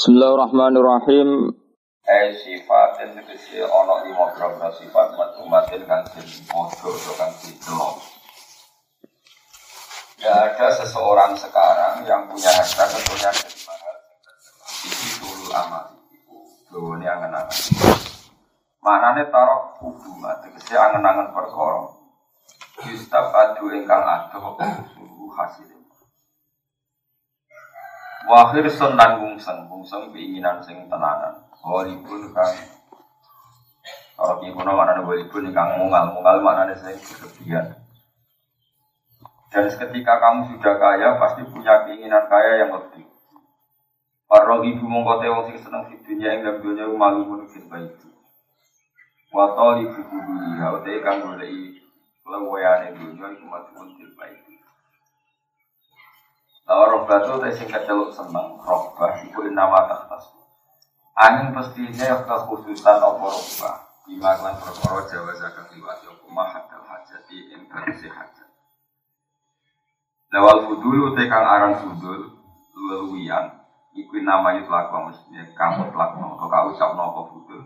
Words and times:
Bismillahirrahmanirrahim. 0.00 1.52
Eh 2.08 2.32
sifatin 2.40 3.20
tegese 3.20 3.60
ana 3.68 4.00
lima 4.00 4.32
grogro 4.32 4.72
sifat 4.72 5.12
matumatin 5.12 5.84
kang 5.84 6.00
den 6.16 6.24
podo 6.48 6.88
atau 6.88 7.12
kang 7.20 7.28
didelok. 7.44 8.00
Tidak 10.16 10.32
ada 10.32 10.66
seseorang 10.72 11.36
sekarang 11.36 12.00
yang 12.08 12.24
punya 12.32 12.48
harta 12.48 12.88
tentunya 12.88 13.28
dari 13.28 13.60
mahal 13.68 13.96
Ini 14.88 15.08
dulu 15.20 15.46
amal 15.52 15.84
itu 16.08 16.36
Dulu 16.72 16.96
ini 16.96 17.04
angen-angen. 17.04 17.60
Maknanya 18.80 19.28
taruh 19.28 19.84
hubungan 19.84 20.40
Tegesi 20.40 20.80
angen-angen 20.80 21.28
perkara. 21.28 21.92
Yustab 22.88 23.36
adu 23.36 23.68
ingkang 23.68 24.00
adoh 24.00 24.56
Sungguh 24.96 25.28
hasilnya 25.36 25.79
Wahir 28.30 28.62
sun 28.70 28.94
lan 28.94 29.18
bungseng, 29.18 29.66
bungseng 29.66 30.14
keinginan 30.14 30.62
sing 30.62 30.86
tenanan. 30.86 31.34
Walipun 31.66 32.30
kang 32.30 32.54
kalau 34.20 34.36
ibu 34.44 34.60
nama 34.60 34.84
mana 34.84 35.00
walipun 35.00 35.48
kang 35.48 35.80
mungal, 35.80 36.12
mungal 36.12 36.44
mana 36.44 36.76
sing 36.76 36.92
berlebihan. 36.92 37.72
Dan 39.48 39.66
ketika 39.66 40.20
kamu 40.20 40.54
sudah 40.54 40.76
kaya, 40.76 41.16
pasti 41.16 41.42
punya 41.48 41.88
keinginan 41.88 42.28
kaya 42.28 42.60
yang 42.60 42.70
lebih. 42.76 43.08
Para 44.28 44.60
ibu 44.60 44.84
mongko 44.84 45.24
wong 45.24 45.48
sing 45.48 45.58
seneng 45.58 45.88
di 45.88 45.98
dunia 46.04 46.36
yang 46.36 46.46
dalam 46.46 46.62
dunia 46.62 46.86
malu 46.86 47.48
fil 47.48 47.66
baik. 47.66 47.96
Watol 49.32 49.88
ibu 49.88 50.00
budi, 50.04 50.60
hal 50.60 50.84
teh 50.84 51.00
kang 51.00 51.24
golei 51.24 51.80
lewoyane 52.28 52.94
dunia 52.94 53.26
mati 53.48 53.72
pun 53.72 53.88
fil 53.96 54.12
baik. 54.20 54.59
Robbah 56.70 57.18
itu 57.26 57.34
saya 57.42 57.52
singkat 57.58 57.82
celuk 57.82 58.14
seneng 58.14 58.54
robbah 58.62 59.26
itu 59.26 59.42
nama 59.50 59.90
atas 59.90 60.30
Angin 61.18 61.50
pastinya 61.50 62.22
khususan 62.22 62.96
apa 63.02 63.26
robbah 63.26 63.76
Bima 64.06 64.32
klan 64.38 64.56
perkara 64.56 65.04
jawa 65.10 65.32
zakat 65.36 65.70
liwat 65.74 66.00
Yoku 66.06 66.30
mahat 66.32 66.66
dal 66.72 66.82
hajat 66.82 67.20
di 67.28 67.52
inversi 67.52 68.08
hajat. 68.08 68.48
Lawal 70.32 70.66
fudul 70.66 71.14
kang 71.14 71.46
aran 71.46 71.74
fudul 71.78 72.38
Leluian 72.74 73.60
Iku 73.92 74.22
nama 74.22 74.54
itu 74.56 74.70
laku 74.70 75.10
maksudnya 75.10 75.42
kamu 75.58 75.90
telakno 75.90 76.38
Atau 76.38 76.46
kau 76.48 76.70
ucapno 76.72 77.02
apa 77.02 77.22
fudul. 77.34 77.62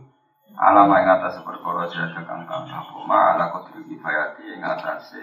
Alama 0.57 1.01
yang 1.01 1.21
atas 1.21 1.39
perkara 1.45 1.87
jaga 1.93 2.21
kang 2.25 2.45
kang 2.49 2.65
Apa? 2.67 2.97
Ma'ala 3.05 3.53
kodri 3.53 3.85
kifayati 3.85 4.59
yang 4.59 4.65
atas 4.65 5.15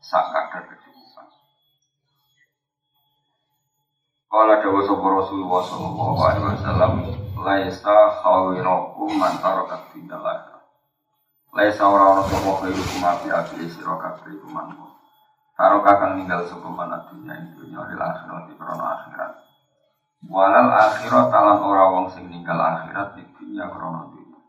Sak 0.00 0.32
kadar 0.32 0.64
Kala 4.34 4.58
dawa 4.58 4.82
sapa 4.82 5.06
Rasulullah 5.14 5.62
sallallahu 5.62 6.18
alaihi 6.18 6.46
wasallam 6.58 6.92
laisa 7.38 8.18
khawirakum 8.18 9.14
man 9.14 9.38
tarakat 9.38 9.94
bindal 9.94 10.26
Laisa 11.54 11.86
ora 11.86 12.18
ana 12.18 12.26
sapa 12.26 12.50
khairukum 12.66 12.98
api 12.98 13.30
api 13.30 13.62
sira 13.70 13.94
kabeh 13.94 14.34
iku 14.34 14.50
man. 14.50 14.74
Karo 15.54 15.86
kakang 15.86 16.18
ninggal 16.18 16.42
sapa 16.50 16.66
man 16.66 16.90
dunya 17.14 17.30
ing 17.30 17.54
dunya 17.54 17.78
lil 17.78 18.02
akhirat 18.02 18.50
krana 18.58 18.86
akhirat. 18.98 19.32
Walal 20.26 20.70
akhirat 20.82 21.30
talan 21.30 21.62
ora 21.62 21.84
wong 21.94 22.10
sing 22.10 22.26
ninggal 22.26 22.58
akhirat 22.58 23.14
di 23.14 23.22
dunya 23.38 23.70
krana 23.70 24.10
dunya. 24.10 24.40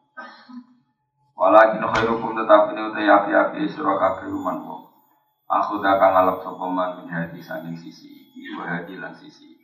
Walakin 1.37 1.85
khairukum 1.93 2.33
tetapi 2.33 2.73
ne 2.73 2.89
utai 2.89 3.05
api 3.05 3.31
api 3.37 3.69
sira 3.69 4.01
kabeh 4.01 4.33
man. 4.33 4.65
Aku 5.45 5.77
dakang 5.77 6.09
ngalap 6.09 6.41
sapa 6.41 6.65
man 6.73 7.05
min 7.05 7.37
sanging 7.37 7.77
sisi 7.77 8.33
iki 8.33 8.49
wa 8.57 8.65
hadi 8.65 8.97
sisi 9.21 9.54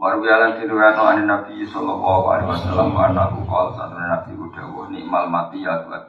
Warwi 0.00 0.32
alam 0.32 0.56
tiruano 0.56 1.12
ane 1.12 1.28
Nabi 1.28 1.60
Sallallahu 1.68 2.24
Alaihi 2.32 2.48
Wasallam 2.48 2.96
Anahu 2.96 3.44
kal 3.44 3.76
sadar 3.76 4.00
Nabi 4.00 4.32
Udawa 4.32 4.88
Nikmal 4.88 5.28
mati 5.28 5.60
ya 5.60 5.84
tuat 5.84 6.08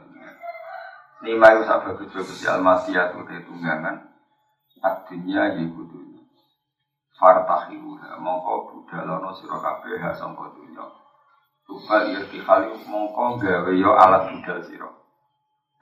Nikmal 1.20 1.60
itu 1.60 1.92
tujuh 2.00 2.24
kesi 2.24 2.48
al 2.48 2.64
mati 2.64 2.96
ya 2.96 3.12
tuat 3.12 3.28
tunggangan 3.44 4.00
Adunya 4.80 5.60
yiku 5.60 5.84
dunya 5.92 6.24
Fartahiruha 7.20 8.16
Mongko 8.16 8.72
budalono 8.72 9.36
sirokabe 9.36 10.00
ha 10.00 10.16
sangka 10.16 10.56
dunya. 10.56 10.88
Tubal 11.68 12.16
irtihali 12.16 12.72
mongko 12.88 13.44
gawe 13.44 13.72
yo 13.76 13.92
alat 14.00 14.32
budal 14.32 14.64
siro 14.64 14.88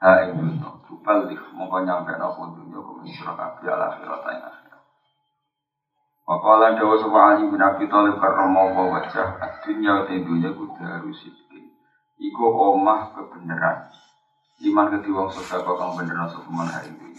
Ha 0.02 0.26
ing 0.26 0.34
dunya. 0.34 0.66
Tubal 0.82 1.30
mongko 1.30 1.78
nyampe 1.86 2.18
nopo 2.18 2.58
dunya 2.58 2.82
Kumin 2.82 3.06
sirokabe 3.14 3.70
ala 3.70 3.94
akhirat 3.94 4.59
yang 6.30 6.38
Wakalan 6.38 6.78
dawa 6.78 6.94
sapa 6.94 7.18
Ali 7.34 7.42
bin 7.50 7.58
Abi 7.58 7.90
Thalib 7.90 8.22
karramallahu 8.22 8.94
wajah 8.94 9.34
dunya 9.66 10.06
te 10.06 10.22
dunya 10.22 10.54
kudu 10.54 10.78
harus 10.78 11.26
Iku 12.20 12.44
omah 12.46 13.10
kebenaran. 13.18 13.90
Iman 14.60 14.92
ke 14.92 15.10
wong 15.10 15.26
sedekah 15.32 15.74
kang 15.74 15.98
bener 15.98 16.22
sapa 16.30 16.46
man 16.54 16.70
hari 16.70 16.94
ini. 16.94 17.18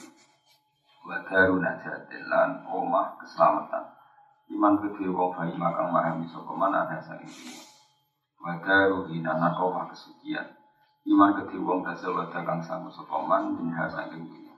Wa 1.04 1.28
daru 1.28 1.60
najatin 1.60 2.24
lan 2.30 2.64
omah 2.64 3.20
keselamatan. 3.20 3.84
Iman 4.48 4.80
ke 4.80 5.04
wong 5.04 5.36
bayi 5.36 5.60
makang 5.60 5.92
mahami 5.92 6.30
sapa 6.32 6.54
man 6.56 6.72
ada 6.72 7.04
sang 7.04 7.20
iki. 7.20 7.52
Wa 8.40 8.64
daru 8.64 9.12
hinan 9.12 9.44
omah 9.44 9.92
kesucian. 9.92 10.56
Iman 11.04 11.36
ke 11.36 11.60
wong 11.60 11.84
tasawuf 11.84 12.32
kang 12.32 12.64
sang 12.64 12.88
sapa 12.88 13.18
man 13.28 13.60
minha 13.60 13.90
saking 13.92 14.51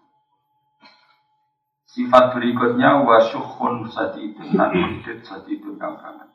Sifat 1.94 2.34
berikutnya 2.34 3.06
wasyukhun 3.06 3.86
sadidun 3.94 4.58
nan 4.58 4.74
medit 4.74 5.22
sadidun 5.22 5.78
kang 5.78 5.94
kangen. 6.02 6.26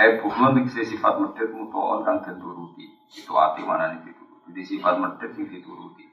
Eh 0.00 0.16
bukhun 0.24 0.56
dikse 0.56 0.88
sifat 0.88 1.20
medit 1.20 1.52
mutoon 1.52 2.00
kang 2.08 2.24
dituruti. 2.24 2.88
Itu 3.12 3.36
hati 3.36 3.60
mana 3.68 3.92
nih 3.92 4.00
dituruti. 4.00 4.48
Jadi 4.48 4.62
sifat 4.64 4.96
medit 4.96 5.36
sing 5.36 5.44
dituruti. 5.52 6.08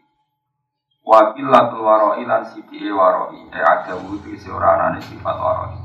Wakilatul 1.07 1.87
waroi 1.87 2.27
lan 2.27 2.43
siti 2.51 2.83
e 2.83 2.91
waroi. 2.91 3.47
Eh 3.47 3.63
ada 3.63 3.95
wudhu 3.95 4.35
si 4.35 4.51
orang 4.51 4.99
sifat 5.07 5.37
waroi. 5.39 5.79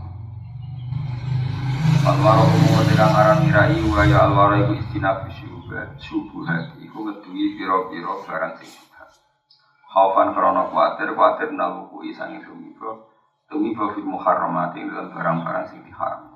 Alwaro 2.04 2.42
kumu 2.50 2.84
ketika 2.84 3.06
ngaran 3.06 3.38
mirai 3.46 3.80
waya 3.86 4.28
alwaro 4.28 4.60
iku 4.60 4.76
istinabu 4.76 5.30
syubuhat 5.30 5.94
Syubuhat 5.96 6.76
iku 6.82 7.06
ngedui 7.06 7.56
piro-piro 7.56 8.20
barang 8.28 8.60
sing 8.60 8.68
Khaufan 9.94 10.34
krono 10.34 10.74
kuatir, 10.74 11.14
kuatir 11.14 11.54
naluku 11.54 12.02
isangi 12.10 12.42
tumibo 12.42 13.14
Tumibo 13.46 13.94
fil 13.94 14.02
muharramati 14.02 14.82
dalam 14.90 15.14
barang-barang 15.14 15.70
sing 15.70 15.86
diharam 15.86 16.34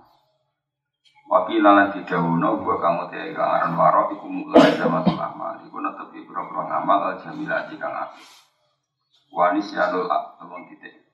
Wakila 1.29 1.77
lan 1.77 1.93
didawuno 1.93 2.65
gua 2.65 2.81
kamu 2.81 3.13
kang 3.13 3.37
aran 3.37 3.77
waro 3.77 4.09
iku 4.17 4.33
mulai 4.33 4.73
zaman 4.81 5.05
amal 5.05 5.61
iku 5.61 5.77
netepi 5.77 6.25
pira-pira 6.25 6.65
ngamal 6.65 7.05
al 7.05 7.17
jamilati 7.21 7.77
kang 7.77 7.93
apik. 7.93 8.25
Wanis 9.29 9.69
yanul 9.77 10.09
temen 10.09 10.63
titik. 10.73 11.05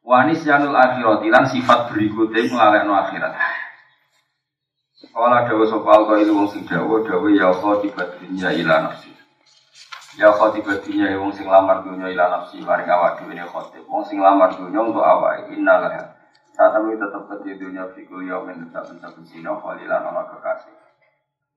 Wanis 0.00 0.40
yanul 0.48 0.72
akhirat 0.72 1.20
lan 1.28 1.44
sifat 1.44 1.92
berikutnya 1.92 2.48
melalui 2.48 2.96
akhirat. 2.96 3.36
Kala 5.12 5.44
dawa 5.44 5.64
sapa 5.68 5.92
al 5.92 6.32
wong 6.32 6.48
sing 6.48 6.64
dawa 6.64 7.04
dawa 7.04 7.28
ya 7.36 7.52
khatibat 7.52 8.16
dunya 8.16 8.48
ila 8.64 8.88
nafsi. 8.88 9.15
Ya 10.16 10.32
khotibah 10.32 10.80
dunia 10.80 11.12
wong 11.20 11.28
sing 11.36 11.44
lamar 11.44 11.84
dunia 11.84 12.08
ila 12.08 12.32
nafsi 12.32 12.64
maring 12.64 12.88
awak 12.88 13.20
dhewe 13.20 13.36
ne 13.36 13.44
khotib. 13.44 13.84
Wong 13.84 14.00
sing 14.08 14.16
lamar 14.16 14.48
dunia 14.56 14.80
untuk 14.80 15.04
awak 15.04 15.44
innalah. 15.52 16.16
Saat 16.56 16.72
kami 16.72 16.96
tetap 16.96 17.28
ke 17.28 17.52
dunia 17.52 17.92
fikul 17.92 18.24
yaumin 18.24 18.64
tetap 18.64 18.88
saben 18.88 19.28
sino 19.28 19.60
khalilan 19.60 20.08
ana 20.08 20.24
kekasih. 20.24 20.72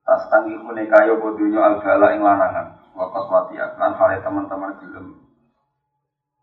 Tas 0.04 0.28
tangi 0.28 0.60
kune 0.60 0.84
kayo 0.92 1.16
po 1.24 1.32
dunia 1.40 1.72
al 1.72 1.80
bala 1.80 2.12
ing 2.12 2.20
lanangan. 2.20 2.76
Wakat 2.92 3.24
wati 3.32 3.56
lan 3.56 3.96
hale 3.96 4.20
teman-teman 4.20 4.76
gelem 4.76 5.16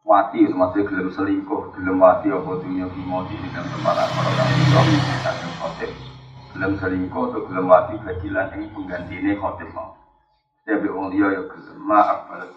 wati 0.07 0.47
maksudnya 0.47 0.88
gelem 0.88 1.11
selingkuh, 1.13 1.75
gelem 1.75 2.00
wati 2.00 2.31
apa 2.31 2.51
dunia 2.63 2.88
bimo 2.88 3.27
di 3.27 3.35
dalam 3.51 3.67
tempat 3.67 3.95
apa 4.07 4.19
orang 4.25 4.50
itu 4.57 4.73
yang 4.73 5.53
khotib. 5.61 5.91
Gelem 6.56 6.74
selingkuh 6.81 7.24
atau 7.30 7.45
gelem 7.45 7.69
wati 7.69 7.94
bagilan 8.01 8.47
ing 8.57 8.74
penggantine 8.74 9.38
khotib 9.38 9.69
mau. 9.75 10.06
Ya 10.68 10.75
be 10.84 10.92
wong 10.92 11.16
liya 11.16 11.31
ya 11.31 11.42
gelem 11.48 11.80
maaf 11.80 12.28
balas. 12.28 12.52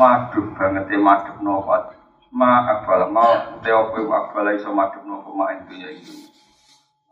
Madhep 0.00 0.56
banget 0.56 0.88
e 0.88 0.96
madhep 0.96 1.36
nofat. 1.44 2.00
Maaf 2.32 2.88
balas 2.88 3.12
mau 3.12 3.60
te 3.60 3.68
opo 3.68 4.08
akbal 4.08 4.56
iso 4.56 4.72
madhep 4.72 5.04
nopo 5.04 5.36
mak 5.36 5.52
ing 5.52 5.60
dunya 5.68 5.92
iki. 5.92 6.32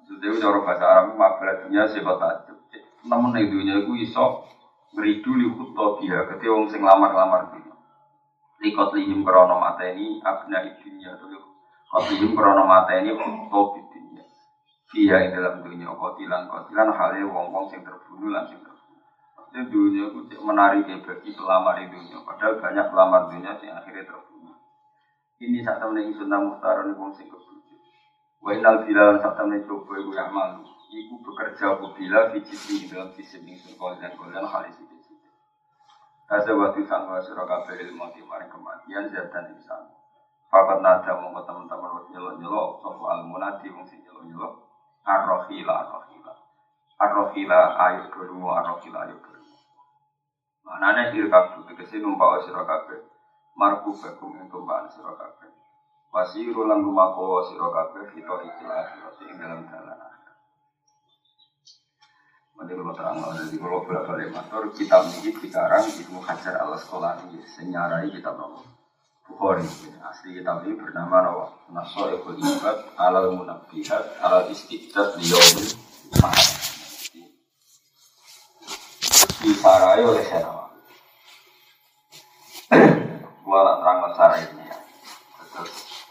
Maksudnya 0.00 0.41
cara 0.41 0.59
bahasa 0.65 0.85
Arab 0.89 1.06
maaf 1.21 1.37
balas 1.37 1.69
dunya 1.69 1.85
sebab 1.93 2.17
adep. 2.25 2.56
Namun 3.05 3.37
ing 3.37 3.53
dunya 3.53 3.85
iku 3.85 3.93
iso 4.00 4.49
ngridu 4.97 5.31
li 5.37 5.47
kutha 5.61 6.00
dia 6.00 6.25
kete 6.25 6.49
wong 6.49 6.73
sing 6.73 6.81
lamar-lamar 6.81 7.53
dunya. 7.53 7.77
Likot 8.65 8.97
lihim 8.97 9.21
krono 9.29 9.61
mateni 9.61 10.25
abna 10.25 10.73
dunya 10.81 11.21
to 11.21 11.29
Kot 11.93 12.09
lihim 12.09 12.33
krono 12.33 12.65
mateni 12.65 13.12
kutha 13.12 13.61
di 13.77 13.81
dunya. 13.93 14.25
Iya 14.97 15.17
ing 15.29 15.37
dalam 15.37 15.61
dunia 15.61 15.93
kotilan 15.93 16.49
kotilan 16.49 16.97
halnya 16.97 17.29
wong-wong 17.29 17.69
sing 17.69 17.85
terbunuh 17.85 18.33
lan 18.33 18.49
sing 18.49 18.71
ini 19.52 19.69
dunia 19.69 20.08
itu 20.08 20.40
menarik 20.40 20.88
bagi 20.88 21.31
pelamar 21.37 21.76
di 21.76 21.93
dunia. 21.93 22.25
Padahal 22.25 22.56
banyak 22.56 22.87
pelamar 22.88 23.20
dunia 23.28 23.52
yang 23.60 23.76
akhirnya 23.76 24.08
terbunuh. 24.08 24.56
Ini 25.44 25.60
saat 25.60 25.76
temen 25.76 26.00
yang 26.00 26.16
sunnah 26.16 26.40
muhtar 26.40 26.88
ini 26.88 26.96
wong 26.96 27.12
sing 27.12 27.28
kebujuk. 27.28 27.81
Wa 28.40 28.56
inal 28.56 28.81
bilal 28.88 29.20
saat 29.20 29.37
temen 29.37 29.60
coba 29.69 29.93
iku 30.00 30.12
yang 30.16 30.32
malu. 30.32 30.64
Iku 30.88 31.20
bekerja 31.20 31.76
apa 31.76 31.84
bila 31.93 32.32
di 32.32 32.40
dalam 32.88 33.12
sisi 33.12 33.44
ingsun 33.44 33.76
dan 34.00 34.16
kalian 34.16 34.44
halis 34.49 34.76
itu. 34.81 34.96
Kasa 36.25 36.56
waktu 36.56 36.88
sangka 36.88 37.20
surah 37.20 37.44
kabeh 37.44 37.76
ilmu 37.76 38.08
di 38.16 38.25
maring 38.25 38.48
kematian 38.48 39.12
dan 39.12 39.52
insan. 39.52 39.84
Fakat 40.48 40.81
nada 40.81 41.12
mongko 41.16 41.44
teman-teman 41.44 41.96
wis 41.96 42.08
nyelok-nyelok 42.12 42.81
sapa 42.81 43.05
al 43.08 43.20
munadi 43.25 43.72
wong 43.72 43.84
sing 43.88 44.05
nyelok-nyelok 44.05 44.52
arrohila 45.05 45.81
arrohila 45.81 46.32
arrohila 47.00 47.60
ayo 47.88 48.05
kedua 48.12 48.60
arrohila 48.60 49.08
ayo. 49.08 49.31
Manane 50.62 51.14
irkab 51.14 51.67
tegese 51.67 51.99
numpak 51.99 52.47
sira 52.47 52.62
kabeh. 52.62 53.03
Marku 53.59 53.93
bekum 53.99 54.38
ing 54.38 54.49
tumpakan 54.49 54.88
sira 54.91 55.12
kabeh. 55.14 55.50
Wasiru 56.12 56.69
lan 56.69 56.85
lumaku 56.85 57.43
sira 57.50 57.69
kabeh 57.69 58.12
kita 58.14 58.32
akhirat 58.38 59.17
ing 59.26 59.37
dalam 59.41 59.64
dalan 59.69 60.12
Nanti 62.62 62.79
kalau 62.79 62.94
terang, 62.94 63.19
jadi 63.19 63.59
kalau 63.59 63.82
bolak 63.82 64.06
balik 64.06 64.31
matur, 64.31 64.70
kitab 64.70 65.03
ini 65.11 65.35
dikarang 65.35 65.82
Ibnu 65.82 66.23
Hajar 66.23 66.62
al 66.62 66.79
Asqalani, 66.79 67.43
senyarai 67.43 68.06
kitab 68.15 68.38
nopo 68.38 68.62
Bukhari. 69.26 69.67
Asli 69.99 70.38
kitab 70.38 70.62
ini 70.62 70.79
bernama 70.79 71.26
nopo 71.26 71.44
Naso 71.75 72.06
Ibnu 72.06 72.38
Ibad 72.38 72.94
alal 73.03 73.35
Munabihat 73.35 74.15
alal 74.23 74.47
Istiqdat 74.55 75.19
Liyaumil 75.19 75.75
Mahal. 76.23 76.62
Disarai 79.62 80.03
oleh 80.03 80.26
Syarawa. 80.26 80.75
Gua 83.47 83.61
lah 83.62 83.79
terang 83.79 83.99
masalah 84.11 84.43
ini 84.43 84.67
ya. 84.67 84.75
Terus 85.55 86.03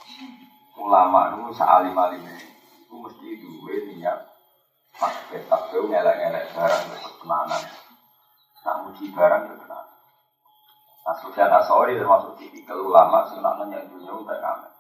ulama 0.80 1.36
itu 1.36 1.59
sealim 1.59 1.92
alimnya 1.92 2.31
itu 2.39 2.95
mesti 2.95 3.27
dua 3.44 3.75
niat 3.92 4.19
pakai 4.95 5.44
tabu 5.51 5.83
ngelak-ngelak 5.92 6.48
barang 6.56 6.83
ketenanan. 6.95 7.62
Nak 8.63 8.75
muji 8.88 9.12
barang 9.12 9.44
ketenanan. 9.44 10.00
Nah, 11.04 11.15
Sufyan 11.19 11.51
Asori 11.51 12.00
termasuk 12.00 12.39
tipikal 12.39 12.80
ulama 12.80 13.27
sing 13.27 13.44
nak 13.44 13.59
dunia 13.68 14.15
untuk 14.15 14.39
kami. 14.39 14.71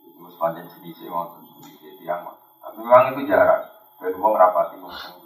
Itu 0.00 0.24
sepanjang 0.32 0.64
jenis 0.64 1.12
waktu 1.12 1.44
di 1.44 1.92
tiang. 2.00 2.24
Tapi 2.56 2.80
memang 2.80 3.12
itu 3.12 3.28
jarang. 3.28 3.68
Dan 4.00 4.16
uang 4.16 4.32
rapati 4.32 4.80
ngomong 4.80 5.25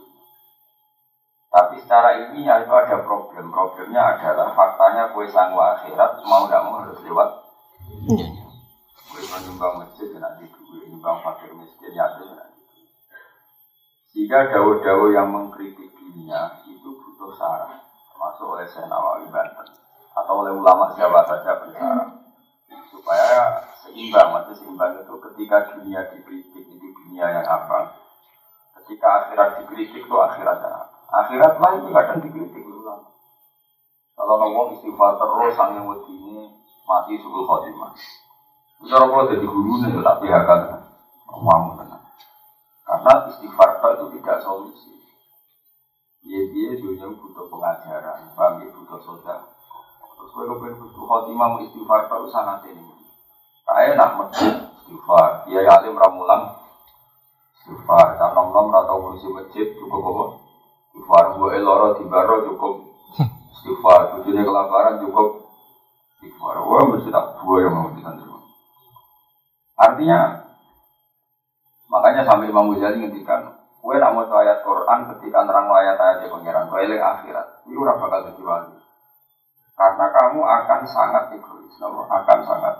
tapi 1.60 1.76
secara 1.76 2.16
ini 2.16 2.48
ya 2.48 2.64
itu 2.64 2.72
ada 2.72 3.04
problem. 3.04 3.52
Problemnya 3.52 4.16
adalah 4.16 4.56
faktanya 4.56 5.12
kue 5.12 5.28
sanggup 5.28 5.60
akhirat 5.60 6.24
mau 6.24 6.48
tidak 6.48 6.64
mau 6.64 6.80
harus 6.80 6.96
lewat. 7.04 7.28
Iya. 8.08 8.26
Kue 9.12 9.20
menyumbang 9.28 9.84
masjid 9.84 10.08
ya 10.08 10.24
nanti 10.24 10.48
duit, 10.48 10.88
nyumbang 10.88 11.20
fakir 11.20 11.52
miskin 11.52 11.92
ya 11.92 12.08
itu 12.16 12.32
nanti. 12.32 12.64
Jika 14.16 14.56
dawa-dawa 14.56 15.06
yang 15.12 15.28
mengkritik 15.28 15.92
dunia 15.92 16.64
itu 16.64 16.88
butuh 16.96 17.36
saran, 17.36 17.84
termasuk 18.08 18.46
oleh 18.48 18.64
Syekh 18.64 18.88
Nawawi 18.88 19.28
Banten 19.28 19.68
atau 20.16 20.40
oleh 20.40 20.56
ulama 20.56 20.96
siapa 20.96 21.28
saja 21.28 21.60
bersaran 21.60 22.24
supaya 22.88 23.68
seimbang, 23.84 24.32
maksud 24.32 24.64
seimbang 24.64 24.96
itu 24.96 25.14
ketika 25.28 25.76
dunia 25.76 26.08
dikritik 26.08 26.64
itu 26.72 26.86
dunia 27.04 27.26
yang 27.28 27.44
apa, 27.44 28.00
ketika 28.80 29.28
akhirat 29.28 29.60
dikritik 29.60 30.08
itu 30.08 30.16
akhirat 30.16 30.56
yang 30.64 30.74
apa. 30.88 30.89
Akhirat 31.10 31.58
lah 31.58 31.70
itu 31.74 31.88
kadang 31.90 32.18
dikritik 32.22 32.62
ulama. 32.62 33.10
Kalau 34.14 34.34
ngomong 34.38 34.78
istighfar 34.78 35.18
terus 35.18 35.58
sang 35.58 35.74
yang 35.74 35.90
ini 36.06 36.54
mati 36.86 37.18
subuh 37.18 37.42
khotimah. 37.46 37.90
Cara 38.86 39.04
kalau 39.04 39.28
jadi 39.28 39.44
guru 39.44 39.82
nih, 39.82 39.98
tapi 40.00 40.26
akan 40.30 40.60
ngomong 41.28 41.80
karena 42.90 43.30
istighfar 43.30 43.78
itu 43.78 44.06
tidak 44.18 44.42
solusi. 44.42 44.90
Dia 46.26 46.42
dia 46.50 46.74
dunia 46.74 47.06
butuh 47.14 47.46
pengajaran, 47.46 48.34
bagi 48.34 48.66
ya? 48.66 48.74
butuh 48.74 48.98
soda. 48.98 49.46
Terus 50.18 50.30
kalau 50.34 50.58
pengen 50.58 50.82
butuh 50.82 51.04
khotimah 51.06 51.48
mau 51.54 51.62
istighfar 51.62 52.10
itu 52.10 52.28
sangat 52.34 52.66
ini. 52.66 52.82
Kayak 53.62 53.94
nak 53.94 54.10
masjid 54.18 54.52
istighfar, 54.82 55.46
dia 55.46 55.62
alim 55.70 55.94
ramulang 55.94 56.50
istighfar. 57.62 58.18
Kan 58.18 58.34
nom 58.34 58.50
nom 58.50 58.74
atau 58.74 58.98
ngurusi 58.98 59.30
masjid 59.38 59.70
cukup 59.78 60.02
apa? 60.02 60.49
Istighfar. 60.90 61.24
Gue 61.38 61.48
eloro 61.54 61.96
di 61.96 62.04
baro 62.10 62.36
cukup 62.50 62.74
istighfar. 63.54 64.18
Tujuannya 64.18 64.42
kelaparan 64.42 64.94
cukup 65.06 65.28
istighfar. 66.18 66.54
Wah 66.66 66.84
mesti 66.90 67.08
tak 67.14 67.38
buah 67.40 67.58
yang 67.62 67.74
mau 67.78 67.94
disandung. 67.94 68.42
Artinya 69.80 70.50
Makanya 71.90 72.22
sampai 72.22 72.46
Imam 72.46 72.70
Ghazali 72.70 73.02
ngendikan, 73.02 73.50
kue 73.82 73.98
nak 73.98 74.14
mau 74.14 74.22
ayat 74.22 74.62
Quran 74.62 75.10
ketika 75.10 75.42
nerang 75.42 75.66
ayat-ayat 75.66 76.22
yang 76.22 76.38
pengiran, 76.38 76.70
kue 76.70 76.86
akhirat, 76.86 77.46
itu 77.66 77.74
ora 77.82 77.98
bakal 77.98 78.30
jadi. 78.30 78.78
Karena 79.74 80.06
kamu 80.14 80.40
akan 80.44 80.80
sangat 80.86 81.34
egois, 81.34 81.74
nopo 81.82 82.06
akan 82.06 82.38
sangat. 82.46 82.74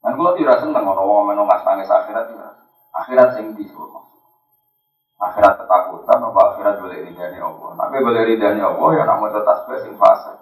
Dan 0.00 0.16
kalau 0.16 0.32
tidak 0.38 0.62
seneng, 0.62 0.86
orang 0.86 1.26
menunggu 1.34 1.58
tangis 1.66 1.90
akhirat, 1.90 2.30
tidak. 2.30 2.54
Akhirat 2.94 3.28
sing 3.34 3.52
di 3.58 3.66
Akhirat 5.20 5.52
ketakutan, 5.60 6.18
apa 6.24 6.40
akhirat 6.52 6.74
boleh 6.80 6.98
ridhani 7.04 7.38
Allah. 7.38 7.70
Tapi 7.76 7.96
boleh 8.00 8.22
ridhani 8.24 8.60
Allah, 8.64 8.88
ya 8.96 9.02
nak 9.04 9.16
mau 9.20 9.28
tetap 9.28 9.68
sing 9.84 9.94
fase. 10.00 10.32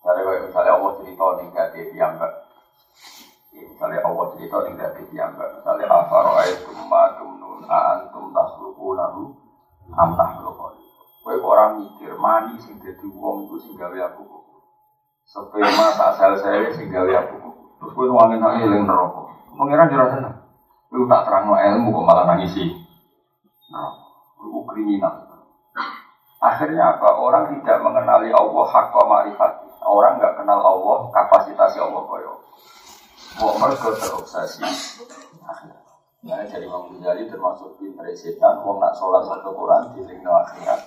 Misalnya, 0.00 0.46
misalnya 0.46 0.72
Allah 0.78 0.90
cerita 1.02 1.24
nih 1.36 1.46
gak 1.50 1.68
dia 1.74 2.06
mbak. 2.16 2.32
Misalnya 3.50 4.00
Allah 4.04 4.24
cerita 4.36 4.56
tidak 4.68 4.90
diambak. 5.08 5.48
Misalnya 5.56 5.86
apa 5.88 6.16
roai 6.20 6.52
tumma 6.64 7.02
tumnun 7.18 7.64
aantum 7.66 8.28
tasluku 8.32 8.92
nahu 8.96 9.32
amnah 9.96 10.40
lokol. 10.40 10.76
Kue 11.20 11.36
orang 11.36 11.84
mikir 11.84 12.16
mani 12.16 12.56
sing 12.56 12.80
jadi 12.80 13.04
wong 13.12 13.48
itu 13.48 13.56
sing 13.60 13.72
gawe 13.76 13.98
aku 14.08 14.24
kok. 14.24 14.44
Sperma 15.28 15.96
tak 15.96 16.16
sel 16.16 16.32
saya 16.40 16.72
sing 16.72 16.88
gawe 16.88 17.12
aku 17.24 17.34
kok. 17.36 17.56
Terus 17.80 17.92
kue 17.92 18.06
nuangin 18.08 18.40
nangis 18.40 18.64
yang 18.64 18.88
neraka. 18.88 19.22
Mengira 19.52 19.84
sana. 19.88 20.30
Kue 20.88 21.04
tak 21.04 21.22
terang 21.28 21.44
no 21.50 21.54
ilmu 21.60 21.88
kok 21.92 22.06
malah 22.08 22.24
nangis 22.24 22.56
sih. 22.56 22.68
Nah, 23.70 23.94
kriminal. 24.66 25.14
Akhirnya 26.40 26.96
apa? 26.96 27.08
Orang 27.20 27.52
tidak 27.60 27.78
mengenali 27.84 28.32
Allah 28.32 28.66
hak 28.66 28.94
ma'rifat. 28.96 29.52
Orang 29.84 30.16
nggak 30.20 30.40
kenal 30.40 30.60
Allah 30.60 30.98
kapasitas 31.12 31.76
Allah 31.76 32.02
koyo. 32.04 32.32
Mau 33.38 33.54
mereka 33.60 33.94
terobsesi. 33.96 34.64
Nah, 36.20 36.44
jadi 36.44 36.68
Imam 36.68 36.92
Ghazali 37.00 37.32
termasuk 37.32 37.80
pinter 37.80 38.04
setan, 38.12 38.60
mau 38.60 38.76
nak 38.76 38.92
sholat 38.92 39.24
satu 39.24 39.56
Quran 39.56 39.96
di 39.96 40.04
lingkungan 40.04 40.44
akhirat. 40.44 40.80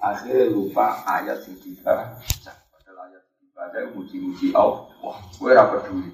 Akhirnya 0.00 0.48
lupa 0.48 0.96
ayat 1.04 1.44
yang 1.44 1.60
dibaca. 1.60 2.52
Padahal 2.72 2.98
ayat 3.12 3.20
yang 3.20 3.36
dibaca 3.44 3.78
muji-muji 3.92 4.46
Allah. 4.56 4.88
Wah, 5.04 5.18
gue 5.20 5.50
rapat 5.52 5.80
peduli. 5.84 6.10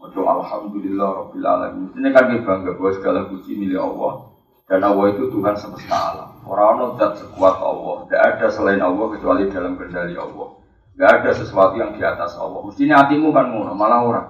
Waduh, 0.00 0.26
Alhamdulillah 0.26 1.08
Rabbil 1.22 1.46
Alamin. 1.46 1.88
Ini 1.92 2.08
kan 2.10 2.32
bangga 2.40 2.72
bahwa 2.74 2.90
segala 2.96 3.20
puji 3.30 3.52
milik 3.54 3.78
Allah. 3.78 4.29
Dan 4.70 4.86
Allah 4.86 5.10
itu 5.10 5.26
Tuhan 5.34 5.58
semesta 5.58 5.98
alam. 6.14 6.30
Orang-orang 6.46 6.94
tidak 6.94 7.12
sekuat 7.18 7.58
Allah. 7.58 8.06
Tidak 8.06 8.22
ada 8.22 8.46
selain 8.54 8.78
Allah 8.78 9.06
kecuali 9.10 9.50
dalam 9.50 9.74
kendali 9.74 10.14
Allah. 10.14 10.48
Tidak 10.94 11.10
ada 11.10 11.30
sesuatu 11.34 11.74
yang 11.74 11.98
di 11.98 12.02
atas 12.06 12.38
Allah. 12.38 12.62
Mestinya 12.62 13.02
hatimu 13.02 13.34
kan 13.34 13.50
ngono, 13.50 13.74
malah 13.74 14.00
orang. 14.06 14.26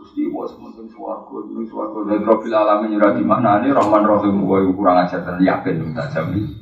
Gusti 0.00 0.24
wa 0.32 0.48
sementing 0.48 0.88
suwargo, 0.96 1.44
ini 1.52 1.68
suwargo 1.68 2.08
dan 2.08 2.24
profil 2.24 2.56
alami 2.56 2.88
nyurah 2.88 3.12
di 3.12 3.20
ini 3.20 3.68
Rahman 3.68 4.08
Rahim 4.08 4.48
wa 4.48 4.56
kurang 4.72 4.96
ajar 5.04 5.20
dan 5.28 5.36
yakin 5.44 5.92
tak 5.92 6.16
jamin. 6.16 6.56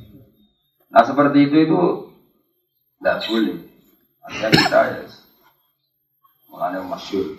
Nah 0.90 1.06
seperti 1.06 1.46
itu 1.46 1.56
itu 1.70 1.80
tidak 2.98 3.22
boleh. 3.30 3.58
Artinya 4.26 4.48
kita 4.50 4.80
ya, 4.90 5.02
mengenai 6.50 6.82
masyur 6.82 7.38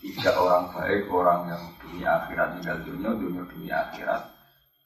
tiga 0.00 0.32
orang 0.32 0.72
baik, 0.72 1.12
orang 1.12 1.40
yang 1.52 1.62
dunia 1.76 2.08
akhirat 2.24 2.48
tinggal 2.56 2.78
dunia, 2.80 3.10
dunia 3.12 3.42
dunia 3.44 3.76
akhirat. 3.92 4.33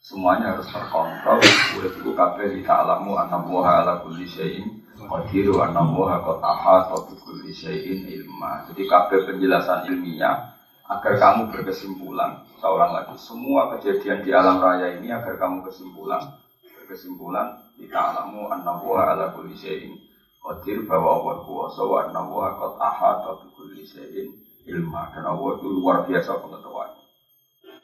Semuanya 0.09 0.57
harus 0.57 0.65
terkontrol. 0.73 1.37
Udah 1.77 1.93
itu 1.93 2.11
kabeh 2.17 2.57
di 2.57 2.65
ta'alamu 2.65 3.21
anak 3.21 3.45
buah 3.45 3.85
ala 3.85 4.01
kulli 4.01 4.25
syai'in 4.25 4.81
Qadiru 4.97 5.61
anna 5.61 5.85
muha 5.85 6.25
qad 6.25 6.41
ahata 6.41 6.97
bi 7.07 7.15
kulli 7.21 7.53
syai'in 7.53 8.09
ilma. 8.09 8.65
Jadi 8.73 8.89
kabeh 8.89 9.29
penjelasan 9.29 9.85
ilmiah 9.85 10.57
agar 10.89 11.13
kamu 11.21 11.53
berkesimpulan. 11.53 12.41
Seorang 12.57 12.97
lagi 12.97 13.21
semua 13.21 13.69
kejadian 13.77 14.25
di 14.25 14.33
alam 14.33 14.65
raya 14.65 14.97
ini 14.97 15.13
agar 15.13 15.37
kamu 15.37 15.69
kesimpulan 15.69 16.41
berkesimpulan 16.75 17.69
kita 17.77 17.95
alamu 17.95 18.49
anna 18.49 18.81
muha 18.81 19.13
ala 19.13 19.37
kulli 19.37 19.53
syai'in 19.53 19.93
qadir 20.41 20.89
bahwa 20.89 21.21
Allah 21.21 21.37
kuasa 21.45 21.85
wa 21.85 22.09
muha 22.25 22.57
qad 22.57 22.73
ahata 22.81 23.45
bi 23.45 23.47
kulli 23.53 23.85
syai'in 23.85 24.33
ilma. 24.73 25.13
Dan 25.13 25.29
Allah 25.29 25.53
itu 25.61 25.69
luar 25.69 26.09
biasa 26.09 26.41
pengetahuan. 26.41 26.97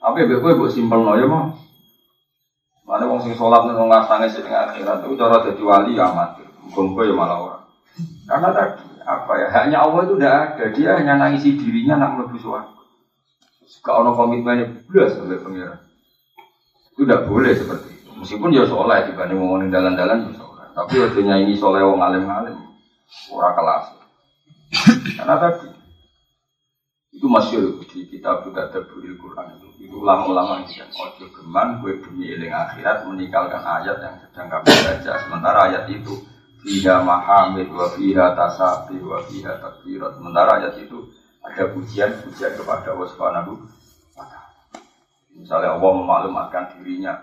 Tapi 0.01 0.21
bebe 0.25 0.57
gue 0.57 0.73
simpel 0.73 1.05
no 1.05 1.21
ya 1.21 1.29
mah. 1.29 1.74
Mana 2.85 3.09
wong 3.09 3.21
sing 3.25 3.33
sholat 3.33 3.65
nang 3.65 3.89
ngasange 3.89 4.29
sing 4.29 4.45
akhirat 4.45 5.09
itu 5.09 5.17
cara 5.17 5.41
dadi 5.41 5.63
wali 5.65 5.97
amat. 5.97 6.37
Gongko 6.73 7.01
ya 7.05 7.15
malah 7.17 7.39
orang. 7.41 7.65
Karena 8.29 8.49
tadi 8.53 8.85
apa 9.05 9.33
ya 9.41 9.49
hanya 9.57 9.77
Allah 9.85 10.01
itu 10.05 10.15
tidak 10.21 10.35
ada. 10.37 10.65
Dia 10.73 10.91
hanya 11.01 11.13
nangisi 11.17 11.57
dirinya 11.57 11.97
nak 11.97 12.11
melebu 12.21 12.37
suara. 12.41 12.69
Kalau 13.81 14.05
ono 14.05 14.13
komitmennya 14.17 14.85
belas 14.89 15.17
sampai 15.17 15.41
pengiran. 15.41 15.81
Itu 16.93 17.09
tidak 17.09 17.25
boleh 17.29 17.53
seperti 17.57 17.89
itu. 17.93 18.11
Meskipun 18.21 18.53
ya 18.53 18.69
soleh 18.69 19.09
dibanding 19.09 19.41
ngomongin 19.41 19.73
dalan-dalan 19.73 20.29
ya 20.29 20.33
soleh. 20.37 20.67
Tapi 20.77 20.95
waktunya 21.01 21.41
ini 21.41 21.57
soleh 21.57 21.81
wong 21.85 22.01
alim-alim. 22.01 22.57
Ora 23.33 23.53
kelas. 23.57 23.85
Karena 25.17 25.37
tadi 25.41 25.84
itu 27.15 27.27
masyur 27.31 27.79
di 27.79 28.11
kitab 28.11 28.43
juga 28.43 28.69
terburi 28.75 29.15
Quran 29.15 29.55
itu. 29.55 29.87
Itu 29.87 30.03
ulama-ulama 30.03 30.67
yang 30.67 30.91
ojo 30.91 31.31
geman 31.31 31.79
gue 31.79 32.03
bumi 32.03 32.35
eling 32.35 32.51
akhirat 32.51 33.07
meninggalkan 33.07 33.63
ayat 33.63 34.03
yang 34.03 34.19
sedang 34.19 34.51
kami 34.51 34.67
baca. 34.67 35.13
Sementara 35.23 35.61
ayat 35.71 35.87
itu 35.95 36.15
Fiha 36.65 37.05
mahamid 37.05 37.69
wa 37.77 37.93
fiha 37.93 38.33
tasabi 38.33 38.97
wa 39.05 39.21
fiha 39.29 39.61
takbirat. 39.61 40.17
Sementara 40.17 40.51
ayat 40.65 40.81
itu 40.81 41.13
ada 41.45 41.69
pujian-pujian 41.77 42.57
kepada 42.57 42.97
Allah 42.97 43.09
Subhanahu 43.13 43.53
wa 44.17 44.25
Misalnya 45.37 45.77
Allah 45.77 45.91
memaklumatkan 45.93 46.81
dirinya, 46.81 47.21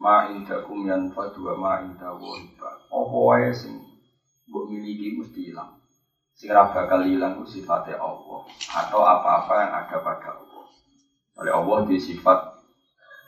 ma 0.00 0.32
indakum 0.32 0.88
yan 0.88 1.12
fadwa 1.12 1.52
ma 1.60 1.72
indahu 1.84 2.32
Apa 2.88 3.16
wae 3.28 3.52
sing 3.52 3.76
mbok 4.48 4.72
miliki 4.72 5.20
mesti 5.20 5.52
hilang. 5.52 5.77
Sing 6.38 6.54
bakal 6.54 7.02
hilang 7.02 7.42
sifatnya 7.42 7.98
Allah 7.98 8.46
atau 8.70 9.02
apa-apa 9.02 9.54
yang 9.58 9.72
ada 9.74 9.96
pada 9.98 10.38
Allah. 10.38 10.64
Oleh 11.42 11.50
Allah 11.50 11.78
di 11.90 11.98
sifat 11.98 12.62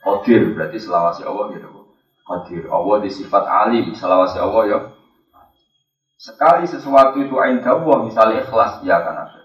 Qadir 0.00 0.54
berarti 0.54 0.78
selawasi 0.78 1.26
Allah 1.26 1.50
gitu. 1.58 1.90
Qadir. 2.22 2.70
Allah 2.70 2.96
di 3.02 3.10
sifat 3.10 3.44
alim, 3.50 3.90
selawasi 3.98 4.38
Allah 4.38 4.62
ya 4.70 4.78
Sekali 6.20 6.68
sesuatu 6.68 7.16
itu 7.16 7.32
ain 7.40 7.64
Allah, 7.64 8.04
misalnya 8.04 8.44
ikhlas, 8.44 8.84
ya 8.84 9.00
akan 9.00 9.24
ada. 9.24 9.40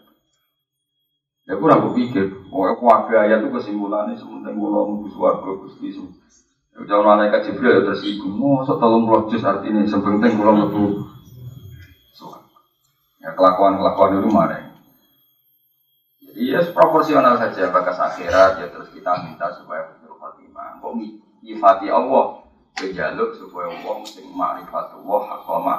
Ya 1.48 1.56
kurang 1.56 1.88
berpikir, 1.88 2.36
oh 2.52 2.68
aku 2.68 2.84
ada 2.92 3.16
ayat 3.24 3.48
itu 3.48 3.50
kesimpulannya 3.56 4.20
sementing 4.20 4.60
kalau 4.60 4.92
mau 4.92 5.08
suarga 5.08 5.52
gusti 5.56 5.96
itu. 5.96 6.04
Ya 6.76 6.84
jangan 6.84 7.16
malaikat 7.16 7.48
Jibril 7.48 7.80
ya 7.80 7.82
tersinggung, 7.88 8.68
setelah 8.68 9.00
puluh 9.00 9.24
juz 9.32 9.40
artinya 9.48 9.88
sepenting 9.88 10.36
kalau 10.36 10.52
mau 10.52 11.15
Ya 13.26 13.34
kelakuan 13.34 13.82
kelakuan 13.82 14.22
itu 14.22 14.30
mana? 14.30 14.62
Jadi 16.22 16.54
ya 16.54 16.62
proporsional 16.70 17.42
saja 17.42 17.74
bakas 17.74 17.98
akhirat 17.98 18.62
ya 18.62 18.70
terus 18.70 18.94
kita 18.94 19.26
minta 19.26 19.50
supaya 19.58 19.90
betul 19.90 20.14
khotimah. 20.22 20.78
Kok 20.78 20.94
nyifati 21.42 21.90
Allah, 21.90 22.46
kejaluk 22.78 23.34
supaya 23.34 23.74
Allah 23.74 23.98
sing 24.06 24.30
ma'rifatullah 24.30 25.22
hakoma 25.26 25.76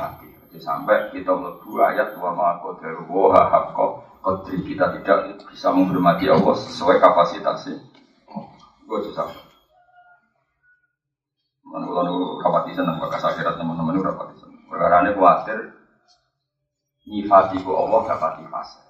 hati. 0.00 0.32
Jadi 0.32 0.58
sampai 0.64 1.12
kita 1.12 1.36
melebu 1.36 1.76
ayat 1.76 2.16
wa 2.16 2.32
ma'akodaru 2.32 3.04
wa 3.04 3.36
hakko 3.36 4.08
kodri 4.24 4.64
kita 4.64 4.96
tidak 4.96 5.44
bisa 5.52 5.68
menghormati 5.76 6.32
Allah 6.32 6.56
sesuai 6.56 6.96
kapasitasnya. 7.02 7.84
Gue 8.88 8.98
susah. 9.12 9.28
Mana 11.68 11.84
kalau 11.84 12.02
nu 12.08 12.16
rapati 12.40 12.72
seneng 12.72 12.96
bakas 12.96 13.28
akhirat 13.28 13.60
teman-teman 13.60 13.92
nu 13.92 14.04
rapati 14.04 14.40
seneng. 14.40 14.60
Perkara 14.72 15.04
ini 15.04 15.12
khawatir 15.12 15.81
nyifati 17.12 17.60
ku 17.60 17.76
Allah 17.76 18.08
gak 18.08 18.20
pati 18.20 18.42
fase. 18.48 18.80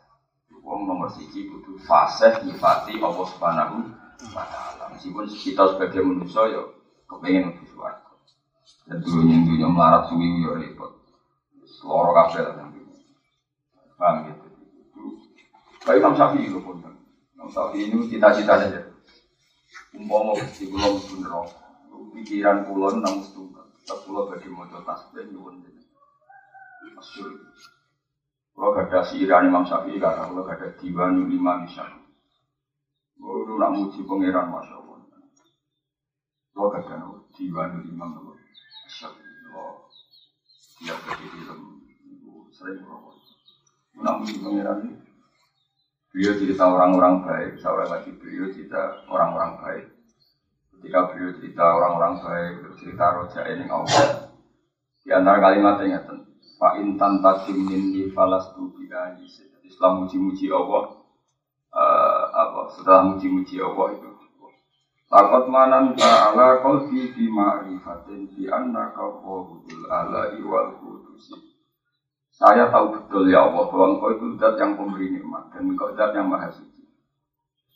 Wong 0.63 0.87
nomor 0.87 1.11
siji 1.11 1.51
butuh 1.51 1.75
fase 1.83 2.31
nyifati 2.47 3.03
Allah 3.03 3.27
subhanahu 3.27 3.77
wa 4.31 4.45
ta'ala. 4.47 4.95
Meskipun 4.95 5.27
kita 5.27 5.75
sebagai 5.75 6.07
manusia 6.07 6.47
ya 6.55 6.63
kepengen 7.11 7.51
untuk 7.51 7.67
suara. 7.75 7.99
Dan 8.87 9.03
yang 9.03 9.43
dulu 9.43 9.67
melarat 9.75 10.07
suwi 10.07 10.47
ya 10.47 10.55
repot. 10.55 11.03
Loro 11.83 12.15
kabel 12.15 12.47
lah 12.47 12.71
Paham 13.99 14.27
gitu. 14.27 14.47
Baik 15.83 15.99
Imam 15.99 16.15
Syafi'i 16.15 16.47
itu 16.47 16.59
pun. 16.63 16.79
Imam 17.35 17.49
Syafi'i 17.51 17.91
ini 17.91 18.07
cita-cita 18.07 18.55
saja. 18.59 18.83
Umpama 19.95 20.35
mesti 20.39 20.71
kula 20.71 20.91
mlebu. 20.91 22.11
Pikiran 22.15 22.67
kula 22.67 22.99
nang 22.99 23.23
setunggal. 23.23 23.67
Tetep 23.83 23.99
kula 24.07 24.31
badhe 24.31 24.49
maca 24.51 24.79
tasbih 24.83 25.27
nyuwun 25.31 25.63
Masyur. 26.99 27.31
Kalau 28.53 28.77
ada 28.77 29.01
siiran 29.03 29.49
Imam 29.49 29.65
Syafi'i, 29.65 29.97
kata 29.97 30.29
kalau 30.29 30.45
ada 30.45 30.69
diwan 30.77 31.27
lima 31.27 31.65
misal. 31.65 31.89
Kalau 33.17 33.57
nak 33.57 33.73
muji 33.75 34.01
pangeran 34.05 34.53
Masya 34.53 34.75
Allah. 34.77 34.99
Kalau 36.53 36.69
ada 36.71 36.97
diwan 37.33 37.71
lima 37.81 38.05
misal. 38.13 39.13
Allah 39.53 39.93
dia 40.83 40.99
jadi 40.99 41.27
film 41.31 41.61
sering 42.51 42.83
merokok 42.83 43.15
namun 44.03 44.27
di 44.27 44.35
pangeran 44.43 44.79
ini 44.83 44.95
beliau 46.11 46.35
cerita 46.43 46.65
orang-orang 46.67 47.15
baik 47.23 47.51
seorang 47.63 47.89
lagi 47.89 48.11
beliau 48.19 48.51
cerita 48.51 49.07
orang-orang 49.07 49.63
baik 49.63 49.87
ketika 50.75 50.99
beliau 51.15 51.31
cerita 51.39 51.65
orang-orang 51.71 52.15
baik 52.19 52.55
cerita 52.83 53.05
roja 53.15 53.43
ini 53.47 53.65
Allah 53.71 54.35
di 55.07 55.11
antara 55.15 55.39
kalimatnya 55.39 55.87
ngeten 56.03 56.19
Pak 56.63 56.79
Intan 56.79 57.19
Tasim 57.19 57.67
Minni 57.67 58.07
Falastu 58.15 58.71
Bidani 58.71 59.27
Islam 59.67 60.07
muji-muji 60.07 60.47
Allah 60.55 60.95
uh, 61.75 62.25
apa 62.31 62.71
setelah 62.71 63.11
muji-muji 63.11 63.59
Allah 63.59 63.99
itu 63.99 64.13
Takut 65.13 65.45
manan 65.53 65.93
ta'ala 65.93 66.65
qalbi 66.65 67.13
fi 67.13 67.29
ma'rifatin 67.29 68.33
bi 68.33 68.49
annaka 68.49 69.21
qawudul 69.21 69.85
ala 69.93 70.33
wal 70.41 70.73
kudusi. 70.81 71.37
Saya 72.33 72.73
tahu 72.73 72.97
betul 72.97 73.29
ya 73.29 73.45
Allah 73.45 73.69
bahwa 73.69 73.93
engkau 73.93 74.09
itu 74.17 74.41
zat 74.41 74.57
yang 74.57 74.73
pemberi 74.73 75.13
nikmat 75.13 75.53
dan 75.53 75.69
engkau 75.69 75.93
zat 75.93 76.17
yang 76.17 76.33
maha 76.33 76.49
suci. 76.49 76.89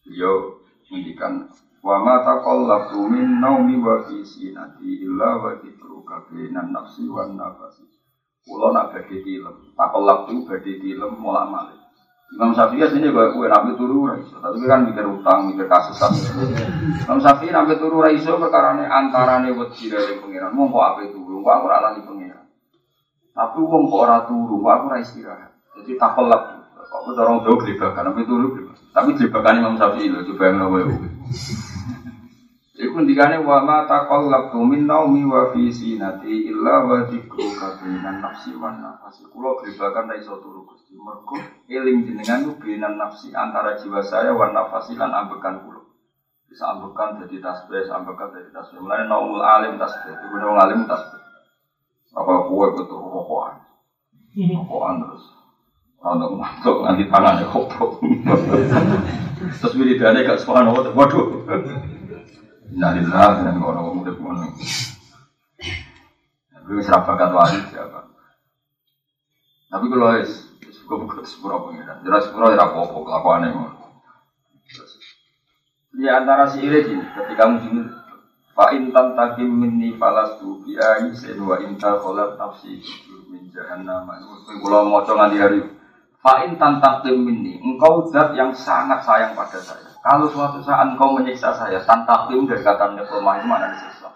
Beliau 0.08 0.64
mendikan 0.88 1.52
wa 1.84 2.00
ma 2.00 2.24
taqallabtu 2.24 3.04
min 3.04 3.36
naumi 3.36 3.84
wa 3.84 4.00
fi 4.08 4.24
sinati 4.24 5.04
illa 5.04 5.36
wa 5.36 5.60
dzikruka 5.60 6.32
bainan 6.32 6.72
nafsi 6.72 7.04
wan 7.04 7.36
nafasi. 7.36 7.84
Kula 8.46 8.70
nak 8.70 8.94
badhe 8.94 9.26
tilem, 9.26 9.74
taqallabtu 9.74 10.46
badhe 10.46 10.72
tilem 10.78 11.18
mulak 11.18 11.50
malik. 11.50 11.78
Imam 12.26 12.54
Syafi'i 12.54 12.86
sini 12.90 13.10
gue 13.10 13.26
kue 13.34 13.46
nabi 13.46 13.78
turu 13.78 14.10
raiso, 14.10 14.38
tapi 14.42 14.58
kan 14.66 14.82
mikir 14.82 15.06
utang, 15.06 15.46
mikir 15.46 15.70
kasus 15.70 15.94
Imam 17.06 17.18
Syafi'i 17.22 17.54
nabi 17.54 17.78
turu 17.78 18.02
raiso 18.02 18.34
perkara 18.38 18.78
ini 18.78 18.86
antara 18.86 19.42
nih 19.42 19.54
buat 19.54 19.74
sih 19.74 19.86
dari 19.90 20.18
pengiran, 20.18 20.50
mau 20.54 20.70
kok 20.70 20.82
apa 20.82 21.00
itu, 21.06 21.18
mau 21.22 21.42
aku 21.42 21.66
alami 21.70 22.02
pengiran. 22.02 22.46
Tapi 23.30 23.58
uang 23.62 23.82
kok 23.90 24.02
orang 24.06 24.22
turu, 24.26 24.58
mau 24.58 24.74
aku 24.74 24.94
istirahat. 24.98 25.50
Jadi 25.78 25.98
tak 25.98 26.18
pelak, 26.18 26.42
kok 26.86 26.98
aku 27.02 27.10
dorong 27.14 27.42
jauh 27.46 27.58
gelibakan, 27.62 28.10
nabi 28.10 28.22
turu 28.26 28.46
Tapi 28.94 29.10
gelibakan 29.14 29.58
Imam 29.62 29.74
Syafi'i 29.78 30.10
loh, 30.10 30.22
coba 30.26 30.42
yang 30.50 30.56
nawe. 30.62 30.80
Iku 32.76 33.00
ndikane 33.00 33.40
wa 33.40 33.64
ma 33.64 33.88
taqallabtu 33.88 34.60
min 34.60 34.84
naumi 34.84 35.24
wa 35.24 35.48
fi 35.48 35.72
sinati 35.72 36.52
illa 36.52 36.84
wa 36.84 37.08
dzikruka 37.08 37.80
binan 37.80 38.20
nafsi 38.20 38.52
wan 38.52 38.84
nafasi. 38.84 39.24
Kula 39.32 39.56
gribakan 39.64 40.12
ra 40.12 40.14
iso 40.20 40.36
turu 40.44 40.68
Gusti. 40.68 40.92
Mergo 40.92 41.40
eling 41.72 42.04
jenengan 42.04 42.44
ku 42.44 42.60
binan 42.60 43.00
nafsi 43.00 43.32
antara 43.32 43.80
jiwa 43.80 44.04
saya 44.04 44.36
wan 44.36 44.52
nafasi 44.52 44.92
lan 44.92 45.08
ambekan 45.08 45.64
kula. 45.64 45.88
Bisa 46.52 46.76
ambekan 46.76 47.16
jadi 47.24 47.40
tasbih, 47.40 47.88
ambekan 47.88 48.36
jadi 48.36 48.52
tasbih. 48.52 48.84
Mulane 48.84 49.08
naumul 49.08 49.40
alim 49.40 49.80
tasbih, 49.80 50.12
itu 50.12 50.36
wong 50.36 50.60
alim 50.60 50.84
tasbih. 50.84 51.20
Apa 52.12 52.44
kuwe 52.44 52.76
betul 52.76 53.00
rokokan. 53.00 53.56
Rokokan 54.36 55.00
terus. 55.00 55.24
Untuk 55.96 56.36
mantuk 56.36 56.84
nanti 56.84 57.08
tangannya 57.08 57.48
kopok. 57.48 58.04
Terus 59.58 59.74
wiridane 59.74 60.22
gak 60.22 60.38
subhanallah, 60.38 60.92
waduh. 60.94 61.42
Innalillah 62.72 63.46
dan 63.46 63.62
orang 63.62 63.94
muda 63.94 64.12
pun. 64.14 64.34
Tapi 66.50 66.82
serap 66.82 67.06
bakat 67.06 67.30
siapa? 67.70 68.10
Tapi 69.70 69.84
kalau 69.90 70.08
es 70.18 70.46
suka 70.86 70.94
buka 71.02 71.26
sepura 71.26 71.58
pengiran, 71.62 71.98
jelas 72.06 72.30
sepura 72.30 72.54
tidak 72.54 72.70
apa-apa 72.70 72.98
kelakuan 73.02 73.46
yang 73.46 73.58
Di 75.96 76.06
antara 76.06 76.46
si 76.46 76.62
ini, 76.62 77.02
ketika 77.02 77.48
mungkin 77.48 77.88
Pak 78.56 78.70
Intan 78.76 79.16
takim 79.16 79.48
minni 79.48 79.96
falas 79.96 80.36
tu 80.40 80.60
biayi 80.64 81.12
senwa 81.16 81.60
inta 81.60 81.96
kolat 82.00 82.36
nafsi 82.40 82.80
min 83.32 83.48
jahannam. 83.52 84.08
Kalau 84.60 84.88
mau 84.88 85.04
di 85.04 85.38
hari 85.40 85.60
Pak 86.20 86.38
Intan 86.48 86.78
takim 86.80 87.20
minni, 87.20 87.58
engkau 87.60 88.06
zat 88.12 88.36
yang 88.36 88.52
sangat 88.52 89.02
sayang 89.04 89.32
pada 89.32 89.60
saya. 89.60 89.95
Kalau 90.06 90.30
suatu 90.30 90.62
saat 90.62 90.94
engkau 90.94 91.18
menyiksa 91.18 91.50
saya, 91.50 91.82
tanpa 91.82 92.30
tim 92.30 92.46
dari 92.46 92.62
kata 92.62 92.94
lemah 92.94 93.42
itu 93.42 93.46
mana 93.50 93.74
disiksa. 93.74 94.06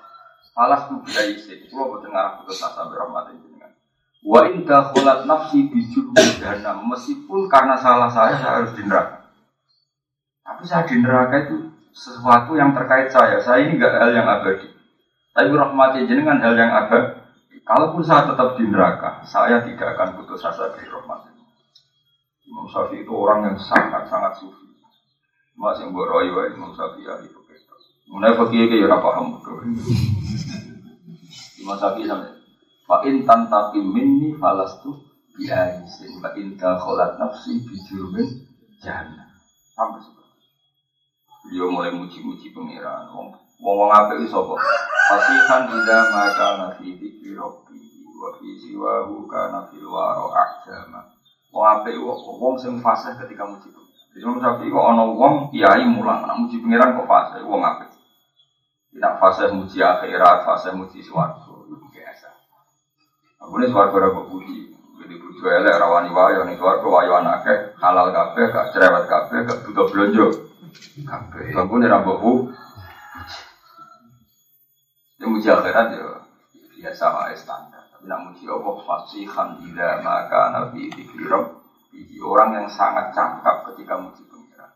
Falas 0.54 0.86
tu 0.86 1.02
bila 1.02 1.22
isi, 1.26 1.66
kalau 1.66 1.98
betul 1.98 2.14
ngarah 2.14 2.38
putus 2.38 2.62
asa 2.62 2.86
berahmat 2.86 3.34
ini 3.34 3.50
dengan. 3.50 3.74
Wa 4.22 4.46
indah 4.54 4.94
kholat 4.94 5.26
nafsi 5.26 5.66
bijul 5.66 6.14
dana, 6.14 6.78
meskipun 6.78 7.50
karena 7.50 7.74
salah 7.74 8.06
saya 8.06 8.38
saya 8.38 8.62
harus 8.62 8.70
di 8.78 8.86
neraka. 8.86 9.34
Tapi 10.46 10.62
saya 10.62 10.86
di 10.86 10.96
neraka 11.02 11.34
itu 11.50 11.56
sesuatu 11.90 12.54
yang 12.54 12.70
terkait 12.70 13.10
saya. 13.10 13.42
Saya 13.42 13.66
ini 13.66 13.74
enggak 13.74 13.98
hal 13.98 14.14
yang 14.14 14.30
abadi. 14.30 14.70
Tapi 15.34 15.50
rahmati 15.50 16.06
jenengan 16.06 16.38
hal 16.38 16.54
yang 16.54 16.70
abadi. 16.70 17.18
Kalaupun 17.66 18.02
saya 18.06 18.30
tetap 18.30 18.54
di 18.54 18.62
neraka, 18.66 19.26
saya 19.26 19.58
tidak 19.66 19.98
akan 19.98 20.22
putus 20.22 20.46
asa 20.46 20.70
dari 20.70 20.86
rahmat. 20.86 21.34
Imam 22.46 22.66
Syafi'i 22.70 23.02
itu 23.02 23.10
orang 23.14 23.46
yang 23.50 23.56
sangat-sangat 23.58 24.38
sufi. 24.38 24.69
Mas 25.58 25.78
yang 25.82 25.90
buat 25.94 26.08
roy 26.08 26.30
wae 26.30 26.54
Imam 26.54 26.72
Syafi'i 26.74 27.06
ahli 27.06 27.28
fikih. 27.30 27.58
Mulai 28.10 28.34
fakir 28.34 28.64
ke 28.66 28.76
ya 28.82 28.98
paham 28.98 29.38
betul. 29.38 29.62
Imam 31.60 31.76
Syafi'i 31.78 32.06
sampe 32.10 32.40
Fa 32.90 33.06
in 33.06 33.22
tantakim 33.22 33.86
minni 33.94 34.34
falastu 34.34 34.98
bi 35.38 35.46
aisin 35.46 36.18
wa 36.18 36.34
in 36.34 36.58
dakhalat 36.58 37.22
nafsi 37.22 37.62
bi 37.62 37.78
jurmin 37.86 38.26
jahannam. 38.82 39.30
Sampai 39.78 40.02
seperti 40.02 40.20
Beliau 41.46 41.70
mulai 41.70 41.94
muji-muji 41.94 42.50
pangeran. 42.50 43.14
Wong 43.14 43.30
wong 43.62 43.76
wong 43.78 43.90
apik 43.94 44.26
wis 44.26 44.34
sapa? 44.34 44.58
Fasihan 45.06 45.70
ida 45.70 45.98
maka 46.10 46.48
nafi 46.58 46.98
dzikri 46.98 47.38
rabbi 47.38 47.78
wa 48.18 48.34
fi 48.42 48.48
siwahu 48.58 49.30
kana 49.30 49.70
fil 49.70 49.86
wara 49.86 50.26
ahjama. 50.34 51.14
Wong 51.54 51.64
apik 51.70 51.94
wong 52.02 52.58
sing 52.58 52.82
fasih 52.82 53.14
ketika 53.22 53.46
muji 53.46 53.70
Imam 54.20 54.36
Syafi'i 54.36 54.68
kok 54.68 54.84
ana 54.84 55.04
wong 55.08 55.48
kiai 55.48 55.88
mulang, 55.88 56.28
nak 56.28 56.36
muji 56.36 56.60
pangeran 56.60 56.92
kok 56.92 57.08
fase, 57.08 57.40
wong 57.40 57.64
apik. 57.64 57.88
Tidak 58.92 59.14
fase 59.16 59.48
muji 59.48 59.80
akhirat, 59.80 60.44
fase 60.44 60.76
muji 60.76 61.00
swarga, 61.00 61.48
itu 61.64 61.88
biasa. 61.88 62.28
Aku 63.40 63.56
ini 63.56 63.72
swarga 63.72 63.96
ora 63.96 64.12
kok 64.12 64.28
puji. 64.28 64.76
Jadi 65.00 65.14
bojo 65.16 65.46
elek 65.48 65.80
rawani 65.80 66.12
wayo 66.12 66.44
ning 66.44 66.60
swarga 66.60 66.84
wayo 66.84 67.16
anake, 67.16 67.72
halal 67.80 68.12
kabeh, 68.12 68.44
gak 68.52 68.68
cerewet 68.76 69.04
kabeh, 69.08 69.38
gak 69.48 69.60
butuh 69.64 69.88
blonjo. 69.88 70.26
Kabeh. 71.00 71.56
Aku 71.56 71.72
ini 71.80 71.88
ra 71.88 72.04
mbok 72.04 72.52
Ya 75.16 75.24
muji 75.28 75.48
akhirat 75.48 75.96
ya 75.96 76.28
biasa 76.76 77.04
wae 77.08 77.36
standar. 77.40 77.88
Tapi 77.88 78.04
nak 78.04 78.20
muji 78.28 78.44
Allah 78.52 78.76
fasihan 78.84 79.56
ila 79.64 79.88
maka 80.04 80.40
nabi 80.52 80.92
dikira 80.92 81.59
orang 82.20 82.62
yang 82.62 82.68
sangat 82.70 83.10
cakap 83.10 83.66
ketika 83.72 83.98
muji 83.98 84.22
pengiran. 84.28 84.70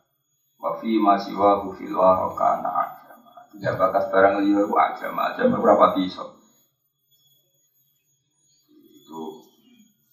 Wafi 0.58 0.98
masih 0.98 1.36
wahu 1.36 1.76
fil 1.76 1.94
warokana 1.94 2.66
agama. 2.66 3.46
Tidak 3.54 3.74
bakas 3.78 4.10
barang 4.10 4.42
liya 4.42 4.66
itu 4.66 4.74
agama 4.74 5.30
aja 5.30 5.46
berapa 5.46 5.94
pisau. 5.94 6.34
Itu. 8.74 9.46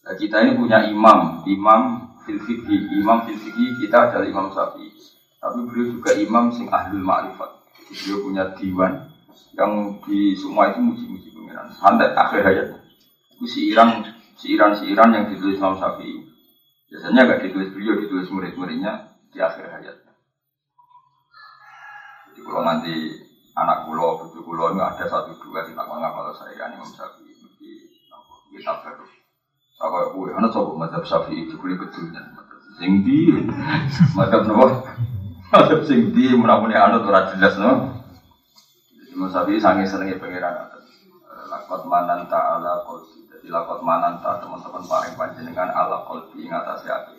Nah, 0.05 0.13
kita 0.13 0.45
ini 0.45 0.59
punya 0.59 0.85
imam, 0.85 1.41
imam 1.47 1.81
fil 2.27 2.37
imam 2.69 3.17
fil 3.25 3.39
kita 3.81 3.97
adalah 4.11 4.27
imam 4.27 4.47
sapi. 4.53 4.93
Tapi 5.41 5.57
beliau 5.65 5.97
juga 5.97 6.13
imam 6.13 6.53
sing 6.53 6.69
ahlul 6.69 7.01
ma'rifat. 7.01 7.49
Beliau 7.89 8.17
punya 8.21 8.43
diwan 8.53 9.09
yang 9.57 9.97
di 10.05 10.37
semua 10.37 10.69
itu 10.69 10.79
muji-muji 10.79 11.33
pengiran. 11.33 11.73
Sampai 11.73 12.13
akhir 12.13 12.41
hayat. 12.45 12.67
Itu 13.35 13.45
si 13.49 13.73
Iran, 13.73 14.05
si 14.37 14.53
Iran, 14.53 15.09
yang 15.11 15.33
ditulis 15.33 15.57
Imam 15.57 15.75
Syafi'i. 15.75 16.30
Biasanya 16.91 17.23
gak 17.23 17.41
ditulis 17.47 17.71
beliau, 17.71 17.95
ditulis 18.03 18.27
murid-muridnya 18.27 19.15
di 19.31 19.39
akhir 19.39 19.63
hayat. 19.63 19.97
Jadi 22.27 22.39
kalau 22.43 22.67
nanti 22.67 22.93
anak 23.55 23.87
pulau, 23.87 24.19
cucu 24.19 24.43
pulau 24.43 24.75
ini 24.75 24.83
ada 24.83 25.07
satu 25.07 25.39
dua 25.39 25.63
di 25.63 25.71
takwa 25.71 26.03
kalau 26.03 26.35
saya 26.35 26.67
ini 26.67 26.75
Imam 26.75 26.91
Syafi'i 26.91 27.31
di 27.63 27.71
kitab 28.51 28.83
baru. 28.83 29.07
Saya 29.79 30.11
gue, 30.11 30.29
anak 30.35 30.51
coba 30.51 30.71
madhab 30.83 31.07
Syafi'i 31.07 31.47
itu 31.47 31.55
kulit 31.55 31.79
betulnya. 31.79 32.27
Sing 32.75 33.07
di, 33.07 33.39
madhab 34.11 34.43
nopo, 34.51 34.83
madhab 35.47 35.81
sing 35.87 36.11
di, 36.11 36.27
anut 36.35 37.07
ora 37.07 37.31
jelas 37.31 37.55
no. 37.55 38.03
Imam 39.15 39.31
Syafi'i 39.31 39.63
sangi 39.63 39.87
senengi 39.87 40.19
pengiran 40.19 40.75
Lakot 41.51 41.83
manan 41.83 42.31
ta'ala 42.31 42.83
kosi 42.87 43.20
dilakot 43.41 43.81
mananta 43.81 44.37
teman-teman 44.37 44.85
paling 44.85 45.13
panjenengan 45.17 45.69
ala 45.73 46.05
kolbi 46.05 46.45
ngatasi 46.45 46.87
hati 46.87 47.17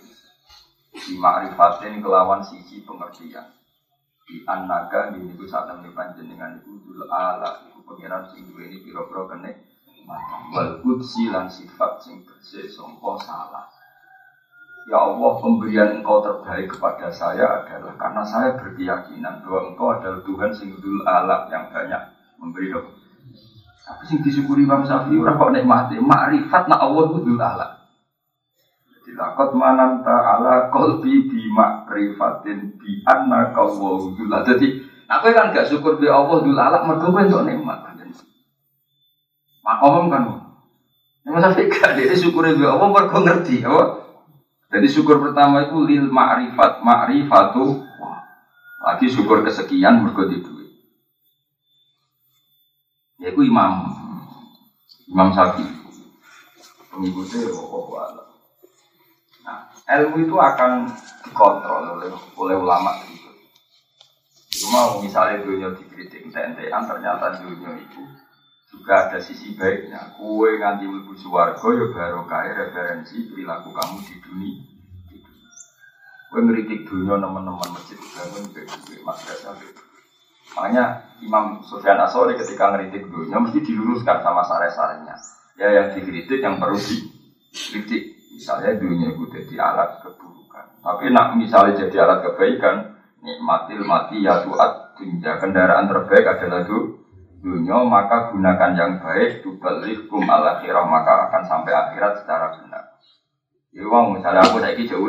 di 0.93 1.15
ma'rifatin 1.19 1.99
kelawan 1.99 2.45
sisi 2.45 2.85
pengertian. 2.87 3.51
Di 4.23 4.47
anaga 4.47 5.11
di 5.11 5.19
niku 5.19 5.45
saat 5.51 5.67
temen 5.67 5.91
panjenengan 5.93 6.63
itu 6.63 6.79
dul 6.87 7.11
ala 7.11 7.67
itu 7.67 7.83
pengiran 7.83 8.23
sing 8.31 8.47
ini 8.55 8.79
piro-piro 8.81 9.27
kene 9.27 9.51
wal 10.55 10.79
kudsi 10.83 11.27
sifat 11.29 11.93
sing 11.99 12.23
bersih 12.23 12.71
songko 12.71 13.19
salah. 13.19 13.67
Ya 14.83 14.99
Allah, 14.99 15.39
pemberian 15.39 16.03
engkau 16.03 16.19
terbaik 16.27 16.75
kepada 16.75 17.07
saya 17.15 17.63
adalah 17.63 17.95
karena 17.95 18.23
saya 18.27 18.59
berkeyakinan 18.59 19.47
bahwa 19.47 19.71
engkau 19.71 19.95
adalah 19.95 20.21
Tuhan 20.27 20.51
sing 20.51 20.75
dul 20.83 21.07
ala 21.07 21.47
yang 21.55 21.71
banyak 21.71 22.03
memberi 22.43 22.75
tapi 23.83 24.03
sing 24.07 24.23
disyukuri 24.23 24.63
Imam 24.63 24.87
Syafi'i 24.87 25.19
ora 25.19 25.35
kok 25.35 25.51
nikmati, 25.51 25.99
makrifat 25.99 26.71
nak 26.71 26.81
Allah 26.87 27.05
kudu 27.11 27.35
ala. 27.35 27.67
Jadi 29.03 29.19
lakot 29.19 29.51
manan 29.59 30.07
ta'ala 30.07 30.71
qalbi 30.71 31.27
bi 31.27 31.51
makrifatin 31.51 32.79
bi 32.79 33.03
anna 33.03 33.51
kawu 33.51 34.15
dula. 34.15 34.47
Jadi 34.47 34.87
aku 35.11 35.35
kan 35.35 35.51
gak 35.51 35.67
syukur 35.67 35.99
bi 35.99 36.07
Allah 36.07 36.39
dula 36.47 36.63
ala 36.71 36.79
mergo 36.87 37.11
kowe 37.11 37.19
entuk 37.19 37.43
nikmat. 37.43 37.83
Makom 39.63 40.11
kan. 40.11 40.23
Imam 41.27 41.43
Syafi'i 41.43 41.67
gak 41.67 41.99
dia 41.99 42.15
syukur 42.15 42.47
bi 42.47 42.63
Allah 42.63 42.87
mergo 42.87 43.19
ngerti 43.19 43.67
apa? 43.67 44.03
Jadi 44.73 44.87
syukur 44.89 45.21
pertama 45.21 45.69
itu 45.69 45.85
lil 45.85 46.09
ma'rifat, 46.09 46.81
ma'rifatu. 46.81 47.83
Lagi 48.83 49.07
syukur 49.11 49.43
kesekian 49.43 50.01
mergo 50.03 50.27
di 50.31 50.43
duit. 53.23 53.31
Ya 53.31 53.31
itu 53.31 53.43
imam 53.47 53.73
Imam 55.07 55.29
Syafi'i 55.31 55.71
pengikutnya 56.91 57.55
Allah. 57.55 58.27
Nah, 59.43 59.59
ilmu 59.99 60.27
itu 60.27 60.37
akan 60.39 60.91
dikontrol 61.25 61.99
oleh 61.99 62.11
oleh 62.37 62.57
ulama 62.59 62.99
itu. 63.07 63.31
Cuma 64.63 65.01
misalnya 65.01 65.43
dunia 65.43 65.73
dikritik 65.75 66.29
tentean 66.29 66.83
ternyata 66.85 67.41
dunia 67.41 67.79
itu 67.79 68.03
juga 68.73 69.09
ada 69.09 69.19
sisi 69.23 69.57
baiknya. 69.57 70.17
Kue 70.17 70.61
nganti 70.61 70.85
ibu 70.87 71.13
suwargo 71.17 71.73
ya 71.73 71.87
baru 71.93 72.23
kaya 72.29 72.53
referensi 72.57 73.29
perilaku 73.31 73.73
kamu 73.73 73.97
di 74.05 74.15
dunia. 74.21 74.63
Kue 76.33 76.41
ngeritik 76.41 76.89
dunia 76.89 77.21
teman-teman 77.21 77.69
masjid 77.77 77.99
bangun 78.01 78.45
BBB 78.53 78.89
madrasah 79.05 79.57
Makanya 80.57 80.85
Imam 81.23 81.63
Sufyan 81.65 81.97
Asori 82.03 82.37
ketika 82.37 82.75
ngeritik 82.75 83.09
dunia 83.09 83.39
mesti 83.41 83.63
diluruskan 83.63 84.21
sama 84.21 84.43
sare-sarenya. 84.45 85.17
Ya 85.57 85.69
yang 85.71 85.87
dikritik 85.95 86.43
yang 86.43 86.59
perlu 86.59 86.77
dikritik. 87.53 88.21
Misalnya 88.33 88.81
dunia 88.81 89.13
itu 89.13 89.29
jadi 89.29 89.55
alat 89.61 90.01
keburukan. 90.01 90.81
Tapi 90.81 91.13
nak 91.13 91.37
misalnya 91.37 91.85
jadi 91.87 91.97
alat 92.09 92.25
kebaikan, 92.25 92.97
nikmatil 93.21 93.85
mati 93.85 94.25
ya 94.25 94.41
tuat 94.43 94.97
dunia 94.97 95.39
kendaraan 95.39 95.87
terbaik 95.87 96.27
adalah 96.27 96.65
itu 96.65 96.79
dunia 97.43 97.83
maka 97.85 98.33
gunakan 98.33 98.73
yang 98.73 98.93
baik 99.03 99.43
kum 100.09 100.25
al 100.31 100.43
akhirah 100.59 100.85
maka 100.87 101.29
akan 101.29 101.43
sampai 101.45 101.73
akhirat 101.75 102.23
secara 102.25 102.55
benar. 102.57 102.85
Ya 103.73 103.89
misalnya 103.89 104.45
aku 104.45 104.61
saiki 104.61 104.85
jauh 104.85 105.09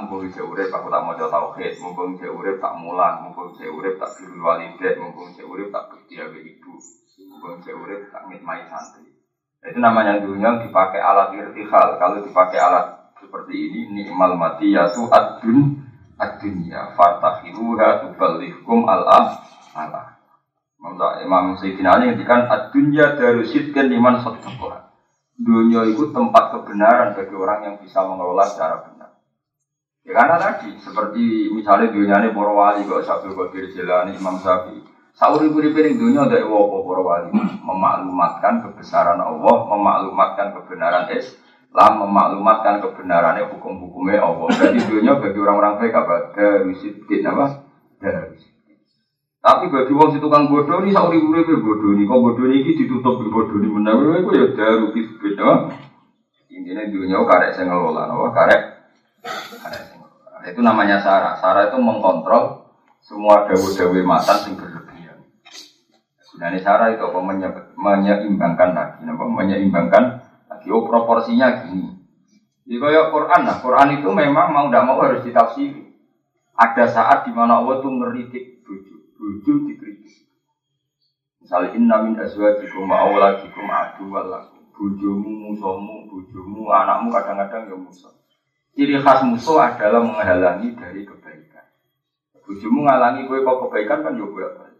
mumpung 0.00 0.26
saya 0.32 0.44
urip 0.48 0.68
aku 0.72 0.88
tak 0.90 1.02
mau 1.04 1.14
tauhid. 1.14 1.72
Mumpung 1.78 2.18
saya 2.18 2.30
urip 2.32 2.56
tak 2.58 2.74
mulang. 2.80 3.22
Mumpung 3.22 3.54
saya 3.54 3.70
urip 3.70 4.00
tak 4.00 4.10
firul 4.16 4.42
walidat 4.42 4.98
mumpung 4.98 5.30
saya 5.36 5.46
urip 5.46 5.68
tak 5.70 5.84
bersih 5.92 6.26
be 6.32 6.38
ibu. 6.42 6.74
Mumpung 7.30 7.62
saya 7.62 7.74
urip 7.78 8.00
tak 8.10 8.22
ngitmai 8.26 8.66
santri. 8.66 9.06
Itu 9.66 9.78
namanya 9.82 10.22
dunia 10.22 10.62
dipakai 10.62 11.02
alat 11.02 11.34
irtihal. 11.34 11.98
Kalau 11.98 12.22
dipakai 12.22 12.58
alat 12.58 13.14
seperti 13.18 13.54
ini 13.54 13.80
nikmal 14.02 14.34
mati 14.38 14.74
yaitu 14.74 15.06
adun 15.10 15.82
adunya 16.16 16.94
fartahiruha 16.96 18.06
tubalihkum 18.06 18.88
al 18.88 19.04
Allah 19.06 20.16
Imam 21.20 21.58
Sayyidina 21.58 21.98
Ali 21.98 22.14
ngendikan 22.14 22.46
ad-dunya 22.46 23.18
darusidkan 23.18 23.90
liman 23.90 24.22
sadaqah. 24.22 24.86
Dunia 25.36 25.84
itu 25.84 26.14
tempat 26.16 26.56
kebenaran 26.56 27.12
bagi 27.12 27.34
orang 27.36 27.60
yang 27.68 27.76
bisa 27.76 28.00
mengelola 28.06 28.48
secara 28.48 28.88
benar. 28.88 28.95
Ya 30.06 30.14
karena 30.14 30.38
tadi 30.38 30.70
seperti 30.78 31.50
misalnya 31.50 31.90
dunia 31.90 32.22
ini 32.22 32.30
para 32.30 32.54
wali 32.54 32.86
kok 32.86 33.02
Sabtu 33.02 33.34
Qadir 33.34 33.74
Jilani 33.74 34.14
Imam 34.14 34.38
Syafi'i. 34.38 34.78
Sauri 35.18 35.50
puri 35.50 35.74
piring 35.74 35.98
dunia 35.98 36.30
ada 36.30 36.46
apa 36.46 36.76
para 36.86 37.02
wali 37.02 37.34
memaklumatkan 37.34 38.62
kebesaran 38.70 39.18
Allah, 39.18 39.56
memaklumatkan 39.66 40.54
kebenaran 40.54 41.10
Islam, 41.10 41.92
memaklumatkan 42.06 42.86
kebenarannya 42.86 43.50
hukum-hukumnya 43.50 44.22
Allah. 44.22 44.46
Jadi 44.54 44.78
dunia 44.86 45.18
bagi 45.18 45.38
orang-orang 45.42 45.74
baik 45.82 45.98
apa? 45.98 46.14
Darusidin 46.38 47.26
apa? 47.26 47.66
Darusidin. 47.98 48.78
Tapi 49.42 49.64
bagi 49.74 49.90
wong 49.90 50.14
si 50.14 50.22
tukang 50.22 50.46
bodoh 50.46 50.86
ini 50.86 50.94
sauri 50.94 51.18
puri 51.18 51.42
piring 51.42 51.66
bodoh 51.66 51.90
ini. 51.98 52.06
Kok 52.06 52.20
bodoh 52.22 52.46
ini 52.46 52.76
ditutup 52.78 53.26
bodoh 53.26 53.58
ini 53.58 53.68
menawi, 53.74 54.22
itu 54.22 54.30
ya 54.38 54.46
darusidin 54.54 55.34
apa? 55.42 55.54
Intinya 56.46 56.84
dunia 56.86 57.26
karek 57.26 57.58
saya 57.58 57.66
ngelola, 57.72 58.06
apa? 58.06 58.26
Karek 58.36 58.60
karek 59.64 59.95
itu 60.46 60.60
namanya 60.62 61.02
Sarah. 61.02 61.34
Sarah 61.42 61.66
itu 61.70 61.78
mengkontrol 61.82 62.70
semua 63.02 63.46
dawe-dawe 63.50 64.00
matan 64.06 64.38
yang 64.46 64.54
berlebihan. 64.54 65.18
Ini 66.38 66.58
Sarah 66.62 66.94
itu 66.94 67.02
apa? 67.02 67.18
Menye 67.18 67.48
menyeimbangkan 67.74 68.70
lagi, 68.70 69.02
apa? 69.02 69.24
Menyeimbangkan 69.26 70.04
lagi. 70.46 70.66
Oh 70.70 70.86
proporsinya 70.86 71.66
gini. 71.66 71.98
Jadi 72.66 72.82
Quran, 72.82 73.40
nah 73.46 73.62
Quran 73.62 74.02
itu 74.02 74.10
memang 74.10 74.50
mau 74.50 74.66
tidak 74.66 74.84
mau 74.86 74.98
harus 74.98 75.22
ditafsiri. 75.22 75.86
Ada 76.58 76.90
saat 76.90 77.18
di 77.28 77.32
mana 77.34 77.62
Allah 77.62 77.78
tuh 77.78 77.94
ngeritik 77.94 78.66
bojo, 78.66 78.94
bojo 79.14 79.52
dikritik. 79.70 80.26
Misalnya 81.38 81.78
inna 81.78 81.96
min 82.02 82.18
azwajikum 82.18 82.90
wa 82.90 83.06
auladikum 83.06 83.70
adu. 83.70 84.10
Bojomu, 84.76 85.30
musuhmu, 85.46 86.10
bojomu, 86.10 86.68
anakmu 86.68 87.08
kadang-kadang 87.08 87.70
ya 87.70 87.76
musuh. 87.80 88.12
Ciri 88.76 89.00
khas 89.00 89.24
musuh 89.24 89.56
adalah 89.56 90.04
menghalangi 90.04 90.76
dari 90.76 91.08
kebaikan. 91.08 91.64
Bojomu 92.44 92.84
ngalangi 92.84 93.24
gue 93.24 93.40
kok 93.40 93.58
kebaikan 93.64 94.04
kan 94.04 94.20
ya 94.20 94.28
gue 94.28 94.44
apa? 94.44 94.76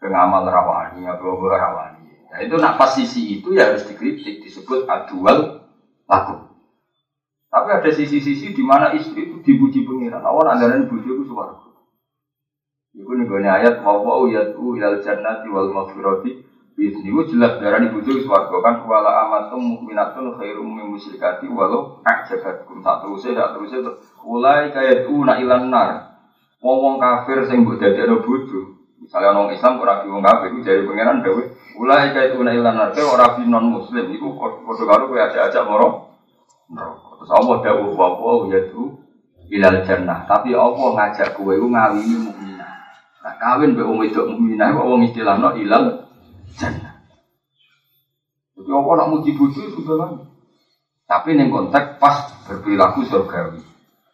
Pengamal 0.00 0.48
rawani 0.48 1.04
atau 1.04 1.36
rawani. 1.44 2.24
Nah 2.32 2.40
itu 2.40 2.56
nak 2.56 2.80
pas 2.80 2.96
sisi 2.96 3.36
itu 3.36 3.52
ya 3.52 3.68
harus 3.68 3.84
dikritik 3.84 4.40
disebut 4.40 4.88
adual 4.88 5.68
laku. 6.08 6.56
Tapi 7.52 7.68
ada 7.68 7.90
sisi-sisi 7.92 8.56
di 8.56 8.64
mana 8.64 8.96
istri 8.96 9.28
itu 9.28 9.44
dipuji 9.44 9.84
pengiran. 9.84 10.24
Awan 10.24 10.56
andaran 10.56 10.88
bujuk 10.88 11.20
itu 11.20 11.24
suara. 11.28 11.52
Iku 12.96 13.12
nih 13.12 13.28
ayat 13.44 13.84
wa 13.84 14.00
wa 14.00 14.24
yatu 14.24 14.72
ilal 14.72 15.04
jannati 15.04 15.52
wal 15.52 15.68
maghfirati 15.68 16.45
Bisni 16.76 17.08
itu 17.08 17.32
jelas 17.32 17.56
darah 17.56 17.80
di 17.80 17.88
bujuk 17.88 18.20
suarga 18.28 18.52
kan 18.60 18.84
wala 18.84 19.24
amatum 19.24 19.64
mukminatun 19.64 20.36
khairum 20.36 20.68
min 20.76 20.92
musyrikati 20.92 21.48
walau 21.48 22.04
ajabatkum 22.04 22.84
tak 22.84 23.00
terusnya 23.00 23.32
tak 23.32 23.56
terusnya 23.56 23.96
mulai 24.20 24.68
kayak 24.76 25.08
itu 25.08 25.16
nak 25.24 25.40
ilan 25.40 25.72
nar 25.72 26.20
wong 26.60 27.00
kafir 27.00 27.48
sing 27.48 27.64
mbok 27.64 27.80
dadekno 27.80 28.20
bojo 28.20 28.76
misalnya 29.00 29.32
orang 29.32 29.56
Islam 29.56 29.80
ora 29.80 30.04
di 30.04 30.12
kafir 30.12 30.48
itu 30.52 30.60
dari 30.60 30.84
pangeran 30.84 31.24
mulai 31.80 32.12
kayak 32.12 32.36
itu 32.36 32.44
nak 32.44 32.54
ilan 32.60 32.74
nar 32.76 32.88
ora 32.92 33.26
non 33.40 33.66
muslim 33.72 34.12
itu 34.12 34.26
padha 34.36 34.84
karo 34.84 35.08
kowe 35.08 35.16
ajak-ajak 35.16 35.64
moro 35.64 36.06
Terus 36.66 37.30
Allah 37.30 37.56
dawuh 37.62 37.94
wa 37.94 38.08
wa 38.18 38.46
yatu 38.50 38.98
ilal 39.46 39.80
jannah. 39.86 40.26
Tapi 40.26 40.50
Allah 40.52 40.90
ngajak 40.98 41.38
kowe 41.38 41.54
ku 41.54 41.66
ngawini 41.70 42.16
mukminah. 42.26 42.70
Nah, 43.22 43.34
kawin 43.38 43.74
mbek 43.74 43.86
wong 43.86 43.98
wedok 44.02 44.26
mukminah 44.34 44.74
kok 44.74 44.86
wong 44.86 45.00
ilal. 45.62 46.05
Jadi 48.66 48.74
Allah 48.74 48.94
nak 48.98 49.08
muji 49.14 49.30
bojo 49.38 49.62
sudah 49.78 49.94
kan. 49.94 50.12
Tapi 51.06 51.38
ning 51.38 51.54
konteks 51.54 52.02
pas 52.02 52.34
berperilaku 52.50 53.06
surgawi. 53.06 53.62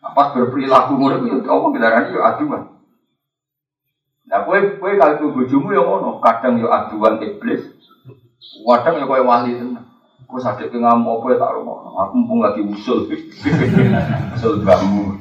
Nah, 0.04 0.12
pas 0.12 0.36
berperilaku 0.36 0.92
ngono 1.00 1.24
itu 1.24 1.48
Allah 1.48 1.68
ngelarani 1.72 2.12
yo 2.12 2.20
aduan. 2.20 2.62
Nah, 4.28 4.44
kowe 4.44 4.60
kowe 4.76 4.92
kalau 5.00 5.32
bojomu 5.32 5.72
yo 5.72 5.88
ngono, 5.88 6.20
kadang 6.20 6.60
yo 6.60 6.68
aduan 6.68 7.16
iblis. 7.24 7.64
Kadang 8.60 9.00
yo 9.00 9.08
kowe 9.08 9.24
wali 9.24 9.56
tenan. 9.56 9.88
Gue 10.28 10.40
sakit 10.40 10.68
ke 10.68 10.76
ngamuk 10.76 11.24
apa 11.24 11.26
ya 11.32 11.36
tak 11.40 11.52
rumah. 11.56 11.92
Aku 12.08 12.12
mumpung 12.20 12.40
lagi 12.44 12.60
usul. 12.60 13.08
usul 14.36 14.64
kamu. 14.64 15.16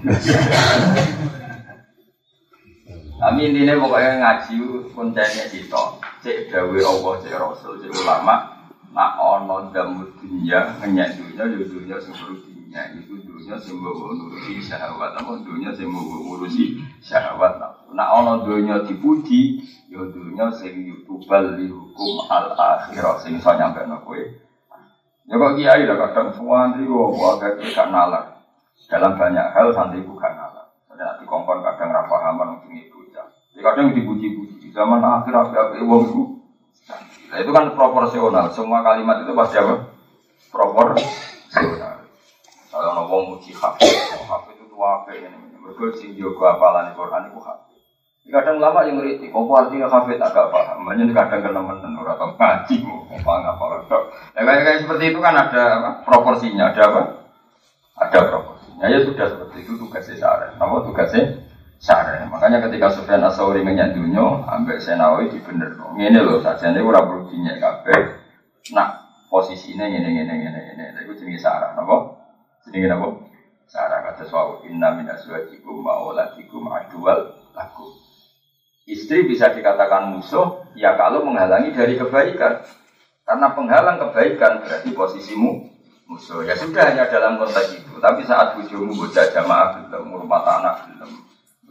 Kami 3.22 3.42
ini 3.48 3.76
pokoknya 3.80 4.12
ngaji 4.20 4.56
kuncinya 4.92 5.44
itu. 5.52 5.84
Cek 6.20 6.52
dawe 6.52 6.80
Allah, 6.84 7.14
cek 7.24 7.36
Rasul, 7.40 7.80
cek 7.80 7.92
ulama. 7.96 8.51
Nak 8.92 9.12
ono 9.24 9.72
damu 9.72 10.04
dunia, 10.20 10.76
ngenyak 10.84 11.16
dunia, 11.16 11.44
ya 11.48 11.64
dunia 11.64 11.96
sing 12.04 12.12
dunia. 12.12 12.82
Itu 12.92 13.24
dunia 13.24 13.56
sing 13.56 13.80
ngurusi 13.80 14.60
syahwat. 14.60 15.16
Apa 15.16 15.40
dunia 15.48 15.72
sing 15.72 15.88
bawa 15.88 16.16
ngurusi 16.20 16.76
syahwat. 17.00 17.56
Nak 17.96 18.10
ono 18.20 18.44
dunia 18.44 18.84
dipuji, 18.84 19.64
ya 19.88 20.04
dunia 20.12 20.52
sing 20.52 20.84
yutubal 20.84 21.56
hukum 21.56 22.28
al 22.28 22.52
akhirah. 22.52 23.16
Sing 23.24 23.40
so 23.40 23.56
nyampe 23.56 23.88
no 23.88 24.04
Ya 25.32 25.40
kok 25.40 25.56
kiai 25.56 25.88
lah 25.88 25.96
kadang 25.96 26.36
santri 26.36 26.84
kok 26.84 27.16
agak 27.40 27.64
gak 27.72 27.88
nalar. 27.88 28.44
Dalam 28.92 29.16
banyak 29.16 29.48
hal 29.56 29.72
santri 29.72 30.04
bukan 30.04 30.34
nalar. 30.36 30.68
Ada 30.92 31.16
nanti 31.16 31.24
kongkon 31.24 31.64
kadang 31.64 31.96
rapahaman 31.96 32.60
mungkin 32.60 32.84
itu 32.84 33.00
ya. 33.16 33.24
kadang 33.64 33.96
dipuji-puji. 33.96 34.76
Zaman 34.76 35.00
akhir 35.00 35.32
apa 35.32 35.80
uang 35.80 36.04
itu. 36.04 36.24
Nah, 37.32 37.40
itu 37.40 37.52
kan 37.56 37.72
proporsional. 37.72 38.52
Semua 38.52 38.84
kalimat 38.84 39.24
itu 39.24 39.32
pasti 39.32 39.56
apa? 39.56 39.88
Proporsional. 40.52 42.04
Kalau 42.68 43.08
wong 43.08 43.24
muji 43.36 43.56
hafid, 43.56 43.88
hafid 44.28 44.56
itu 44.60 44.68
tua 44.68 45.04
apa 45.04 45.16
ini? 45.16 45.28
Mereka 45.60 45.96
sing 45.96 46.20
jago 46.20 46.44
apalan 46.44 46.92
Quran 46.92 47.32
itu 47.32 47.40
hafid. 47.40 47.80
Kadang 48.32 48.64
lama 48.64 48.88
yang 48.88 49.00
ngerti, 49.00 49.28
kok 49.28 49.48
artinya 49.52 49.88
hafid 49.92 50.20
agak 50.20 50.52
paham. 50.52 50.88
Banyak 50.88 51.12
kadang 51.12 51.42
kena 51.44 51.62
menen 51.64 52.00
orang 52.00 52.16
atau 52.16 52.32
ngaji, 52.36 52.76
apa 53.18 53.60
orang. 53.60 53.84
Ya 54.38 54.42
kayak, 54.46 54.62
kayak 54.64 54.80
seperti 54.88 55.04
itu 55.12 55.20
kan 55.20 55.36
ada 55.36 55.64
apa? 55.80 55.90
proporsinya, 56.08 56.72
ada 56.72 56.82
apa? 56.86 57.02
Ada 58.00 58.20
proporsinya. 58.28 58.86
Ya 58.88 59.04
sudah 59.04 59.26
seperti 59.36 59.68
itu 59.68 59.76
tugasnya 59.76 60.16
syarah. 60.16 60.52
Nama 60.56 60.76
tugasnya 60.84 61.24
syarah. 61.82 62.30
Makanya 62.30 62.62
ketika 62.70 62.94
Sufyan 62.94 63.26
Asawri 63.26 63.66
menyandunya, 63.66 64.22
ambek 64.46 64.80
Senawi 64.80 65.34
di 65.34 65.42
bener. 65.42 65.74
Ini 65.98 66.20
loh, 66.22 66.40
saja 66.40 66.70
ini 66.70 66.80
orang 66.80 67.10
berudinya 67.10 67.58
kabeh. 67.58 68.22
Nah, 68.78 69.02
posisinya 69.28 69.90
ini, 69.90 69.98
ini, 69.98 70.22
ini, 70.22 70.36
ini, 70.46 70.62
ini. 70.78 71.00
Itu 71.04 71.18
jenis 71.18 71.42
syarah. 71.42 71.74
Nama? 71.74 71.98
Jenis 72.70 72.94
apa? 72.94 73.08
Syarah 73.66 74.00
kata 74.14 74.24
suatu 74.30 74.68
inna 74.70 74.94
min 74.94 75.10
aswajikum 75.10 75.82
ma'olatikum 75.82 76.70
adual 76.70 77.34
lakum. 77.58 77.92
Istri 78.86 79.30
bisa 79.32 79.56
dikatakan 79.56 80.12
musuh 80.12 80.68
ya 80.76 81.00
kalau 81.00 81.26
menghalangi 81.26 81.74
dari 81.74 81.98
kebaikan. 81.98 82.62
Karena 83.22 83.54
penghalang 83.56 83.96
kebaikan 83.96 84.60
berarti 84.60 84.92
posisimu 84.92 85.52
musuh. 86.12 86.44
Ya 86.44 86.52
sudah 86.60 86.92
hanya 86.92 87.08
dalam 87.08 87.40
konteks 87.40 87.80
itu. 87.80 87.96
Tapi 88.04 88.28
saat 88.28 88.60
bujumu 88.60 88.92
bocah 88.92 89.32
jamaah 89.32 89.88
belum, 89.88 90.20
hormat 90.20 90.44
anak 90.44 90.76
belum, 90.92 91.12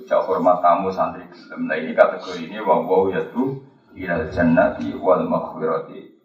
bocah 0.01 0.21
hormat 0.25 0.65
tamu 0.65 0.89
santri 0.89 1.29
belum. 1.29 1.69
Nah 1.69 1.77
ini 1.77 1.93
kategori 1.93 2.49
ini 2.49 2.57
wawaw 2.65 3.13
yaitu 3.13 3.61
ilal 3.95 4.33
jannati 4.33 4.97
wal 4.97 5.23
maghfirati 5.29 6.17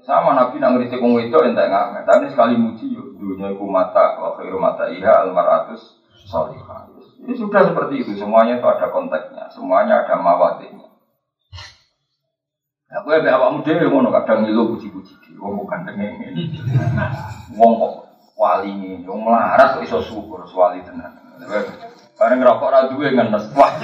sama 0.00 0.32
Nabi 0.32 0.56
nak 0.56 0.80
ngerti 0.80 0.96
kong 0.96 1.20
itu 1.20 1.38
entek 1.44 1.68
nggak 1.68 2.08
tapi 2.08 2.32
sekali 2.32 2.56
muji 2.56 2.88
yuk 2.96 3.20
dunia 3.20 3.52
ku 3.52 3.68
mata 3.68 4.16
wa 4.16 4.32
khairu 4.32 4.56
mata 4.56 4.88
iha 4.88 5.28
almaratus 5.28 6.00
solihah 6.24 6.88
ini 7.20 7.36
sudah 7.36 7.68
seperti 7.68 8.00
itu, 8.00 8.16
semuanya 8.16 8.56
itu 8.56 8.64
ada 8.64 8.88
konteksnya, 8.88 9.52
semuanya 9.52 10.04
ada 10.04 10.16
mawatinya. 10.16 10.88
Aku 12.90 13.12
ya 13.14 13.22
awakmu 13.38 13.62
dhewe 13.62 13.86
ngono 13.86 14.10
kadang 14.10 14.42
ngilu 14.42 14.74
puji-puji 14.74 15.14
di 15.22 15.38
wong 15.38 15.62
bukan 15.62 15.86
ini. 15.94 16.58
Wong 17.54 17.72
kok 17.78 17.92
wali 18.34 18.98
wong 19.06 19.20
melarat 19.22 19.78
kok 19.78 19.84
iso 19.86 20.02
syukur 20.02 20.42
wali 20.42 20.82
tenan. 20.82 21.14
Bareng 22.20 22.36
ngerokok 22.44 22.68
ra 22.68 22.92
duwe 22.92 23.16
ngenes. 23.16 23.48
Wah. 23.56 23.80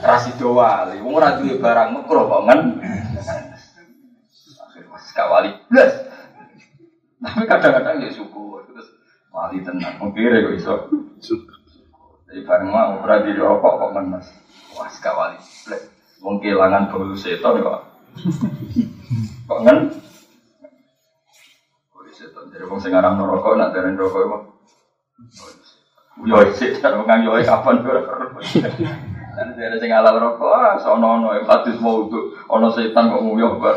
Ra 0.00 0.16
sido 0.24 0.56
wali, 0.56 1.04
wong 1.04 1.20
ora 1.20 1.36
duwe 1.36 1.60
barang 1.60 1.92
mekro 1.92 2.24
kok 2.32 2.48
ngen. 2.48 2.60
Akhir 4.56 4.88
wali 5.28 5.50
blas. 5.68 5.92
Tapi 7.20 7.44
kadang-kadang 7.44 8.00
ya 8.00 8.08
syukur 8.08 8.64
terus 8.64 8.88
wali 9.28 9.60
tenan. 9.60 10.00
Mungkin 10.00 10.32
kok 10.32 10.56
iso. 10.56 10.74
Jadi 12.24 12.40
bareng 12.40 12.72
mau 12.72 13.04
berarti 13.04 13.36
rokok 13.36 13.84
kok 13.84 13.92
menes. 13.92 14.32
Wah 14.72 14.88
sekawali. 14.88 15.36
Wong 16.24 16.40
kehilangan 16.40 16.88
bau 16.88 17.12
seton 17.20 17.60
kok. 17.60 17.80
Kok 19.44 19.60
ngen? 19.60 19.92
Bau 21.92 22.00
seton. 22.16 22.48
Jadi 22.48 22.64
wong 22.64 22.80
sing 22.80 22.96
aran 22.96 23.20
rokok 23.20 23.60
nak 23.60 23.76
dereng 23.76 24.00
rokok 24.00 24.24
kok. 24.24 24.42
Yo 26.24 26.36
sik 26.56 26.80
kan 26.80 26.96
wong 26.96 27.20
yo 27.26 27.36
kapan 27.44 27.84
Dan 29.36 29.52
dari 29.52 29.76
sing 29.76 29.92
halal 29.92 30.16
rokok, 30.16 30.48
ah, 30.48 30.80
sono 30.80 31.20
ono 31.20 31.28
hadis 31.44 31.76
mau 31.76 32.08
itu, 32.08 32.32
ono 32.48 32.72
setan 32.72 33.12
kok 33.12 33.20
nguyuh 33.20 33.60
bar. 33.60 33.76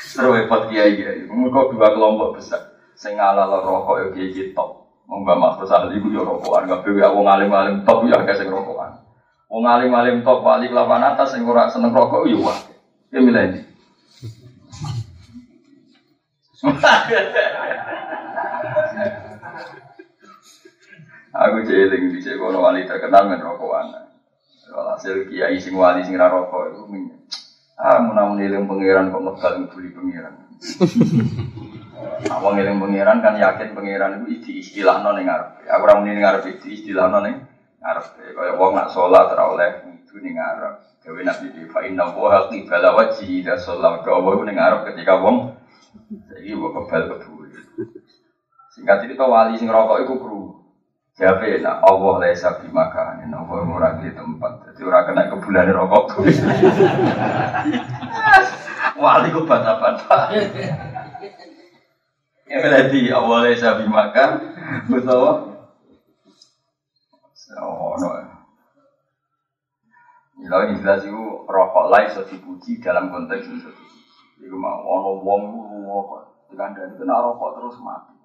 Seru 0.00 0.32
repot 0.32 0.72
kiai 0.72 0.96
kiai. 0.96 1.28
Mereka 1.28 1.76
dua 1.76 1.92
kelompok 1.92 2.40
besar. 2.40 2.72
Sing 2.96 3.20
halal 3.20 3.60
rokok 3.60 3.96
yo 4.00 4.06
kiai 4.16 4.56
top. 4.56 4.80
Mbak 5.10 5.36
Mas 5.36 5.58
Sahli 5.66 5.98
itu 5.98 6.14
ya 6.14 6.22
rokokan, 6.22 6.70
gak 6.70 6.86
bewe 6.86 7.02
wong 7.02 7.26
alim-alim 7.26 7.82
top 7.82 8.06
ya 8.06 8.22
agak 8.22 8.38
sing 8.38 8.46
rokokan. 8.46 9.02
Wong 9.50 9.66
alim-alim 9.66 10.22
top 10.22 10.46
wali 10.46 10.70
kelapan 10.70 11.02
atas 11.12 11.34
sing 11.34 11.42
ora 11.42 11.66
seneng 11.66 11.90
rokok 11.90 12.30
ya 12.30 12.38
wah. 12.38 12.56
Ya 13.10 13.18
milih. 13.18 13.66
Aku 21.30 21.62
jeling 21.64 22.12
di 22.12 22.20
kono 22.36 22.60
wali 22.60 22.84
terkenal 22.84 23.30
men 23.30 23.40
rokokan. 23.40 24.12
Walhasil 24.70 25.26
kiai 25.30 25.56
sing 25.56 25.74
wali 25.78 26.04
sing 26.04 26.20
ra 26.20 26.28
rokok 26.28 26.68
itu 26.70 26.82
ah 27.80 27.96
munamun 27.96 28.44
eling 28.44 28.68
pangeran 28.68 29.08
kok 29.08 29.24
megal 29.24 29.54
nguli 29.64 29.88
pangeran. 29.94 30.34
Wong 32.44 32.54
eling 32.60 32.76
pangeran 32.76 33.24
kan 33.24 33.40
yakin 33.40 33.72
pangeran 33.72 34.28
itu 34.28 34.60
istilah 34.60 35.00
non 35.00 35.16
ngarep. 35.16 35.64
Aku 35.64 35.84
ora 35.86 35.96
muni 35.96 36.20
ngarep 36.20 36.60
di 36.60 36.76
istilah 36.76 37.08
non 37.08 37.24
ngarep. 37.80 38.04
Kaya 38.36 38.52
wong 38.60 38.76
nak 38.76 38.92
sholat 38.92 39.32
ora 39.32 39.80
itu 39.80 40.20
ning 40.20 40.36
ngarep. 40.36 40.92
Dewe 41.00 41.24
Nabi 41.24 41.56
di 41.56 41.64
fa 41.72 41.80
inna 41.80 42.12
wa 42.12 42.52
qibala 42.52 42.92
wajhi 42.92 43.40
da 43.40 43.56
sholat 43.56 44.04
ke 44.04 44.12
Allah 44.12 44.36
ning 44.44 44.60
ngarep 44.60 44.92
ketika 44.92 45.16
wong 45.16 45.56
jadi 46.10 46.54
wong 46.58 46.72
kebal 46.74 47.02
kebul. 47.16 47.46
Singkat 48.70 48.96
cerita 49.02 49.26
wali 49.26 49.58
sing 49.58 49.70
rokok 49.70 50.02
iku 50.06 50.14
kru. 50.18 50.42
Siapa 51.18 51.42
nak 51.60 51.84
Allah 51.84 52.14
lesa 52.22 52.62
bimakan, 52.62 53.28
Allah 53.28 53.66
ora 53.66 53.98
di 53.98 54.08
tempat, 54.14 54.72
jadi 54.72 54.80
ora 54.88 55.04
kena 55.04 55.28
kebulan 55.28 55.68
rokok. 55.74 56.16
wali 59.02 59.28
ku 59.34 59.42
bata-bata. 59.44 60.32
Ya 62.46 62.56
berarti 62.62 63.00
Allah 63.10 63.38
lesa 63.44 63.76
bimakan, 63.82 64.30
betul. 64.86 65.50
Oh, 67.58 67.98
no. 67.98 68.08
Ya, 70.40 70.56
ini 70.70 70.80
jelas 70.80 71.04
itu 71.04 71.22
rokok 71.44 71.92
lain 71.92 72.08
so 72.16 72.24
dipuji 72.24 72.80
dalam 72.80 73.12
konteks 73.12 73.44
itu. 73.44 73.70
Itu 74.40 74.56
mau 74.56 74.80
ono 74.80 75.20
wong 75.20 75.42
rokok, 75.84 76.48
dengan 76.48 76.72
dari 76.72 76.96
kena 76.96 77.20
rokok 77.20 77.60
terus 77.60 77.76
mati. 77.84 78.16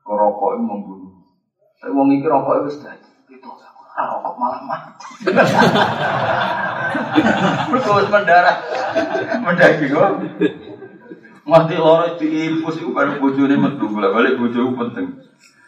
Kau 0.00 0.16
rokok 0.16 0.56
itu 0.56 0.64
membunuh. 0.64 1.12
Tapi 1.80 1.92
wong 1.92 2.08
iki 2.16 2.24
rokok 2.24 2.64
itu 2.64 2.80
sudah 2.80 2.96
itu 3.28 3.48
rokok 3.94 4.34
malah 4.40 4.62
mati. 4.64 4.90
Terus 7.84 8.10
mendarah, 8.10 8.56
mendaki 9.44 9.86
kok. 9.92 10.10
Mati 11.44 11.76
loro 11.76 12.16
diinfus 12.16 12.80
itu 12.80 12.88
baru 12.90 13.20
bojone 13.20 13.54
metu, 13.60 13.84
balik 13.92 14.40
bojoku 14.40 14.72
penting. 14.80 15.06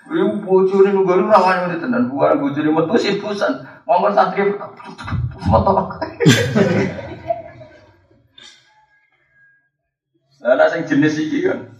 Ibu 0.08 0.40
bojone 0.40 0.88
nunggu 0.96 1.28
rawan 1.28 1.68
itu 1.68 1.84
tenan, 1.84 2.08
bukan 2.08 2.40
bojone 2.40 2.70
metu 2.72 2.96
infusan. 2.96 3.52
Ngomong 3.84 4.16
santri 4.16 4.56
Foto. 5.46 6.00
Nah, 10.44 10.68
sing 10.68 10.84
jenis 10.84 11.16
iki 11.16 11.48
kan. 11.48 11.72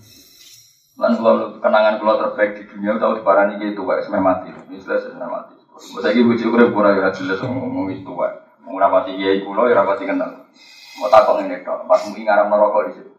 Lan 0.96 1.12
kula 1.20 1.60
kenangan 1.60 2.00
kula 2.00 2.14
terbaik 2.16 2.56
di 2.56 2.62
dunia 2.72 2.96
tahu 2.96 3.20
diparani 3.20 3.60
iki 3.60 3.76
tuwa 3.76 4.00
wis 4.00 4.08
mati. 4.08 4.48
Wis 4.72 4.88
wis 4.88 5.12
mati. 5.12 5.54
Mbok 5.76 6.00
saiki 6.00 6.24
bojo 6.24 6.46
urip 6.56 6.72
ora 6.72 6.96
ora 6.96 7.12
jelas 7.12 7.36
ngomong 7.44 7.92
itu 7.92 8.08
wae. 8.16 8.32
Wong 8.64 8.80
ora 8.80 8.88
pati 8.88 9.12
kiai 9.12 9.44
kula 9.44 9.68
ora 9.68 9.84
pati 9.84 10.08
kenal. 10.08 10.48
Mau 10.96 11.12
takok 11.12 11.44
ngene 11.44 11.60
tok, 11.60 11.84
pas 11.84 12.00
mui 12.08 12.24
ngaram 12.24 12.48
rokok 12.48 12.82
di 12.88 12.92
situ. 12.96 13.12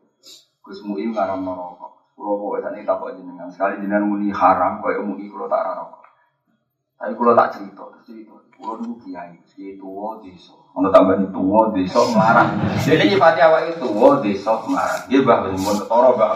Gus 0.66 0.82
mui 0.82 1.06
ngaram 1.14 1.46
rokok. 1.46 2.18
Kulo 2.18 2.32
kok 2.42 2.66
sakniki 2.66 2.90
takok 2.90 3.14
jenengan. 3.14 3.54
Sekali 3.54 3.78
jenengan 3.78 4.10
muni 4.10 4.34
haram 4.34 4.82
koyo 4.82 5.06
mui 5.06 5.30
kula 5.30 5.46
tak 5.46 5.78
rokok. 5.78 6.07
Tapi 6.98 7.14
kula 7.14 7.38
tak 7.38 7.54
cerita, 7.54 7.86
cerita. 8.02 8.34
Kulo 8.58 8.82
niku 8.82 8.98
kiai, 9.06 9.38
kiai 9.46 9.78
tuwa 9.78 10.18
desa. 10.26 10.58
Ono 10.74 10.90
tambahan 10.90 11.30
tuwa 11.30 11.70
desa 11.78 12.02
marah. 12.10 12.50
Dene 12.82 13.06
nyipati 13.06 13.38
awake 13.38 13.78
tuwa 13.78 14.18
desa 14.18 14.58
marah. 14.66 15.06
Nggih 15.06 15.22
Mbah 15.22 15.38
mun 15.46 15.76
ketara 15.78 16.10
Mbah. 16.18 16.30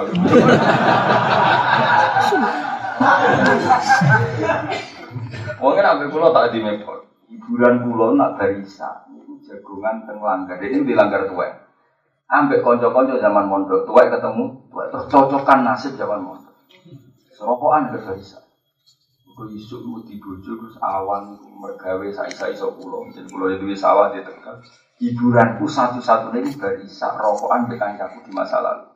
Wong 5.58 5.74
kan 5.74 5.89
ambek 5.97 6.13
kula 6.13 6.30
tak 6.30 6.54
dimepot. 6.54 7.10
Hiburan 7.26 7.82
kula 7.89 8.13
nak 8.13 8.38
barisa 8.38 9.10
niku 9.10 9.41
jagongan 9.41 10.06
teng 10.06 10.21
langgar. 10.21 10.62
Ini 10.62 10.86
di 10.86 10.93
langgar 10.93 11.26
tuwa. 11.26 11.50
Ambek 12.30 12.62
kanca-kanca 12.62 13.17
zaman 13.17 13.50
mondok, 13.50 13.89
tuwa 13.89 14.06
ketemu, 14.06 14.45
tuwa 14.69 14.93
terus 14.93 15.10
cocokan 15.10 15.65
nasib 15.65 15.97
zaman 15.97 16.21
mondok. 16.21 16.54
Serokokan 17.34 17.97
ke 17.97 18.06
barisa. 18.06 18.45
Kau 19.31 19.47
isuk 19.47 19.87
mau 19.87 20.03
dibojo 20.03 20.59
terus 20.59 20.75
awan 20.83 21.39
mergawe 21.39 22.03
sai-sai 22.11 22.51
so 22.51 22.75
pulau. 22.75 23.07
Jadi 23.09 23.31
pulau 23.31 23.47
itu 23.47 23.63
sawah 23.79 24.11
di 24.11 24.19
tegal. 24.21 24.59
Hiburanku 24.99 25.65
satu-satunya 25.65 26.45
ini 26.45 26.51
barisa 26.59 27.15
rokokan 27.17 27.71
dengan 27.71 27.95
aku 27.95 28.27
di 28.27 28.31
masa 28.35 28.59
lalu. 28.59 28.91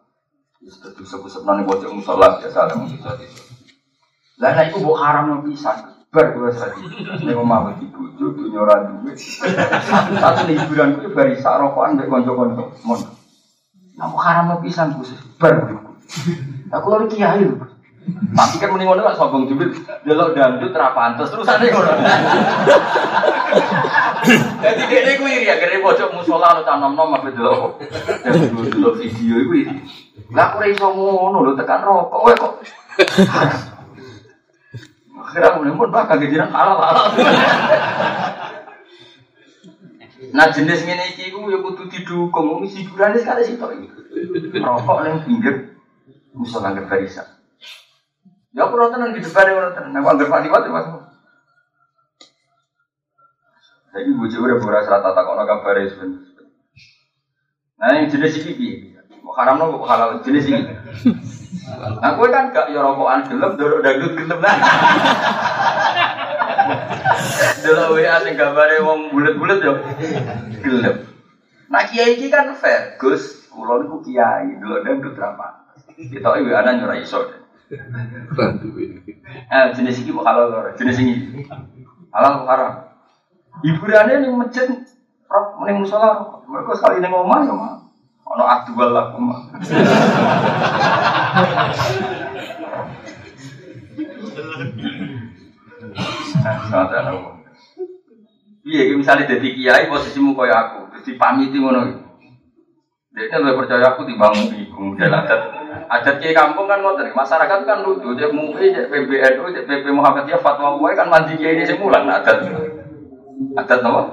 Itu 0.62 0.92
tuh 0.92 1.06
sebut-sebut 1.08 1.46
nanti 1.48 1.64
bocor 1.66 1.90
musola 1.94 2.42
biasa 2.42 2.58
ada 2.68 2.76
mungkin 2.76 3.00
jadi. 3.00 3.26
Lah 4.42 4.52
nah 4.54 4.64
itu 4.68 4.78
bukan 4.84 5.00
haram 5.00 5.26
yang 5.32 5.42
bisa. 5.48 5.72
Bar 6.16 6.32
gue 6.32 6.48
tadi. 6.48 6.80
Ini 7.28 7.36
mau 7.36 7.68
di 7.76 7.92
bojo 7.92 8.26
dunia 8.40 8.64
orang 8.64 9.04
duit. 9.04 9.20
Satu 9.20 10.48
nih 10.48 10.56
hiburanku 10.64 11.04
itu 11.04 11.10
barisa 11.12 11.60
rokokan 11.60 12.00
dengan 12.00 12.24
konco-konco. 12.24 12.64
Mon. 12.88 13.00
Namu 13.96 14.18
haram 14.20 14.56
yang 14.56 14.62
bisa 14.64 14.88
gue 14.92 15.16
bar. 15.40 15.56
Aku 16.72 16.88
lagi 16.92 17.20
kiai 17.20 17.44
loh. 17.44 17.75
Tapi 18.06 18.56
kan 18.62 18.70
mending 18.70 18.86
ngono 18.86 19.18
sombong 19.18 19.50
jubit, 19.50 19.74
delok 20.06 20.38
dangdut 20.38 20.78
ra 20.78 20.94
pantes 20.94 21.34
terus 21.34 21.50
ane 21.50 21.74
ngono. 21.74 21.90
Jadi 24.62 24.84
dene 24.86 25.12
ku 25.18 25.26
iri 25.26 25.50
ya 25.50 25.58
gere 25.58 25.82
pojok 25.82 26.14
musola 26.14 26.54
lo 26.54 26.62
tanom-nom 26.62 27.18
apa 27.18 27.34
delok. 27.34 27.82
Delok 28.70 29.02
video 29.02 29.36
iku 29.42 29.54
iri. 29.58 29.74
Lah 30.30 30.54
aku 30.54 30.70
iso 30.70 30.86
ngono 30.94 31.50
lho 31.50 31.58
tekan 31.58 31.82
rokok 31.82 32.20
kowe 32.22 32.34
kok. 32.38 32.54
Akhirnya 35.26 35.58
mulai 35.58 35.74
pun 35.74 35.90
bakal 35.90 36.22
kejiran 36.22 36.54
halal 36.54 36.78
halal. 36.78 37.10
Nah 40.30 40.46
jenis 40.54 40.86
ngene 40.86 41.18
iki 41.18 41.34
ku 41.34 41.50
ya 41.50 41.58
kudu 41.58 41.90
didukung, 41.90 42.46
wong 42.54 42.70
hiburane 42.70 43.18
sekali 43.18 43.42
sitok 43.50 43.72
iki. 43.82 43.88
Rokok 44.62 44.98
ning 45.02 45.26
pinggir 45.26 45.56
musola 46.38 46.70
nang 46.70 46.86
barisan. 46.86 47.35
Ya 48.56 48.64
aku 48.64 48.80
nonton 48.80 49.12
di 49.12 49.20
depan 49.20 49.52
yang 49.52 49.68
nonton. 49.68 49.92
Aku 49.92 50.08
anggap 50.16 50.32
mati 50.32 50.48
mati 50.48 50.72
mas. 50.72 50.88
Jadi 53.92 54.12
bujuk 54.16 54.44
udah 54.48 54.58
pura 54.64 54.80
serata 54.84 55.12
tak 55.12 55.24
kono 55.28 55.44
kabar 55.44 55.76
itu. 55.84 56.24
Nah 57.76 57.92
yang 57.96 58.08
jenis 58.08 58.40
ini 58.44 58.52
bi, 58.56 58.68
haram 59.36 59.60
nopo 59.60 59.84
halal 59.84 60.24
jenis 60.24 60.48
ini. 60.48 60.72
Nah 62.00 62.16
gue 62.16 62.28
kan 62.32 62.56
gak 62.56 62.72
ya 62.72 62.80
rokokan 62.80 63.28
gelem, 63.28 63.60
dorok 63.60 63.84
dangdut 63.84 64.16
gelem. 64.16 64.40
Dulu 67.64 68.00
WA 68.00 68.16
sing 68.24 68.36
gambare 68.40 68.80
wong 68.84 69.12
bulet-bulet 69.12 69.60
yo 69.64 69.84
gelem. 70.64 71.08
Nah 71.68 71.84
kiai 71.88 72.16
iki 72.16 72.32
kan 72.32 72.56
fair, 72.56 72.96
Gus. 73.00 73.48
Niku 73.52 74.04
kiai, 74.04 74.60
dulu 74.60 74.84
dangdut 74.84 75.16
ra 75.20 75.36
Kita 75.96 76.40
iki 76.40 76.52
ana 76.52 76.72
nyora 76.76 76.96
iso. 77.00 77.45
Eh, 77.66 79.66
jenis 79.74 80.06
ini 80.06 80.14
halal 80.14 80.54
lho, 80.54 80.78
jenis 80.78 81.02
ini 81.02 81.42
halal 82.14 82.46
haram. 82.46 82.94
Hiburannya 83.66 84.22
nih 84.22 84.30
masjid, 84.30 84.70
roh 85.26 85.58
mending 85.58 85.82
musola, 85.82 86.46
mereka 86.46 86.78
sekali 86.78 87.02
nih 87.02 87.10
ngomong 87.10 87.50
ya 87.50 87.54
mah. 87.58 87.82
Ono 88.26 88.42
aktual 88.46 88.90
lah 88.94 89.06
mah. 89.18 89.50
Iya, 98.66 98.98
misalnya 98.98 99.30
jadi 99.30 99.48
kiai 99.58 99.90
posisimu 99.90 100.38
kayak 100.38 100.58
aku, 100.70 100.80
terus 100.94 101.06
dipamiti 101.06 101.58
ngono. 101.58 102.05
Dia 103.16 103.40
lebih 103.40 103.64
percaya 103.64 103.96
aku 103.96 104.04
dibangun 104.04 104.52
di 104.52 104.68
kemudian 104.68 105.08
adat 105.08 105.40
adat 105.88 106.16
kiai 106.20 106.36
kampung 106.36 106.68
kan 106.68 106.84
ngoten, 106.84 107.16
masyarakat 107.16 107.60
kan 107.64 107.80
lucu, 107.86 108.12
cek 108.12 108.32
MUI, 108.36 108.76
cek 108.76 108.92
PBNU, 108.92 109.56
cek 109.56 109.66
PP 109.70 109.86
Muhammadiyah, 109.96 110.44
fatwa 110.44 110.76
MUI 110.76 111.00
kan 111.00 111.08
mandi 111.08 111.40
kiai 111.40 111.56
ini 111.56 111.64
semulan 111.64 112.04
adat. 112.12 112.44
Adat 113.56 113.80
apa? 113.80 114.04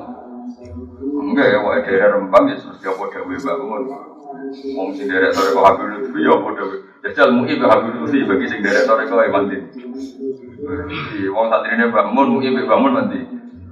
Enggak 1.23 1.47
ya, 1.51 1.59
wae 1.62 1.83
daerah 1.83 2.19
Rembang 2.19 2.51
ya 2.51 2.55
terus 2.59 2.79
dia 2.83 2.93
pada 2.95 3.19
bangun. 3.27 3.83
Wong 4.53 4.88
sing 4.93 5.09
derek 5.09 5.33
sore 5.33 5.55
kok 5.55 5.65
Habib 5.65 5.87
Lutfi 5.97 6.21
ya 6.21 6.35
padha 6.37 6.65
jajal 7.03 7.29
MUI 7.33 7.57
be 7.57 7.65
Habib 7.65 7.95
Lutfi 7.97 8.27
bagi 8.27 8.47
sing 8.51 8.61
derek 8.61 8.85
sore 8.85 9.09
kok 9.09 9.19
mandi. 9.33 9.57
Wong 11.33 11.47
santrine 11.49 11.85
Mbak 11.88 12.07
Mun, 12.12 12.29
MUI 12.37 12.69
bangun 12.69 12.93
mandi. 12.93 13.21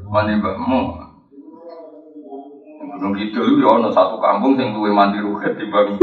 Mandi 0.08 0.32
Mbak 0.40 0.56
Mun. 0.62 1.09
Gunung 3.00 3.16
Kidul 3.16 3.64
ya 3.64 3.80
ono 3.80 3.88
satu 3.88 4.20
kampung 4.20 4.60
sing 4.60 4.76
duwe 4.76 4.92
mandi 4.92 5.24
ruket 5.24 5.56
timbang 5.56 5.96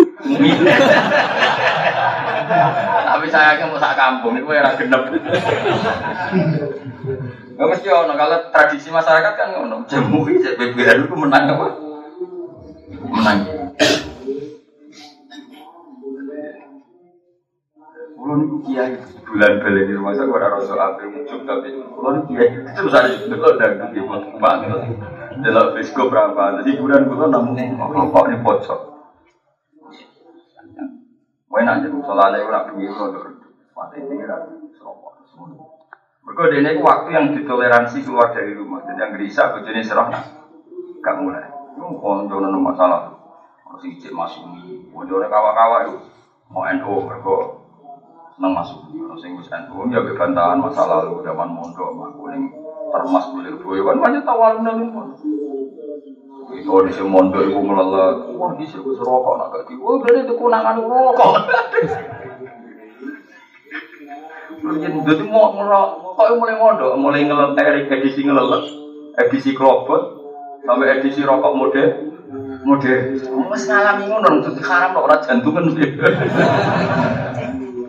Tapi 3.06 3.26
saya 3.30 3.70
mau 3.70 3.78
sak 3.78 3.94
kampung 3.94 4.34
itu 4.34 4.50
era 4.50 4.74
genep. 4.74 5.06
Gak 7.54 7.70
mesti 7.70 7.88
ono 7.94 8.18
kalau 8.18 8.50
tradisi 8.50 8.90
masyarakat 8.90 9.34
kan 9.38 9.50
ono 9.62 9.86
jamu 9.86 10.26
iki 10.26 10.58
BBR 10.58 11.06
itu 11.06 11.14
menang 11.14 11.54
apa? 11.54 11.68
Menang. 13.14 13.40
Kulo 18.18 18.34
niku 18.42 18.58
kiai 18.66 18.98
bulan 19.22 19.62
beli 19.62 19.86
di 19.86 19.94
rumah 19.94 20.18
saya 20.18 20.34
ora 20.34 20.50
rasa 20.50 20.74
ape 20.74 21.06
muncul 21.06 21.46
tapi 21.46 21.78
kulo 21.78 22.10
niku 22.18 22.26
kiai 22.34 22.50
terus 22.74 22.98
ada 22.98 23.14
delok 23.14 23.54
dan 23.62 23.94
di 23.94 24.02
banget. 24.42 24.82
Delok 25.44 25.78
disko 25.78 26.10
berapa? 26.10 26.62
Jadi 26.62 26.78
hiburan 26.78 27.06
kulo 27.06 27.30
namun 27.30 27.58
rokok 27.78 28.28
ini 28.30 28.38
pojok. 28.42 28.80
Wae 31.48 31.64
nak 31.64 31.86
jadi 31.86 31.98
solale 32.04 32.40
ora 32.42 32.66
pinggir 32.70 32.92
kulo 32.94 33.20
mati 33.78 34.02
ini 34.02 34.24
ora 34.26 34.38
rokok. 34.82 35.14
Mereka 36.28 36.44
dene 36.52 36.72
waktu 36.84 37.10
yang 37.16 37.26
ditoleransi 37.32 38.04
keluar 38.04 38.36
dari 38.36 38.52
rumah. 38.52 38.84
Jadi 38.84 39.00
yang 39.00 39.12
gerisa 39.16 39.56
bojone 39.56 39.82
serah 39.86 40.12
gak 41.00 41.16
mulai. 41.24 41.48
Itu 41.78 41.88
konjono 42.04 42.60
masalah. 42.60 43.16
Harus 43.64 43.84
ijek 43.88 44.12
masuk, 44.12 44.44
konjono 44.92 45.28
kawa-kawa 45.30 45.88
itu 45.88 46.00
mau 46.48 46.64
NU 46.68 46.94
mereka 47.04 47.36
seneng 48.38 48.54
masuk 48.54 48.88
ono 48.94 49.16
sing 49.20 49.34
wis 49.36 49.50
ya 49.50 50.00
bebantahan 50.00 50.62
masa 50.62 50.86
lalu 50.86 51.26
zaman 51.26 51.50
mondok 51.50 51.90
mah 51.98 52.14
kuning 52.14 52.54
termas 52.88 53.26
kulir 53.32 53.56
boy 53.60 53.80
kan 53.84 53.98
banyak 54.00 54.24
tawar 54.24 54.60
nang 54.64 54.88
itu 56.48 56.72
di 56.88 56.92
sini 56.96 57.12
mondok 57.12 57.44
ibu 57.44 57.60
melelat 57.60 58.32
wah 58.40 58.56
di 58.56 58.64
sini 58.64 58.96
rokok 58.96 59.34
nak 59.36 59.48
gak 59.52 59.68
oh 59.76 60.00
berarti 60.00 60.24
itu 60.24 60.34
kunangan 60.40 60.80
rokok. 60.80 61.34
Jadi 64.58 65.24
mau 65.30 65.54
ngerok, 65.54 66.18
kok 66.18 66.28
mulai 66.34 66.58
mondok, 66.58 66.98
mulai 66.98 67.24
ngelet 67.24 67.88
edisi 67.88 68.26
ngelet, 68.26 68.66
edisi 69.16 69.54
kerobot, 69.54 70.02
sampai 70.66 70.98
edisi 70.98 71.22
rokok 71.22 71.54
mode, 71.56 71.84
mode, 72.66 72.94
Mas 73.48 73.64
ngalami 73.70 74.04
ngono, 74.10 74.44
itu 74.44 74.60
haram 74.66 74.98
kok 74.98 75.06
ora 75.08 75.18
jantungan. 75.24 75.72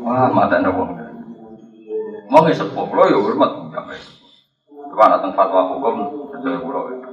Wah, 0.05 0.29
mata 0.31 0.61
wong. 0.71 0.91
Mau 2.29 2.45
nggak 2.45 2.61
sepuh, 2.61 2.87
lo 2.93 3.03
ya 3.09 3.17
hormat. 3.17 3.53
Coba 4.99 5.15
datang 5.15 5.31
fatwa 5.31 5.63
hukum, 5.63 6.27
percaya 6.27 6.59
pulau 6.59 6.91
itu. 6.91 7.07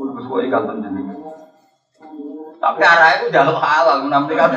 Gue 0.00 0.16
suka 0.24 0.48
ikan 0.48 0.80
jenengan. 0.80 1.12
Tapi 2.56 2.80
arah 2.80 3.20
itu 3.20 3.28
jaluk 3.28 3.60
halal, 3.60 4.08
menampil 4.08 4.32
kan. 4.32 4.48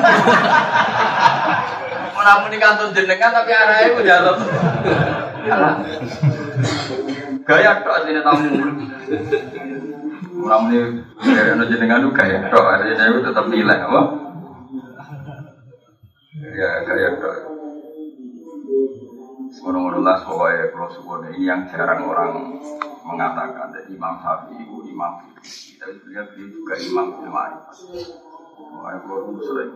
Menampil 2.15 2.55
kantor 2.55 2.95
jenengan, 2.95 3.35
tapi 3.35 3.51
arah 3.51 3.75
itu 3.91 3.99
jaluk. 4.07 4.39
Gaya 7.43 7.83
tok 7.83 8.07
sini 8.07 8.23
tamu. 8.23 8.47
Menampil 10.39 10.83
dari 11.27 11.51
jenengan 11.75 12.07
itu 12.07 12.09
gaya 12.15 12.39
tok, 12.47 12.71
artinya 12.71 13.03
itu 13.11 13.19
tetap 13.19 13.45
nilai, 13.51 13.83
apa? 13.83 14.01
Ya 16.55 16.87
gaya 16.87 17.19
tok. 17.19 17.35
Ngono-ngono 19.51 19.99
lah 19.99 20.23
kalau 20.23 20.47
ini 21.27 21.43
yang 21.43 21.67
jarang 21.67 22.07
orang 22.07 22.55
mengatakan. 23.03 23.75
Jadi 23.75 23.99
Imam 23.99 24.15
Syafi'i 24.23 24.63
itu 24.63 24.77
imam 24.93 25.11
kita 25.27 25.41
sebenarnya 25.43 26.23
beliau 26.31 26.47
juga 26.53 26.73
imam 26.79 27.07
ilmu 27.19 27.39
Makanya 28.71 28.99
kalau 29.03 29.41
sering 29.43 29.71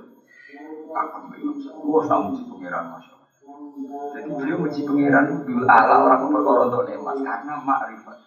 akan 0.96 1.22
Imam 1.36 1.56
Syafi'i. 1.60 1.90
Wah, 1.92 2.04
sama 2.08 2.22
muji 2.32 2.44
pengiran 2.48 2.86
masya 2.96 3.16
Jadi 4.16 4.30
beliau 4.32 4.58
muji 4.64 4.82
pengiran 4.88 5.26
itu 5.28 5.52
ala 5.68 5.96
orang 6.08 6.32
perkara 6.32 6.62
untuk 6.72 6.84
nikmat. 6.88 7.18
Karena 7.20 7.54
makrifat. 7.60 8.18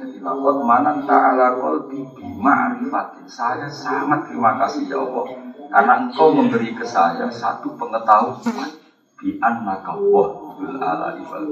Jadi 0.00 0.16
lakot 0.24 0.56
mana 0.64 1.04
ta'ala 1.04 1.60
kolbi 1.60 2.02
ma'rifatin 2.18 3.28
Saya 3.28 3.68
sangat 3.68 4.26
terima 4.26 4.58
kasih 4.58 4.90
ya 4.90 4.98
Allah. 4.98 5.26
Karena 5.70 5.92
engkau 6.02 6.34
memberi 6.34 6.74
ke 6.74 6.82
saya 6.82 7.30
satu 7.30 7.78
pengetahuan. 7.78 8.70
Bi 9.20 9.36
annaka 9.38 9.94
wahul 10.60 10.76
ala 10.76 11.16
wal 11.16 11.46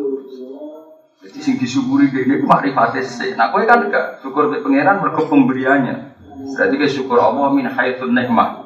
Jadi 1.18 1.38
sing 1.42 1.59
disyukuri 1.59 2.14
dene 2.14 2.38
ku 2.38 2.47
makrifate 2.47 3.03
sik. 3.03 3.35
Nah 3.35 3.51
kowe 3.51 3.66
kan 3.66 3.90
enggak 3.90 4.23
syukur 4.23 4.55
be 4.55 4.62
pangeran 4.62 5.03
mergo 5.03 5.27
pemberiannya. 5.27 6.14
Berarti 6.55 6.75
ke 6.79 6.87
syukur 6.87 7.18
Allah 7.18 7.51
min 7.51 7.66
haitsun 7.66 8.14
nikmah. 8.14 8.62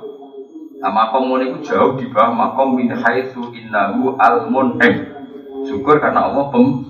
Nah 0.84 0.90
makom 0.92 1.32
ngono 1.32 1.48
iku 1.48 1.58
jauh 1.64 1.96
di 1.96 2.12
bawah 2.12 2.28
makom 2.36 2.76
min 2.76 2.92
haitsu 2.92 3.56
innahu 3.56 4.20
al 4.20 4.52
mun'im. 4.52 4.94
Syukur 5.64 5.96
karena 5.96 6.28
Allah 6.28 6.52
pem 6.52 6.84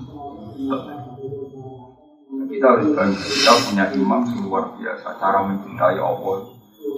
kita 2.51 2.65
harus 2.69 2.91
bangga 2.93 3.23
kita 3.23 3.51
punya 3.65 3.85
imam 3.97 4.21
luar 4.45 4.77
biasa 4.77 5.15
cara 5.17 5.47
mencintai 5.47 5.97
Allah 5.97 6.47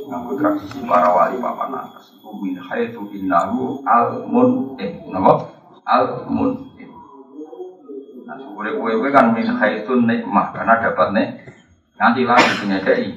nganggo 0.09 0.33
tradisi 0.37 0.83
para 0.83 1.09
wali 1.09 1.39
papan 1.39 1.79
atas 1.79 2.11
min 2.41 2.59
haitsu 2.59 3.07
innahu 3.13 3.79
al 3.87 4.25
mun'im 4.25 5.05
nama 5.09 5.54
al 5.85 6.25
mun'im 6.25 6.91
nah 8.25 8.35
syukur 8.41 8.65
kowe 8.73 9.09
kan 9.13 9.31
min 9.37 9.45
haitsu 9.45 9.93
nikmah 10.01 10.49
karena 10.51 10.81
dapat 10.81 11.07
nek 11.13 11.29
nanti 12.01 12.25
lagi 12.25 12.51
punya 12.57 12.81
dai 12.81 13.09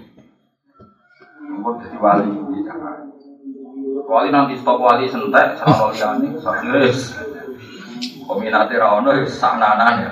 Mungkin 1.49 1.91
jadi 1.91 1.97
wali 1.99 2.31
cara 2.63 3.03
wali 4.07 4.29
nanti 4.31 4.55
stop 4.61 4.79
wali 4.79 5.11
sentek 5.11 5.59
sama 5.59 5.91
liane 5.91 6.29
sakres 6.39 7.19
kominati 8.29 8.77
rawono 8.77 9.17
sananan 9.27 9.95
ya. 10.05 10.11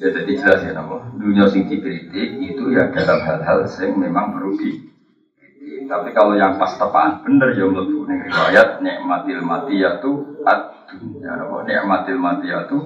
Ya 0.00 0.08
jadi 0.16 0.32
jelas 0.32 0.60
ya 0.64 0.72
nama 0.76 0.96
dunia 1.16 1.48
sing 1.48 1.68
dikritik 1.68 2.40
itu 2.40 2.64
ya 2.72 2.88
dalam 2.92 3.20
hal-hal 3.20 3.68
yang 3.68 4.00
memang 4.00 4.32
perlu 4.32 4.56
di 4.56 4.89
tapi 5.90 6.14
kalau 6.14 6.38
yang 6.38 6.54
pas 6.54 6.70
tepaan 6.78 7.18
bener 7.26 7.50
ya 7.58 7.66
mlebu 7.66 8.06
ning 8.06 8.22
riwayat 8.30 8.78
nikmatil 8.78 9.42
matiyatu 9.42 10.38
ad-dunya 10.46 11.34
nama 11.34 11.66
nikmatil 11.66 12.14
matiyatu 12.22 12.78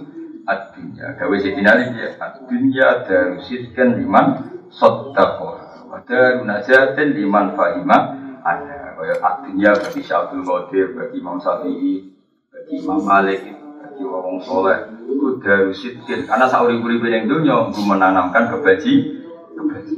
ad-dunya 0.48 1.12
gawe 1.12 1.36
sidina 1.36 1.84
iki 1.84 2.00
ya 2.00 2.08
ad-dunya 2.16 2.88
darusidkan 3.04 4.00
liman 4.00 4.26
saddaqa. 4.72 5.84
Wa 5.84 6.00
darunajatin 6.08 7.12
liman 7.12 7.52
fahima 7.52 7.98
ada 8.40 8.96
kaya 8.96 9.20
ad-dunya 9.20 9.76
bagi 9.76 10.00
Syabdul 10.00 10.40
Qadir 10.48 10.96
bagi 10.96 11.20
Imam 11.20 11.36
Syafi'i 11.36 12.08
bagi 12.48 12.74
Imam 12.80 13.04
Malik 13.04 13.44
bagi 13.84 14.00
wong 14.00 14.40
soleh 14.40 14.80
itu 15.04 15.44
darusidkin 15.44 16.24
karena 16.24 16.48
sauri 16.48 16.80
uri 16.80 16.96
yang 17.04 17.28
dunia 17.28 17.68
untuk 17.68 17.84
menanamkan 17.84 18.48
kebaji 18.48 19.20
kebaji 19.52 19.96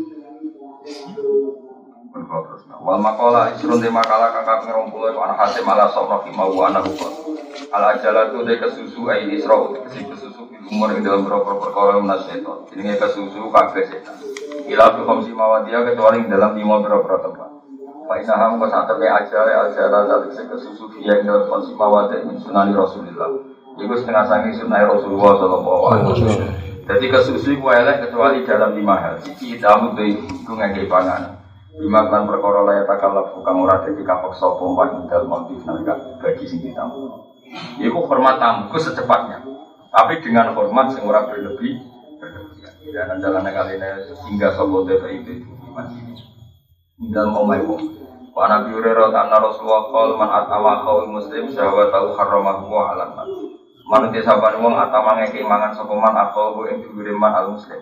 Wal 2.80 3.00
makola 3.02 3.52
isrun 3.52 3.82
di 3.82 3.90
makalah 3.92 4.32
kakak 4.32 4.64
ngerong 4.64 4.88
pulau 4.88 5.12
itu 5.12 5.20
anak 5.20 5.36
hasim 5.42 5.66
ala 5.68 5.90
nafi 5.90 6.30
mau 6.32 6.54
anak 6.64 6.88
hukum 6.88 7.12
Ala 7.72 7.98
jala 8.00 8.32
tu 8.32 8.40
de 8.46 8.56
kesusu 8.56 9.04
ay 9.10 9.28
isra 9.36 9.52
uti 9.52 9.84
kesi 9.84 10.00
kesusu 10.08 10.48
di 10.48 10.56
umur 10.70 10.96
yang 10.96 11.04
dalam 11.04 11.28
berapa 11.28 11.56
perkara 11.60 12.00
yang 12.00 12.08
naseton 12.08 12.68
Ini 12.72 12.96
kesusu 12.96 13.52
kakek 13.52 13.84
setan 13.90 14.16
Ila 14.64 14.96
fi 14.96 15.00
khamsi 15.04 15.32
mawadia 15.36 15.84
kecuali 15.84 16.24
dalam 16.24 16.56
lima 16.56 16.80
berapa 16.80 17.20
tempat 17.20 17.50
Pak 18.06 18.16
Inaham 18.22 18.62
ke 18.62 18.66
saat 18.70 18.86
terkait 18.86 19.12
aja 19.12 19.40
ya 19.50 19.56
aja 19.66 19.82
rasa 19.90 20.42
kesusu 20.46 20.86
yang 21.02 21.26
dalam 21.26 21.44
khamsi 21.50 21.74
mawadia 21.76 22.24
min 22.24 22.40
sunani 22.40 22.72
Rasulullah 22.72 23.56
Iku 23.76 23.92
setengah 23.92 24.24
sangi 24.24 24.56
sunnah 24.56 24.88
Rasulullah 24.88 25.36
Sallallahu 25.36 25.82
Alaihi 25.92 26.08
Wasallam. 26.08 26.48
Jadi 26.88 27.06
kesusu 27.12 27.60
ku 27.60 27.68
elek 27.68 28.08
kecuali 28.08 28.40
dalam 28.48 28.72
lima 28.72 28.96
hal. 28.96 29.20
Cici 29.20 29.60
tamu 29.60 29.92
tuh 29.92 30.08
itu 30.08 30.48
ngekei 30.48 30.88
pangan. 30.88 31.35
Lima 31.76 32.08
kan 32.08 32.24
perkara 32.24 32.64
layak 32.64 32.88
takalap 32.88 33.36
bukan 33.36 33.54
ora 33.60 33.84
jadi 33.84 34.00
kapok 34.00 34.32
sopo 34.32 34.72
wa 34.72 34.88
indal 34.96 35.28
motif 35.28 35.60
nalika 35.68 35.92
bagi 36.24 36.48
sing 36.48 36.72
tamu. 36.72 37.36
Iku 37.76 38.08
hormat 38.08 38.40
tamu 38.40 38.72
secepatnya. 38.80 39.44
Tapi 39.92 40.24
dengan 40.24 40.56
hormat 40.56 40.96
sing 40.96 41.04
ora 41.04 41.28
berlebih. 41.28 41.76
Dan 42.86 43.20
jalannya 43.20 43.52
kali 43.52 43.76
ini 43.76 43.88
hingga 44.24 44.56
sopo 44.56 44.88
TPI 44.88 45.20
itu 45.20 45.44
masih 45.76 46.00
tinggal 46.96 47.28
mau 47.28 47.44
main 47.44 47.60
Wa 48.36 48.48
Nabi 48.52 48.72
Hurairah 48.72 49.12
anna 49.16 49.36
Rasulullah 49.40 49.88
qol 49.88 50.16
man 50.16 50.28
atama 50.28 50.84
qaul 50.84 51.08
muslim 51.08 51.48
syahwatahu 51.52 52.12
harramahu 52.16 52.68
wa 52.68 52.92
alam 52.92 53.16
Manut 53.86 54.12
sahabat 54.12 54.60
wong 54.60 54.76
atama 54.76 55.16
ngeke 55.24 55.40
mangan 55.46 55.72
sapa 55.72 55.94
man 55.96 56.12
aku 56.12 56.68
ing 56.68 56.84
al 57.20 57.46
muslim. 57.52 57.80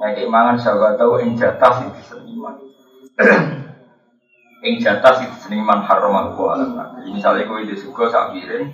Ngeke 0.00 0.24
mangan 0.28 0.56
sahabat 0.56 0.96
tau 0.96 1.20
ing 1.20 1.36
jatah 1.36 1.72
sing 1.80 1.88
diseniman. 1.92 2.70
ing 4.66 4.74
jatah 4.76 5.12
sing 5.16 5.28
diseniman 5.32 5.80
haram 5.88 6.12
aku 6.12 6.52
alam. 6.52 6.76
Jadi 7.00 7.08
misalnya 7.10 7.48
kowe 7.48 7.60
di 7.64 7.76
suka 7.76 8.12
sak 8.12 8.36
piring 8.36 8.68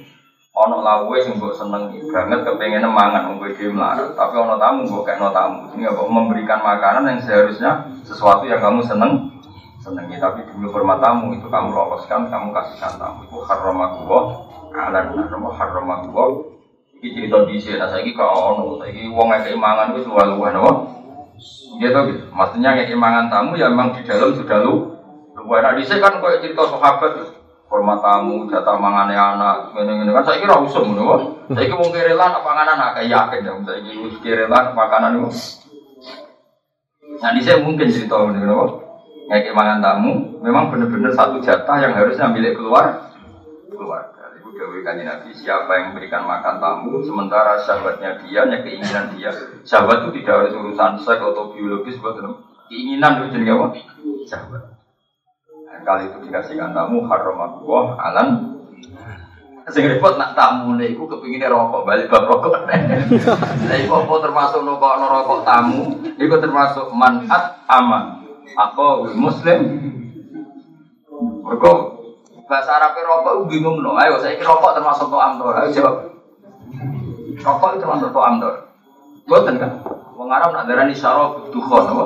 ono 0.57 0.81
lawe 0.81 1.16
sing 1.20 1.37
mbok 1.37 1.53
seneng 1.53 1.92
banget 2.09 2.40
kepengen 2.42 2.88
mangan 2.88 3.29
wong 3.29 3.37
kowe 3.44 3.51
dhewe 3.53 3.77
melarat, 3.77 4.16
tapi 4.16 4.35
ono 4.40 4.57
tamu 4.59 4.88
mbok 4.88 5.03
kekno 5.07 5.29
tamu. 5.31 5.70
Ini 5.79 5.92
apa? 5.92 6.03
Memberikan 6.09 6.61
makanan 6.64 7.05
yang 7.07 7.18
seharusnya 7.22 7.70
sesuatu 8.03 8.49
yang 8.49 8.59
kamu 8.59 8.83
seneng 8.83 9.31
senengi. 9.79 10.18
Tapi 10.18 10.42
demi 10.51 10.66
hormat 10.66 10.99
tamu 10.99 11.37
itu 11.37 11.46
kamu 11.46 11.70
loloskan 11.70 12.27
kamu 12.27 12.51
kasihkan 12.51 12.99
tamu. 12.99 13.23
Itu 13.29 13.38
haram 13.46 13.79
aku 13.79 14.19
alam 14.77 15.17
haram 15.56 15.87
aku 15.88 16.56
Iki 16.96 17.13
cerita 17.13 17.44
di 17.44 17.60
sini, 17.60 17.77
nah 17.77 17.92
saya 17.92 18.08
kau 18.17 18.56
ono, 18.56 18.81
saya 18.81 19.04
uang 19.13 19.29
yang 19.29 19.44
keimangan 19.44 19.92
itu 19.92 20.08
luar 20.08 20.33
luar, 20.33 20.56
no? 21.37 21.76
Gitu, 21.76 21.98
gitu. 22.12 22.24
Maksudnya 22.32 22.72
yang 22.72 22.88
keimangan 22.88 23.26
tamu 23.28 23.52
ya 23.54 23.68
memang 23.68 23.92
di 23.92 24.02
dalam 24.08 24.32
sudah 24.32 24.58
lu 24.64 24.96
luar. 25.37 25.60
Nah 25.60 25.72
di 25.76 25.84
sini 25.84 26.00
kan 26.00 26.18
kau 26.18 26.32
cerita 26.40 26.64
sahabat, 26.64 27.12
hormat 27.68 28.00
tamu, 28.00 28.48
jatah 28.48 28.76
mangane 28.80 29.12
anak, 29.12 29.76
ini 29.76 30.08
kan 30.08 30.24
saya 30.24 30.40
kira 30.40 30.56
usum? 30.64 30.96
Saya 31.52 31.66
kira 31.68 31.76
mungkin 31.76 32.02
rela 32.02 32.32
nak 32.32 32.42
panganan 32.42 32.80
kayak 32.96 33.12
yakin 33.12 33.46
ya, 33.46 33.52
saya 33.62 33.78
kira 34.24 34.48
rela 34.48 34.72
makanan 34.72 35.20
itu. 35.20 35.30
Nah 37.20 37.30
sini 37.37 37.60
mungkin 37.60 37.92
cerita 37.92 38.16
ini, 38.32 38.40
no? 38.44 38.82
Yang 39.28 39.50
keimangan 39.50 39.84
tamu, 39.84 40.40
memang 40.40 40.72
benar-benar 40.72 41.12
satu 41.12 41.42
jatah 41.42 41.76
yang 41.82 41.92
harusnya 41.92 42.30
milik 42.32 42.56
keluar, 42.56 43.12
keluar. 43.68 44.15
Dewi 44.57 44.81
kanji 44.81 45.04
Nabi, 45.04 45.37
siapa 45.37 45.69
yang 45.77 45.92
memberikan 45.92 46.25
makan 46.25 46.57
tamu, 46.57 47.04
sementara 47.04 47.61
sahabatnya 47.61 48.17
dia, 48.25 48.48
yang 48.48 48.65
keinginan 48.65 49.13
dia. 49.13 49.29
Sahabat 49.69 50.09
itu 50.09 50.25
tidak 50.25 50.48
harus 50.48 50.57
urusan 50.57 50.96
seks 51.04 51.21
atau 51.21 51.52
biologis, 51.52 52.00
buat 52.00 52.17
keinginan 52.73 53.21
itu 53.21 53.37
jadi 53.37 53.52
apa? 53.52 53.67
Sahabat. 54.25 54.63
Nah, 55.69 55.81
kali 55.85 56.09
itu 56.09 56.19
dikasihkan 56.25 56.73
tamu, 56.73 57.04
haram 57.04 57.37
Allah, 57.37 57.85
alam. 58.00 58.29
Sing 59.69 59.85
repot 59.85 60.17
nak 60.17 60.33
tamu 60.33 60.79
nih, 60.81 60.96
aku 60.96 61.04
kepingin 61.04 61.52
rokok 61.52 61.85
balik 61.85 62.09
bab 62.09 62.25
rokok. 62.25 62.54
Nah, 63.67 63.77
apa 63.77 64.15
termasuk 64.25 64.63
rokok 64.65 64.92
rokok 65.04 65.40
tamu? 65.44 66.00
Iku 66.17 66.38
termasuk 66.40 66.88
manat 66.96 67.61
aman. 67.69 68.25
Aku 68.57 69.11
muslim. 69.19 69.61
Mereka 71.17 71.96
bahasa 72.47 72.79
Arab 72.79 72.94
rokok 72.94 73.33
itu 73.42 73.44
bingung 73.59 73.83
no. 73.83 73.99
Ayo 73.99 74.23
saya 74.23 74.38
kira 74.38 74.55
rokok 74.55 74.79
termasuk 74.79 75.11
to'am 75.11 75.38
to. 75.38 75.47
Ayo 75.51 75.69
jawab. 75.75 75.94
Rokok 77.42 77.69
itu 77.75 77.79
termasuk 77.83 78.11
to'am 78.15 78.35
to. 78.38 78.51
Boten 79.27 79.55
kan? 79.59 79.71
Wong 80.17 80.31
Arab 80.31 80.55
nak 80.55 80.71
darani 80.71 80.94
syarab 80.94 81.51
dukhon 81.51 81.85
apa? 81.85 82.05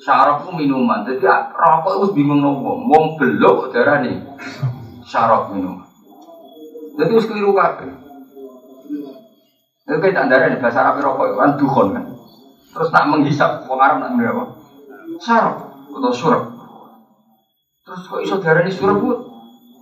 Syarab 0.00 0.46
itu 0.46 0.50
minuman. 0.54 1.02
Jadi 1.04 1.26
rokok 1.52 1.92
itu 1.98 2.06
bingung 2.14 2.40
no 2.40 2.54
wong. 2.62 2.86
Wong 2.86 3.04
belok 3.18 3.74
darani 3.74 4.22
syarab 5.04 5.50
minuman. 5.50 5.84
Jadi 6.96 7.10
harus 7.10 7.26
keliru 7.26 7.50
kabeh. 7.52 7.90
Itu 9.90 9.98
kita 9.98 10.30
darani 10.30 10.62
bahasa 10.62 10.86
Arab 10.86 11.02
rokok 11.02 11.26
itu 11.26 11.36
kan 11.36 11.52
dukhon 11.58 11.88
kan. 11.98 12.04
Terus 12.70 12.88
nak 12.94 13.04
menghisap 13.10 13.66
wong 13.66 13.80
Arab 13.82 13.98
nak 13.98 14.14
apa? 14.14 14.44
Syarab 15.18 15.56
atau 15.90 16.14
surab. 16.14 16.44
Terus 17.82 18.06
kok 18.06 18.22
iso 18.22 18.38
darani 18.38 18.70
surab 18.70 19.02
bu? 19.02 19.29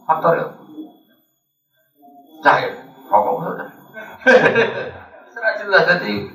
Faktor 0.08 0.32
ya. 0.40 0.46
Cair. 2.40 2.72
Rokok 3.12 3.32
maksudnya. 3.36 3.66
Serah 5.28 5.52
jelas 5.60 5.84
jadi 5.84 6.32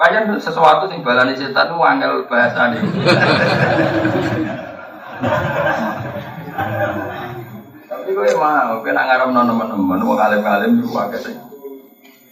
banyak 0.00 0.40
sesuatu 0.40 0.88
yang 0.88 1.04
balani 1.04 1.36
setan 1.36 1.68
itu 1.68 1.76
angel 1.76 2.24
bahasa 2.24 2.72
nih. 2.72 2.80
Tapi 7.84 8.08
gue 8.16 8.32
mau, 8.40 8.80
gue 8.80 8.92
nak 8.96 9.06
ngaram 9.12 9.28
non 9.36 9.44
teman-teman, 9.44 10.00
mau 10.00 10.16
alim-alim 10.16 10.80
juga 10.80 11.12
agak 11.12 11.20
sih. 11.20 11.36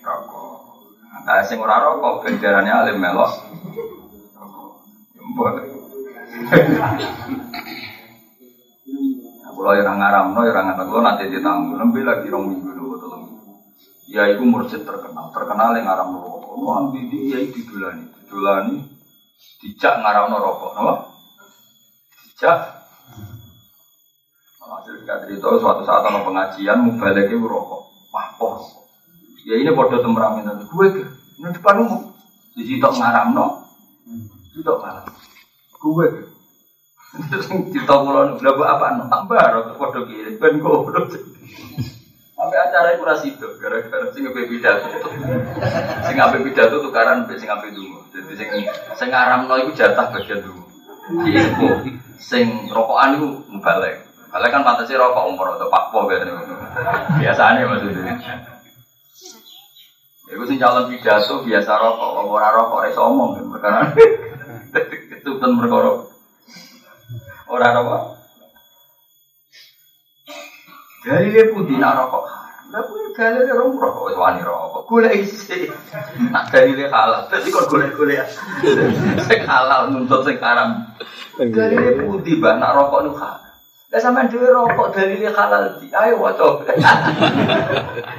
Rokok. 0.01 0.65
Nah, 1.29 1.45
sing 1.45 1.61
ora 1.61 1.85
rokok, 1.85 2.25
benjarannya 2.25 2.73
alim 2.73 2.97
melok. 3.05 3.37
Rokok. 5.37 5.61
Kalau 9.59 9.75
yang 9.75 9.99
ngaram, 9.99 10.39
no, 10.39 10.47
yang 10.47 10.55
ngaram, 10.55 10.87
lo 10.87 11.03
nanti 11.03 11.27
ditamu, 11.35 11.75
lebih 11.75 12.07
lagi 12.07 12.31
rong 12.31 12.47
minggu 12.47 12.79
dulu, 12.79 12.95
tolong. 13.03 13.27
Ya, 14.07 14.31
itu 14.31 14.47
mursyid 14.47 14.87
terkenal, 14.87 15.35
terkenal 15.35 15.75
yang 15.75 15.91
ngaram 15.91 16.15
rokok. 16.15 16.63
Lo 16.63 16.79
ambil 16.79 17.03
dia 17.11 17.43
itu 17.43 17.67
dulani, 17.67 18.07
dulani, 18.31 18.87
dijak 19.59 19.99
ngaram 19.99 20.31
rokok, 20.31 20.79
no? 20.79 21.11
Dijak. 22.23 22.87
Hasil 24.63 25.03
itu 25.27 25.43
suatu 25.43 25.83
saat 25.83 26.07
ada 26.07 26.23
pengajian, 26.23 26.79
mubaleknya 26.79 27.35
rokok, 27.43 27.91
pahpoh. 28.15 28.63
Ya 29.43 29.59
ini 29.59 29.75
bodoh 29.75 29.99
temperament 29.99 30.47
itu, 30.55 30.71
gue 30.71 30.87
ke, 30.93 31.03
ini 31.43 31.51
depan 31.51 31.83
umum, 31.83 32.15
di 32.55 32.63
situ 32.63 32.85
ngaram 32.85 33.35
no, 33.35 33.65
situ 34.55 34.71
ngaram, 34.71 35.09
gue 35.83 36.07
ke. 36.15 36.38
Pulau 37.89 38.37
udah 38.37 38.53
buat 38.53 38.69
apa? 38.69 38.87
No 39.01 39.05
tambah 39.09 39.41
roh 39.41 39.65
foto 39.81 40.05
kiri 40.05 40.37
ben 40.37 40.61
goblok. 40.61 41.09
Sampai 42.37 42.59
acara 42.61 42.95
itu 42.95 43.03
rasi 43.03 43.35
itu 43.35 43.49
gara-gara 43.59 44.13
sing 44.15 44.23
ngapain 44.23 44.47
pidato. 44.47 44.87
Sing 46.05 46.15
ngapain 46.15 46.45
pidato 46.45 46.85
tukaran 46.85 47.27
be 47.27 47.35
sing 47.41 47.49
dulu. 47.49 48.05
Jadi 48.13 48.33
sing 48.37 48.49
sing 48.95 49.09
ngaram 49.09 49.49
no 49.49 49.57
itu 49.57 49.73
jatah 49.75 50.13
bagian 50.13 50.45
dulu. 50.45 50.63
Iku 51.27 51.69
sing 52.21 52.69
rokokan 52.71 53.17
itu 53.17 53.29
balik. 53.59 54.05
Balik 54.29 54.51
kan 54.53 54.63
pantasnya 54.63 55.01
rokok 55.01 55.33
umur 55.33 55.57
atau 55.57 55.73
pakpo 55.73 56.05
biasanya. 56.05 56.37
Biasanya 57.17 57.65
maksudnya. 57.65 58.15
Iku 60.29 60.45
sing 60.45 60.61
calon 60.61 60.93
pidato 60.93 61.41
biasa 61.41 61.73
rokok, 61.73 62.29
ora 62.29 62.53
rokok 62.53 62.85
ora 62.85 63.01
omong 63.01 63.31
perkara. 63.57 63.97
Kan 65.25 65.53
perkara 65.59 66.18
Orang 67.49 67.75
apa? 67.81 67.97
Dari 71.09 71.33
dia 71.33 71.49
putih 71.49 71.81
nak 71.81 71.97
rokok. 71.97 72.25
Lah 72.69 72.85
kuwi 72.85 73.17
gale 73.17 73.49
rong 73.49 73.81
rokok 73.81 74.13
wis 74.13 74.17
wani 74.21 74.45
rokok. 74.45 74.85
Golek 74.85 75.25
isi. 75.25 75.65
Nak 76.29 76.53
dari 76.53 76.77
dia 76.77 76.93
halal. 76.93 77.25
Dadi 77.33 77.49
kok 77.49 77.73
golek-golek. 77.73 78.29
Sing 79.25 79.41
halal 79.49 79.89
nuntut 79.89 80.29
sing 80.29 80.37
haram. 80.45 80.93
Gale 81.41 81.73
dia 81.73 82.05
putih 82.05 82.37
bah 82.37 82.61
nak 82.61 82.77
rokok 82.77 83.09
nu 83.09 83.17
halal. 83.17 83.49
Lah 83.89 84.01
sampean 84.05 84.29
dhewe 84.29 84.53
rokok 84.53 84.93
dari 84.93 85.17
dia 85.17 85.33
halal 85.33 85.81
di. 85.81 85.89
Ayo 85.89 86.21
waca. 86.21 86.61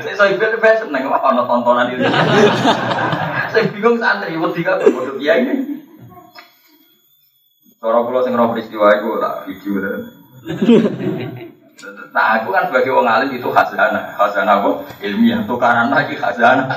Saya 0.02 0.14
saya 0.18 0.34
ben 0.34 0.58
ben 0.58 0.74
seneng 0.82 1.06
ana 1.06 1.46
tontonan 1.46 1.94
itu. 1.94 2.02
Saya 3.54 3.66
bingung 3.74 3.98
santri 3.98 4.38
wedi 4.38 4.62
kabeh 4.62 4.94
bodoh 4.94 5.18
kiai 5.18 5.42
ini. 5.42 5.69
Cara 7.80 8.04
kula 8.04 8.20
sing 8.28 8.36
roh 8.36 8.52
peristiwa 8.52 8.92
iku 9.00 9.24
tak 9.24 9.48
video 9.48 9.80
Nah, 12.12 12.36
aku 12.36 12.52
kan 12.52 12.68
sebagai 12.68 12.92
wong 12.92 13.08
alim 13.08 13.40
itu 13.40 13.48
khazanah, 13.48 14.12
khazanah 14.20 14.60
apa? 14.60 14.84
Ilmiah, 15.00 15.48
tukaran 15.48 15.88
lagi 15.88 16.20
khazanah. 16.20 16.68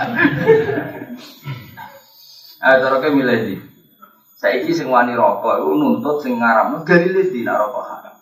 Eh, 2.62 2.78
cara 2.78 3.02
ke 3.02 3.10
milih 3.10 3.38
di. 3.42 3.58
Saiki 4.38 4.70
sing 4.70 4.86
wani 4.86 5.18
rokok 5.18 5.58
iku 5.58 5.74
nuntut 5.74 6.22
sing 6.22 6.38
ngaramno 6.38 6.86
dalile 6.86 7.26
di 7.26 7.42
nak 7.42 7.58
rokok 7.58 7.84
haram. 7.90 8.14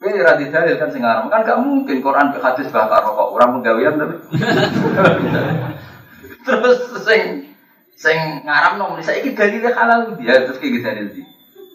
Kowe 0.00 0.16
ora 0.16 0.40
didalil 0.40 0.80
kan 0.80 0.88
sing 0.88 1.04
ngaram, 1.04 1.28
kan 1.28 1.44
gak 1.44 1.60
mungkin 1.60 2.00
Quran 2.00 2.32
hadis 2.32 2.72
bakar 2.72 3.04
rokok, 3.04 3.36
ora 3.36 3.52
penggawean 3.52 4.00
tapi. 4.00 4.16
Terus 6.48 6.78
sing 7.04 7.52
sing 8.00 8.48
ngaramno 8.48 8.96
muni 8.96 9.04
saiki 9.04 9.36
dalile 9.36 9.76
halal 9.76 10.16
dia 10.16 10.48
terus 10.48 10.56
ki 10.56 10.80
dalil 10.80 11.12
di. 11.12 11.31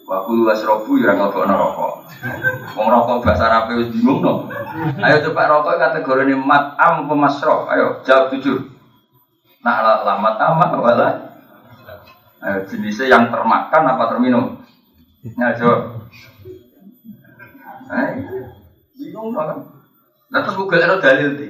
Waktu 0.08 0.40
wasrobu 0.40 0.96
ya 1.04 1.12
nggak 1.12 1.36
rokok. 1.36 1.92
Wong 2.72 2.88
rokok 2.88 3.28
bahasa 3.28 3.44
Arab 3.44 3.76
wis 3.76 3.92
bingung 3.92 4.24
no. 4.24 4.48
Ayo 5.04 5.20
coba 5.28 5.52
rokok 5.52 5.76
kategori 5.76 6.32
ini 6.32 6.34
mat 6.40 6.80
am 6.80 7.04
pemasro. 7.04 7.68
Ayo 7.68 8.00
jawab 8.08 8.32
jujur. 8.32 8.72
Nah 9.60 10.00
lamat 10.08 10.40
amat 10.40 10.70
wala. 10.80 11.08
Ayo 12.40 12.64
jenisnya 12.72 13.12
yang 13.12 13.28
termakan 13.28 13.84
apa 13.84 14.04
terminum? 14.08 14.44
Nah 15.36 15.52
jawab. 15.60 16.08
Eh, 17.92 18.08
bingung 18.96 19.36
kan? 19.36 19.60
Nah 20.32 20.40
terus 20.40 20.56
Google 20.56 20.88
ada 20.88 21.04
dalil 21.04 21.36
di. 21.36 21.48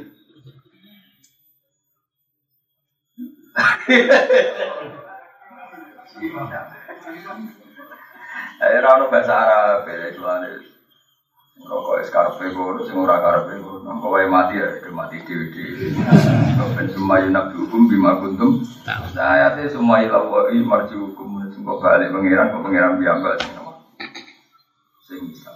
Eh, 3.87 4.03
ora 8.59 8.89
ono 8.99 9.07
bahasa 9.07 9.35
Arab, 9.39 9.87
ya 9.87 10.11
tuane. 10.15 10.51
Rokok 11.59 11.99
es 12.03 12.11
karpe 12.11 12.51
ngono, 12.55 12.83
sing 12.87 12.99
ora 12.99 13.19
karpe 13.23 13.59
ngono. 13.59 13.99
Kok 13.99 14.11
wae 14.11 14.27
mati 14.27 14.59
ya, 14.59 14.79
ke 14.83 14.91
mati 14.91 15.19
dhewe-dhewe. 15.23 15.95
Ben 16.75 16.87
semua 16.91 17.23
yunak 17.23 17.55
hukum 17.55 17.91
bima 17.91 18.19
kuntum. 18.19 18.63
Saya 19.15 19.55
teh 19.59 19.71
semua 19.71 20.03
ilawa 20.03 20.51
i 20.55 20.63
marji 20.63 20.95
hukum 20.95 21.43
sing 21.51 21.63
kok 21.67 21.83
balik 21.83 22.11
pangeran, 22.15 22.51
kok 22.55 22.63
pangeran 22.63 22.99
biambak 22.99 23.35
sing 23.43 23.53
apa. 23.59 23.73
Sing 25.07 25.19
bisa. 25.31 25.53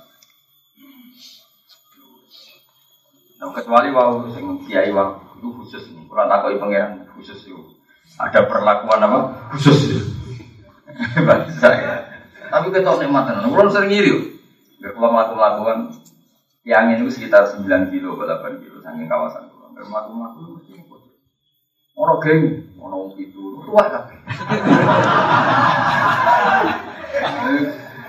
Nah, 3.42 3.50
kecuali 3.50 3.90
wau 3.90 4.26
sing 4.30 4.46
kiai 4.66 4.94
wau 4.94 5.18
itu 5.38 5.50
khusus 5.58 5.90
nih. 5.90 6.06
Kurang 6.06 6.30
takoki 6.30 6.58
pangeran 6.58 7.02
khusus 7.18 7.46
itu. 7.46 7.58
Ada 8.18 8.46
perlakuan 8.46 9.02
apa? 9.02 9.18
Khusus. 9.54 10.06
Bahasa 11.26 11.70
ya. 11.72 12.11
Tapi 12.52 12.68
kita 12.68 13.00
nikmat 13.00 13.24
tenan. 13.32 13.48
Kulo 13.48 13.72
sering 13.72 13.88
ngiri. 13.88 14.12
Gak 14.84 14.92
kalau 15.00 15.32
melakukan 15.32 15.96
yang 16.68 16.92
ini 16.92 17.08
sekitar 17.08 17.48
9 17.48 17.64
kilo 17.88 18.20
8 18.20 18.60
kilo 18.60 18.76
saking 18.84 19.08
kawasan 19.08 19.48
kulo. 19.48 19.72
Gak 19.72 19.88
melakukan 19.88 20.60
mesti. 20.60 20.76
Ono 21.92 22.14
geng, 22.20 22.72
ono 22.80 23.12
itu, 23.20 23.60
tua 23.64 23.84
kabeh. 23.88 24.16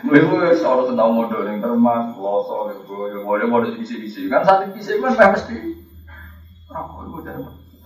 Gue 0.03 0.19
gue 0.19 0.47
soal 0.59 0.87
tentang 0.87 1.15
modal 1.15 1.47
yang 1.47 1.59
termas, 1.63 2.15
loso, 2.15 2.71
gue 2.71 3.23
boleh 3.23 3.47
boleh 3.47 3.75
bisi-bisi. 3.75 4.27
Kan 4.27 4.43
saat 4.43 4.71
bisi 4.71 4.99
kan 4.99 5.35
mesti 5.35 5.83
rokok 6.73 7.05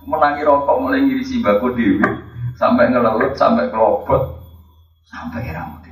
menangi 0.08 0.42
rokok 0.48 0.80
mulai 0.80 1.04
ngiri 1.04 1.24
si 1.28 1.44
bako 1.44 1.76
dewi 1.76 2.00
sampai 2.56 2.88
ngelaut 2.88 3.36
sampai 3.36 3.68
kelopot 3.68 4.40
sampai 5.04 5.52
rambut 5.52 5.87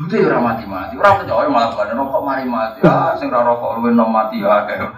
jadi 0.00 0.16
ora 0.24 0.40
mati 0.40 0.64
mati, 0.64 0.96
ora 0.96 1.20
percaya 1.20 1.44
malah 1.52 1.76
pada 1.76 1.92
rokok 1.92 2.24
mari 2.24 2.48
mati. 2.48 2.80
Ah, 2.88 3.12
sing 3.20 3.28
ora 3.28 3.44
rokok 3.44 3.84
luwih 3.84 3.92
nom 3.92 4.08
mati 4.08 4.40
ya 4.40 4.64
apa 4.64 4.96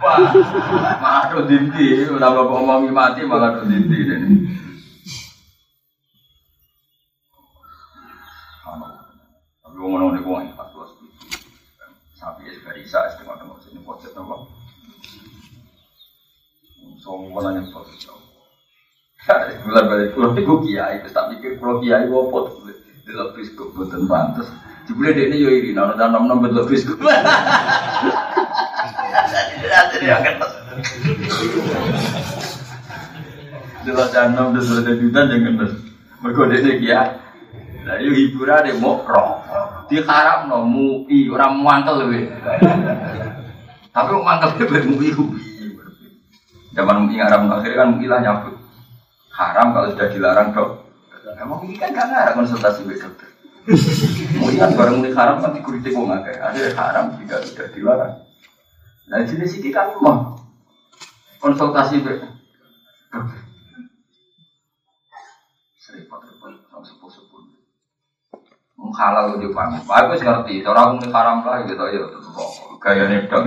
Malah 1.02 1.26
do 1.26 1.42
dinti, 1.42 2.06
ora 2.06 2.30
kok 2.30 2.54
omongi 2.54 2.94
mati 2.94 3.26
malah 3.26 3.50
do 3.50 3.66
dinti 3.66 3.98
dene. 3.98 4.30
Ana. 8.62 9.10
Tapi 9.66 9.74
wong 9.74 9.90
ngono 9.90 10.14
niku 10.14 10.38
wong 10.38 10.54
14. 10.54 10.94
Sapi 12.14 12.46
es 12.46 12.62
barisa 12.62 13.02
es 13.10 13.18
tengok 13.18 13.42
tengok 13.42 13.58
sini 13.58 13.82
pojok 13.82 14.14
nopo. 14.14 14.46
Song 17.02 17.26
wala 17.34 17.50
yang 17.50 17.66
pojok. 17.74 18.22
Bulan 19.66 19.84
balik 19.90 20.14
kulo 20.14 20.30
iku 20.38 20.62
kiai, 20.62 21.02
tapi 21.02 21.42
tak 21.42 21.58
kulo 21.58 21.82
kiai 21.82 22.06
opo 22.06 22.38
to 22.46 22.82
delok 23.02 23.34
biskop 23.34 23.74
boten 23.74 24.06
pantes. 24.06 24.48
Jebule 24.86 25.14
dekne 25.14 25.38
yo 25.38 25.50
iri 25.50 25.74
nang 25.74 25.94
nom 25.94 26.26
nom 26.26 26.42
delok 26.42 26.70
ya 30.02 30.16
kan. 30.22 30.36
Delok 33.82 34.08
janom 34.10 34.54
delok 34.54 34.82
dedutan 34.86 35.30
jangan 35.30 35.54
terus. 35.58 35.74
Mergo 36.22 36.42
dekne 36.50 36.78
kiai. 36.82 37.10
Lah 37.82 37.98
yo 37.98 38.10
hiburan 38.14 38.66
deh 38.70 38.74
mau 38.78 39.02
rokok. 39.02 39.90
Di 39.90 39.98
haram 40.06 40.46
no 40.46 40.62
mui 40.62 41.26
orang 41.30 41.58
mantel 41.58 42.06
lebih. 42.06 42.30
Tapi 43.90 44.10
mantel 44.22 44.50
lebih 44.58 44.82
mui 44.86 45.10
Zaman 46.72 47.04
mui 47.04 47.18
haram 47.18 47.50
akhirnya 47.50 47.78
kan 47.82 47.88
mui 47.98 48.06
lah 48.06 48.18
nyabut. 48.22 48.54
Haram 49.34 49.74
kalau 49.74 49.90
sudah 49.90 50.08
dilarang 50.14 50.54
dok. 50.54 50.81
Emang 51.22 51.62
ini 51.62 51.78
kan 51.78 51.94
gak 51.94 52.10
ngarang 52.10 52.36
konsultasi 52.42 52.82
dengan 52.82 53.06
dokter. 53.06 53.30
Mui 54.42 54.58
kan 54.58 54.74
barang 54.74 54.98
mui 54.98 55.14
haram 55.14 55.38
kan 55.38 55.54
dikuritik 55.54 55.94
wong 55.94 56.10
akeh. 56.10 56.34
Ada 56.34 56.74
haram 56.74 57.14
jika 57.14 57.38
sudah 57.46 57.66
dilarang. 57.70 58.14
Nah 59.06 59.22
jenis 59.22 59.62
ini 59.62 59.70
kan 59.70 59.94
mau 60.02 60.34
konsultasi 61.38 62.02
dengan 62.02 62.34
dokter. 63.14 63.40
Seripot-repot, 65.78 66.58
langsung 66.74 66.98
sepuh-sepuh 66.98 67.42
halal 68.92 69.38
di 69.38 69.48
pang. 69.54 69.78
Aku 69.78 70.18
ngerti, 70.18 70.60
cara 70.66 70.90
aku 70.90 71.06
haram 71.10 71.46
lah 71.46 71.62
gitu 71.64 71.86
ya 71.86 72.02
gaya 72.82 73.06
nedok. 73.06 73.46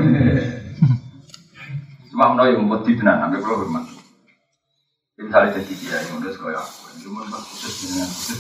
Cuma 2.08 2.32
mau 2.32 2.48
yang 2.48 2.72
buat 2.72 2.88
di 2.88 2.96
tenan, 2.96 3.20
sampai 3.20 3.44
pulau 3.44 3.68
berman. 3.68 3.84
Misalnya 5.20 5.60
jadi 5.60 5.74
dia 5.76 5.98
yang 6.08 6.24
udah 6.24 6.32
sekolah 6.32 6.64
aku, 6.96 7.04
cuma 7.04 7.28
khusus 7.28 7.74
dengan 7.84 8.08
khusus. 8.08 8.40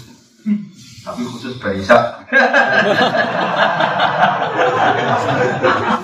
Tapi 1.03 1.21
khusus 1.27 1.59
Baisa. 1.59 2.23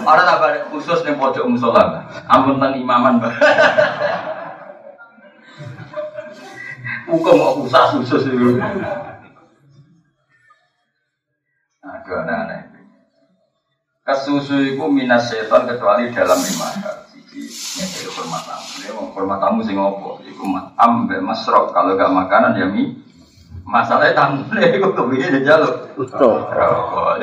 Orang 0.04 0.28
ada 0.28 0.68
khusus 0.68 1.00
nih 1.08 1.16
pojok 1.16 1.48
musola, 1.48 2.04
ampun 2.28 2.60
tentang 2.60 2.76
imaman 2.76 3.24
bah. 3.24 3.32
Hukum 7.08 7.36
mau 7.40 7.56
khusus 7.64 7.88
khusus 8.04 8.24
itu. 8.28 8.60
Aduh 11.82 12.16
aneh-aneh. 12.28 12.72
Kesusu 14.02 14.76
itu 14.76 14.86
minas 14.92 15.30
setan 15.30 15.70
kecuali 15.70 16.10
dalam 16.12 16.36
lima. 16.36 16.68
Siji 17.32 17.80
nyekil 17.80 18.12
hormat 18.12 18.44
tamu. 18.44 18.68
Ya, 18.84 18.92
hormat 18.92 19.40
tamu 19.40 19.64
sing 19.64 19.80
ngopo? 19.80 20.20
Iku 20.28 20.44
ambe 20.76 21.16
masrok. 21.24 21.72
Kalau 21.72 21.96
gak 21.96 22.12
makanan 22.12 22.60
ya 22.60 22.68
mi. 22.68 23.00
Masalahnya 23.64 24.12
tamu 24.12 24.44
itu 24.52 24.84
kebiye 24.92 25.32
ya 25.32 25.56
jaluk. 25.56 25.96
Betul. 25.96 26.44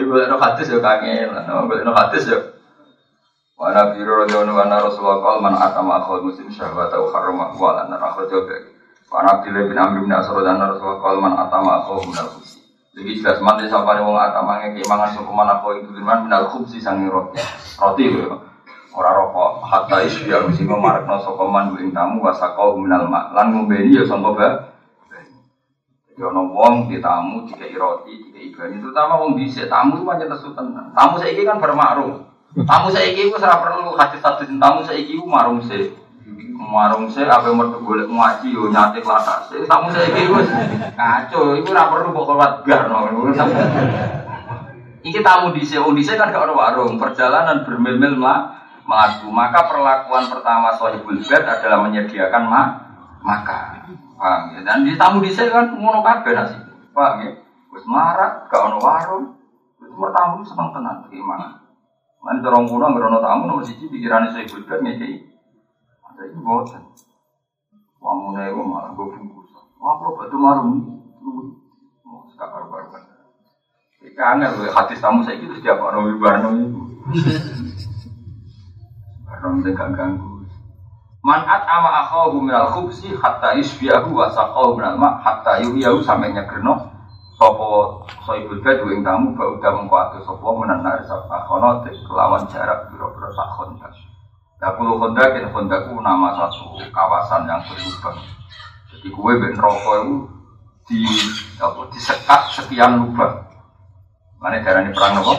Ini 0.00 0.02
boleh 0.08 0.26
no 0.32 0.40
hadis 0.40 0.72
ya 0.72 0.80
kangen. 0.80 1.36
Boleh 1.44 1.84
no 1.84 1.92
hadis 1.92 2.24
ya. 2.24 2.40
Wana 3.58 3.92
biru 3.92 4.24
radhiyallahu 4.24 4.64
anhu 4.64 4.86
Rasulullah 4.86 5.18
qala 5.18 5.38
man 5.42 5.54
atama 5.58 5.98
akhul 5.98 6.30
muslim 6.30 6.46
syahwata 6.46 6.94
wa 6.94 7.10
harrama 7.10 7.44
wa 7.52 7.74
lana 7.74 7.98
akhrajahu. 7.98 8.48
Wana 9.12 9.28
Abdullah 9.34 9.66
bin 9.66 9.76
Amr 9.76 9.98
bin 10.06 10.14
Asrad 10.14 10.46
anna 10.46 10.72
Rasulullah 10.72 11.02
qala 11.02 11.18
man 11.20 11.34
atama 11.36 11.82
akhul 11.82 12.06
min 12.06 12.16
al-khus. 12.16 12.54
Jadi 12.94 13.18
jelas 13.18 13.42
mandi 13.42 13.66
sampai 13.66 13.98
wong 13.98 14.14
atamane 14.14 14.78
keimangan 14.78 15.10
sokuman 15.10 15.50
apa 15.52 15.74
itu 15.74 15.90
firman 15.90 16.30
minal 16.30 16.46
khubsi 16.48 16.78
sangi 16.78 17.10
roti. 17.10 17.42
Roti 17.82 18.04
lho. 18.14 18.47
Ora 18.98 19.14
rokok 19.14 19.62
hatta 19.62 20.02
isya 20.02 20.42
mesti 20.42 20.66
marakno 20.66 21.22
sokoman 21.22 21.78
ing 21.78 21.94
tamu 21.94 22.18
wasakau 22.18 22.74
minal 22.74 23.06
mak. 23.06 23.30
Lan 23.30 23.54
ngombeni 23.54 23.94
ya 23.94 24.02
sangka 24.02 24.34
ba. 24.34 24.48
Ya 26.18 26.26
ono 26.26 26.50
wong 26.50 26.90
di 26.90 26.98
tamu 26.98 27.46
dikai 27.46 27.78
roti, 27.78 28.18
dikai 28.18 28.50
ikan. 28.50 28.82
Terutama 28.82 29.22
wong 29.22 29.38
dhisik 29.38 29.70
tamu 29.70 30.02
pancen 30.02 30.26
lesu 30.26 30.50
tenan. 30.50 30.90
Tamu 30.90 31.14
saiki 31.22 31.46
kan 31.46 31.62
bermakrum. 31.62 32.26
Tamu 32.66 32.90
saiki 32.90 33.30
iku 33.30 33.38
ora 33.38 33.62
perlu 33.62 33.94
hadis-hadis 33.94 34.50
tamu 34.58 34.82
saiki 34.82 35.14
iku 35.14 35.30
marung 35.30 35.62
sih 35.62 35.94
warung 36.68 37.08
saya 37.08 37.38
apa 37.38 37.48
mau 37.54 37.70
golek 37.80 38.10
ngaji 38.10 38.52
yo 38.52 38.68
nyate 38.68 39.00
kelas 39.00 39.48
saya 39.48 39.64
tamu 39.64 39.88
saya 39.88 40.10
iki 40.10 40.28
wis 40.28 40.48
kacau 40.92 41.56
iku 41.56 41.68
ora 41.72 41.88
perlu 41.88 42.12
kok 42.12 42.26
kuat 42.28 42.52
biar 42.66 42.90
no 42.90 43.08
iki 45.00 45.20
tamu 45.24 45.54
di 45.56 45.62
sini 45.64 45.88
di 45.96 46.02
kan 46.04 46.28
gak 46.28 46.44
ada 46.44 46.52
warung 46.52 47.00
perjalanan 47.00 47.64
bermil-mil 47.64 48.18
melaku 48.88 49.28
maka 49.28 49.68
perlakuan 49.68 50.32
pertama 50.32 50.72
sohibul 50.72 51.20
bed 51.20 51.44
adalah 51.44 51.84
menyediakan 51.84 52.42
ma 52.48 52.62
maka. 53.20 53.84
Paham 54.16 54.56
ya? 54.56 54.60
Dan 54.64 54.88
di 54.88 54.96
tamu 54.96 55.20
di 55.20 55.28
kan 55.36 55.76
ngono 55.76 56.00
kabeh 56.00 56.32
nasi. 56.32 56.56
Paham 56.96 57.20
ya? 57.20 57.30
Wis 57.68 57.84
marah 57.84 58.48
gak 58.48 58.64
ada 58.64 58.80
warung. 58.80 59.36
Wis 59.76 59.92
tamu 59.92 60.40
seneng 60.40 60.72
tenan 60.72 61.04
gimana? 61.12 61.68
Mana 62.24 62.40
corong 62.40 62.64
kuno 62.64 62.86
ngerono 62.96 63.20
tamu 63.20 63.44
nomor 63.44 63.62
siji 63.62 63.92
pikirannya 63.92 64.32
saya 64.32 64.48
bed 64.48 64.80
ngekei 64.80 65.28
saya 66.16 66.34
ini 66.34 66.40
bosan. 66.42 66.82
Wamune 68.02 68.42
itu 68.50 68.62
malah 68.64 68.90
gue 68.90 69.06
bungkus. 69.06 69.54
Wah, 69.78 69.94
kalau 70.02 70.18
batu 70.18 70.34
marung? 70.34 70.82
Mau 72.02 72.26
baru 72.34 72.90
kan. 72.90 73.02
Iki 74.02 74.14
loh, 74.18 74.70
hati 74.74 74.94
tamu 74.98 75.22
itu 75.22 75.54
setiap 75.58 75.78
orang 75.78 76.10
wibarno 76.10 76.48
itu. 76.58 76.80
Barang 79.38 79.62
gak 79.62 79.94
ganggu. 79.94 80.42
Manat 81.22 81.62
ama 81.70 82.02
akhahu 82.02 82.42
minal 82.42 82.74
khubsi 82.74 83.14
hatta 83.14 83.54
isbiahu 83.54 84.10
wa 84.10 84.26
saqahu 84.34 84.74
minal 84.74 84.98
hatta 85.22 85.62
yuhiyahu 85.62 86.02
sampai 86.02 86.34
nyegerno 86.34 86.90
sopo 87.38 88.02
soibul 88.26 88.58
bed 88.58 88.82
ing 88.90 89.06
tamu 89.06 89.30
bau 89.38 89.54
udah 89.54 89.70
mengko 89.78 90.18
sopo 90.26 90.58
menanar 90.58 90.98
sab 91.06 91.30
akhono 91.30 91.86
kelawan 91.86 92.42
jarak 92.50 92.90
biro-biro 92.90 93.30
sakhon 93.30 93.78
Nah, 94.58 94.74
Pulau 94.74 94.98
Honda, 94.98 95.22
kita 95.30 95.54
Honda 95.54 95.86
itu 95.86 95.94
nama 96.02 96.34
satu 96.34 96.82
kawasan 96.90 97.46
yang 97.46 97.62
berlubang. 97.62 98.18
Jadi 98.90 99.06
kue 99.14 99.38
ben 99.38 99.54
itu 99.54 100.26
di 100.90 101.06
apa, 101.62 101.86
disekat 101.94 102.42
sekian 102.58 103.06
lubang. 103.06 103.38
Mana 104.42 104.58
darah 104.58 104.82
ini 104.82 104.90
perang 104.90 105.22
nopo? 105.22 105.38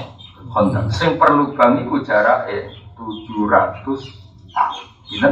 Honda. 0.55 0.87
Sing 0.95 1.19
per 1.19 1.35
lubang 1.35 1.83
itu 1.83 1.99
jarak 2.07 2.47
eh 2.47 2.78
tujuh 3.09 3.49
ratus 3.49 4.01
tahun. 4.53 4.85
Gila? 5.09 5.29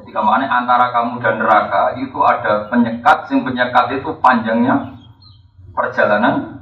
Jadi 0.00 0.10
ke 0.12 0.20
mana 0.20 0.44
antara 0.48 0.92
kamu 0.92 1.20
dan 1.20 1.40
neraka 1.40 1.96
itu 1.96 2.18
ada 2.24 2.68
penyekat, 2.68 3.28
sing 3.28 3.44
penyekat 3.44 4.00
itu 4.00 4.12
panjangnya 4.20 4.96
perjalanan 5.72 6.60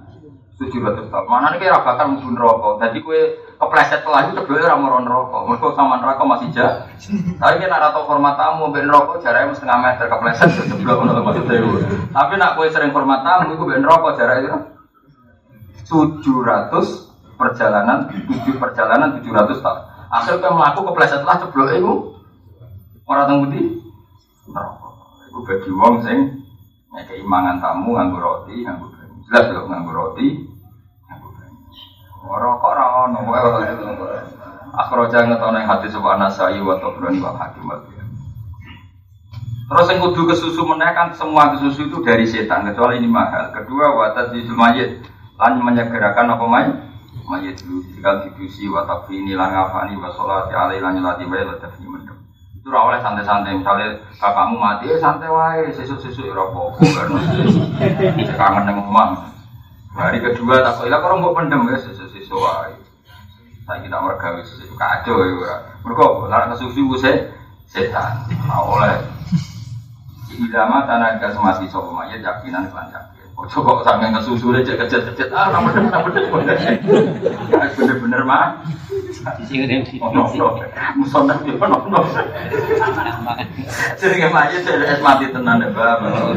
tujuh 0.58 0.82
ratus 0.82 1.06
tahun. 1.10 1.26
Mana 1.26 1.54
nih 1.54 1.66
kira 1.66 1.82
bakal 1.82 2.14
mungkin 2.14 2.34
rokok. 2.38 2.82
Jadi 2.82 2.98
kue 3.02 3.38
kepleset 3.58 4.02
telah 4.06 4.30
itu 4.30 4.42
orang 4.42 4.82
mau 4.82 4.98
rokok. 4.98 5.42
Mereka 5.50 5.74
sama 5.74 6.02
rokok 6.02 6.26
masih 6.26 6.48
jauh. 6.54 6.78
Tapi 7.38 7.54
kita 7.62 7.78
atau 7.78 8.06
format 8.06 8.34
tamu 8.38 8.70
ben 8.70 8.90
rokok 8.90 9.22
jaraknya 9.22 9.54
setengah 9.54 9.78
meter 9.82 10.06
kepleset 10.06 10.50
mana 10.82 11.22
maksudnya. 11.22 11.62
Tapi 12.10 12.32
nak 12.38 12.54
kue 12.58 12.70
sering 12.70 12.90
format 12.90 13.22
tamu 13.22 13.54
itu 13.54 13.64
ben 13.66 13.82
rokok 13.82 14.18
jaraknya 14.18 14.78
tujuh 15.88 16.44
ratus 16.44 17.07
perjalanan 17.39 18.11
tujuh 18.11 18.59
perjalanan 18.59 19.16
tujuh 19.16 19.30
ratus 19.30 19.62
tahun. 19.62 19.80
Akhirnya 20.11 20.51
melakukan 20.51 20.91
kepleset 20.93 21.20
telah 21.22 21.39
sebelah 21.39 21.70
itu 21.78 21.93
orang 23.07 23.26
tunggu 23.30 23.47
di. 23.55 23.62
Itu 25.28 25.39
bagi 25.47 25.70
wong 25.70 25.95
sing 26.03 26.18
keimangan 26.99 27.62
tamu 27.62 27.95
nganggur 27.95 28.18
roti 28.18 28.66
nganggur 28.66 28.91
jelas 29.30 29.47
loh 29.55 29.70
nganggur 29.70 29.95
roti 29.95 30.49
Rokok 32.28 32.72
ra 32.76 33.09
ono 33.09 33.24
wae. 33.24 34.20
Akhraja 34.74 35.24
ngetono 35.24 35.57
ing 35.57 35.64
hati 35.64 35.89
sebuah 35.89 36.20
nasai 36.20 36.61
wa 36.61 36.76
tabrani 36.76 37.24
wa 37.24 37.32
hakim 37.41 37.64
Terus 39.68 39.89
yang 39.93 40.01
kudu 40.01 40.32
kesusu 40.32 40.64
meneh 40.64 40.93
kan 40.97 41.12
semua 41.12 41.53
kesusu 41.53 41.93
itu 41.93 42.01
dari 42.01 42.24
setan 42.24 42.64
kecuali 42.68 43.01
ini 43.01 43.09
mahal. 43.09 43.53
Kedua 43.53 43.93
watat 43.97 44.32
di 44.32 44.45
mayit 44.49 45.05
lan 45.36 45.61
menyegerakan 45.61 46.36
apa 46.36 46.45
mayit? 46.49 46.88
Mayit 47.29 47.61
dulu 47.61 47.85
jika 47.93 48.24
didusi 48.24 48.64
wa 48.72 48.89
ini 49.12 49.37
lan 49.37 49.53
ngafani 49.53 50.01
wa 50.01 50.09
sholati 50.09 50.57
alaihi 50.57 50.81
lan 50.81 50.97
mendem. 51.29 52.16
Itu 52.57 52.72
ora 52.72 53.05
santai-santai 53.05 53.61
misalnya 53.61 54.01
bapakmu 54.16 54.57
mati 54.57 54.89
eh 54.89 54.97
santai 54.97 55.29
wae 55.29 55.68
sesuk-sesuk 55.76 56.24
ora 56.33 56.49
apa-apa 56.49 56.85
karena 56.89 57.20
kangen 58.33 58.62
nang 58.64 58.81
omah. 58.81 59.29
Hari 59.93 60.24
kedua 60.24 60.64
tak 60.64 60.81
kok 60.81 60.89
ilah 60.89 61.05
orang 61.05 61.37
pendem 61.37 61.68
ya 61.68 61.76
sesuatu 61.76 62.41
wae. 62.41 62.72
Saya 63.68 63.85
kita 63.85 64.01
mereka 64.01 64.33
wis 64.41 64.49
kacau 64.72 65.20
ya. 65.20 65.57
Mereka 65.85 66.05
larang 66.33 66.57
kesusu 66.57 66.97
se 66.97 67.12
setan. 67.68 68.24
Nah 68.49 68.64
oleh 68.64 69.05
Idama 70.39 70.87
tanah 70.87 71.18
gas 71.18 71.35
mati 71.35 71.66
sopo 71.66 71.91
mayat 71.91 72.22
yakinan 72.22 72.70
kelan. 72.70 72.95
Ojo 73.39 73.62
kok 73.62 73.86
sampe 73.86 74.11
kesusu 74.11 74.51
aja 74.51 74.74
kecet-kecet 74.74 75.30
ah 75.30 75.47
ora 75.55 75.70
bener. 75.70 76.59
Bener-bener 77.78 78.22
mah. 78.26 78.66
Sing 79.47 79.62
ngene 79.62 79.86
Ono 80.03 80.26
ono. 80.26 80.59
Musonah 80.99 81.39
yo 81.47 81.55
ono 81.55 81.78
ono. 81.86 82.03
Jadi 83.95 84.26
mayit 84.34 84.66
es 84.66 84.99
mati 84.99 85.30
tenan 85.30 85.62
ya, 85.62 85.70
Bapak. 85.70 86.34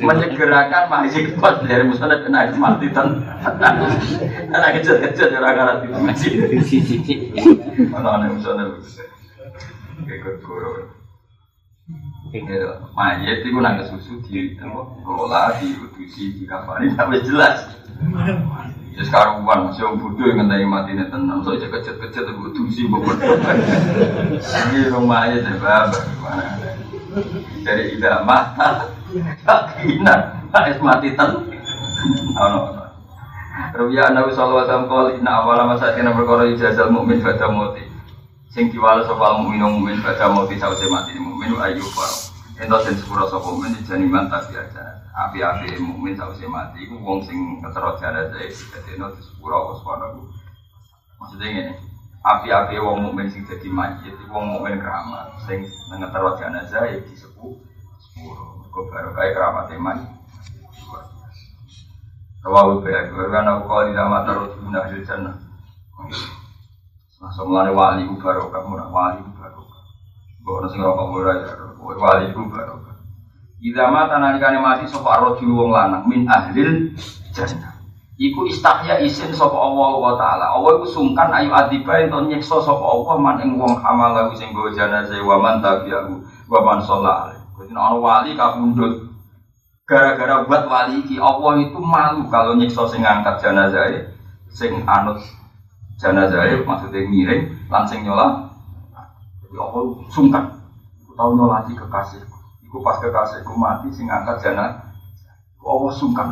Menyegerakan 0.00 0.88
masih 0.88 1.36
kuat 1.36 1.60
dari 1.68 1.84
musonah 1.84 2.24
kena 2.24 2.48
es 2.48 2.56
mati 2.56 2.88
tenan. 2.88 3.20
Anak 4.48 4.80
kecet-kecet 4.80 5.28
ya 5.28 5.44
ora 5.44 5.52
karat 5.52 5.92
masih. 5.92 6.56
Siji-siji. 6.64 7.36
Ono 7.92 8.08
ono 8.16 8.40
musonah. 8.40 8.80
Kayak 10.08 10.40
guru. 10.40 11.01
Gitu. 12.32 12.70
Mayat 12.96 13.44
itu 13.44 13.58
nang 13.60 13.76
susu 13.84 14.22
di 14.24 14.56
kelola, 14.56 15.58
di 15.60 16.44
kafani, 16.48 16.88
sampai 16.96 17.20
jelas. 17.26 17.68
Ya 18.92 19.02
sekarang 19.08 19.44
bukan 19.44 19.72
masih 19.72 19.88
orang 19.88 20.04
bodoh 20.04 20.24
yang 20.28 20.36
ngentai 20.44 20.68
mati 20.68 20.92
nih 20.92 21.08
tenang, 21.08 21.40
so 21.40 21.56
kecet 21.56 21.96
kecet 21.96 22.28
itu 22.28 22.40
utusi 22.44 22.82
bobot. 22.88 23.16
Ini 23.16 24.92
rumah 24.92 25.28
aja 25.28 25.40
deh, 25.40 25.56
bapak 25.56 26.02
gimana? 26.12 26.44
Dari 27.64 27.96
tidak 27.96 28.24
mata, 28.24 28.88
yakinan, 29.44 30.20
es 30.68 30.80
mati 30.80 31.08
ten. 31.16 31.30
Oh 32.36 32.48
no. 32.48 32.60
Rubiya 33.72 34.12
Nabi 34.12 34.32
Sallallahu 34.32 34.64
Alaihi 34.64 34.88
Wasallam 34.88 35.28
awal 35.28 35.60
masa 35.68 35.92
kena 35.96 36.16
berkorban 36.16 36.52
ijazah 36.56 36.88
mukmin 36.88 37.20
pada 37.20 37.48
mati. 37.52 37.84
Sing 38.52 38.68
diwales 38.68 39.08
sapa 39.08 39.40
mukmin 39.40 39.64
mukmin 39.64 39.96
pada 40.04 40.28
mati 40.28 40.60
sause 40.60 40.84
mati 40.92 41.16
mukmin 41.16 41.56
ayu 41.56 41.80
faro. 41.96 42.36
Ento 42.60 42.76
sing 42.84 43.00
sepuro 43.00 43.24
sapa 43.24 43.48
mukmin 43.48 43.80
jani 43.88 44.04
mantap 44.04 44.44
biasa. 44.52 45.08
Api-api 45.08 45.80
mukmin 45.80 46.12
sause 46.12 46.44
mati 46.44 46.84
iku 46.84 47.00
wong 47.00 47.24
sing 47.24 47.64
ketero 47.64 47.96
jenazah 47.96 48.28
dadi 48.28 48.92
di 48.92 49.22
sepuro 49.24 49.56
apa 49.56 49.72
sepuro. 49.80 50.28
Maksudnya 51.16 51.48
ngene. 51.48 51.72
Api-api 52.20 52.76
wong 52.76 53.08
mukmin 53.08 53.32
sing 53.32 53.48
dadi 53.48 53.72
mayit 53.72 54.04
iku 54.20 54.28
wong 54.28 54.52
mukmin 54.52 54.76
keramat 54.84 55.32
sing 55.48 55.64
ngetero 55.88 56.36
jenazah 56.36 56.92
di 56.92 57.14
sepuh 57.16 57.56
sepuro. 58.04 58.68
Kok 58.68 58.84
baru 58.92 59.16
kaya 59.16 59.32
keramat 59.32 59.72
iman. 59.80 59.96
Rawahu 62.44 62.84
Bayhaqi 62.84 63.16
wa 63.16 63.32
kana 63.32 63.64
qala 63.64 63.88
ila 63.88 64.02
ma 64.12 64.18
tarud 64.28 64.60
min 64.60 64.76
ahli 64.76 65.00
jannah. 65.08 65.40
Masa 67.22 67.46
mulane 67.46 67.70
wali 67.70 68.02
ku 68.10 68.18
barokah, 68.18 68.66
murah 68.66 68.90
wali 68.90 69.22
ku 69.22 69.30
barokah. 69.38 69.82
Mbok 70.42 70.54
ono 70.58 70.66
sing 70.74 70.82
rokok 70.82 71.06
murah 71.06 71.36
ya, 71.38 71.54
wali 71.78 72.26
ku 72.34 72.50
barokah. 72.50 72.98
Idza 73.62 73.86
mata 73.94 74.18
nalikane 74.18 74.58
mati 74.58 74.90
sapa 74.90 75.22
rajul 75.22 75.54
wong 75.54 75.70
lanang 75.70 76.02
min 76.10 76.26
ahlil 76.26 76.90
jannah. 77.30 77.78
Iku 78.18 78.50
istahya 78.50 78.98
isin 79.06 79.30
sapa 79.30 79.54
Allah 79.54 80.02
wa 80.02 80.18
taala. 80.18 80.50
Allah 80.50 80.82
iku 80.82 80.86
sungkan 80.90 81.30
ayu 81.30 81.54
adiba 81.54 81.94
ento 82.02 82.26
nyiksa 82.26 82.58
sapa 82.58 82.82
Allah 82.82 83.14
man 83.22 83.38
ing 83.38 83.54
wong 83.54 83.78
hamalahu 83.78 84.34
sing 84.34 84.50
go 84.50 84.66
jenazah 84.74 85.22
wa 85.22 85.38
man 85.38 85.62
tabi'ahu 85.62 86.26
wa 86.50 86.58
man 86.66 86.82
sholat. 86.82 87.38
Jadi 87.54 87.70
ana 87.70 87.94
wali 88.02 88.34
kabundut 88.34 89.14
gara-gara 89.86 90.42
buat 90.42 90.66
wali 90.66 91.06
iki 91.06 91.22
Allah 91.22 91.54
itu 91.62 91.78
malu 91.78 92.26
kalau 92.34 92.58
nyiksa 92.58 92.90
sing 92.90 93.06
ngangkat 93.06 93.38
jenazah 93.38 94.10
sing 94.50 94.82
anut 94.90 95.22
jenazah 96.00 96.46
maksudnya 96.62 97.00
miring 97.08 97.52
langsung 97.68 98.00
nyola. 98.04 98.48
Jadi 99.44 99.56
Allah 99.58 99.82
sungkan. 100.12 100.44
Tahu 101.12 101.30
nyolati 101.36 101.76
kekasih. 101.76 102.24
Aku 102.72 102.80
pas 102.80 102.96
kekasihku 103.04 103.52
mati 103.52 103.92
sing 103.92 104.08
angkat 104.08 104.40
jenazah 104.40 104.92
Allah 105.62 105.92
sungkan. 105.94 106.26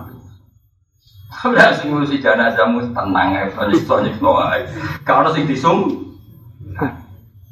Udah 1.41 1.73
sing 1.79 1.95
ngurusi 1.95 2.19
jenazahmu 2.19 2.91
tenang 2.91 3.29
ya, 3.33 3.47
nyiksa 3.47 4.03
nyiksa 4.03 4.31
ae. 4.51 4.61
Kalau 5.07 5.31
sing 5.31 5.47
disung, 5.47 5.87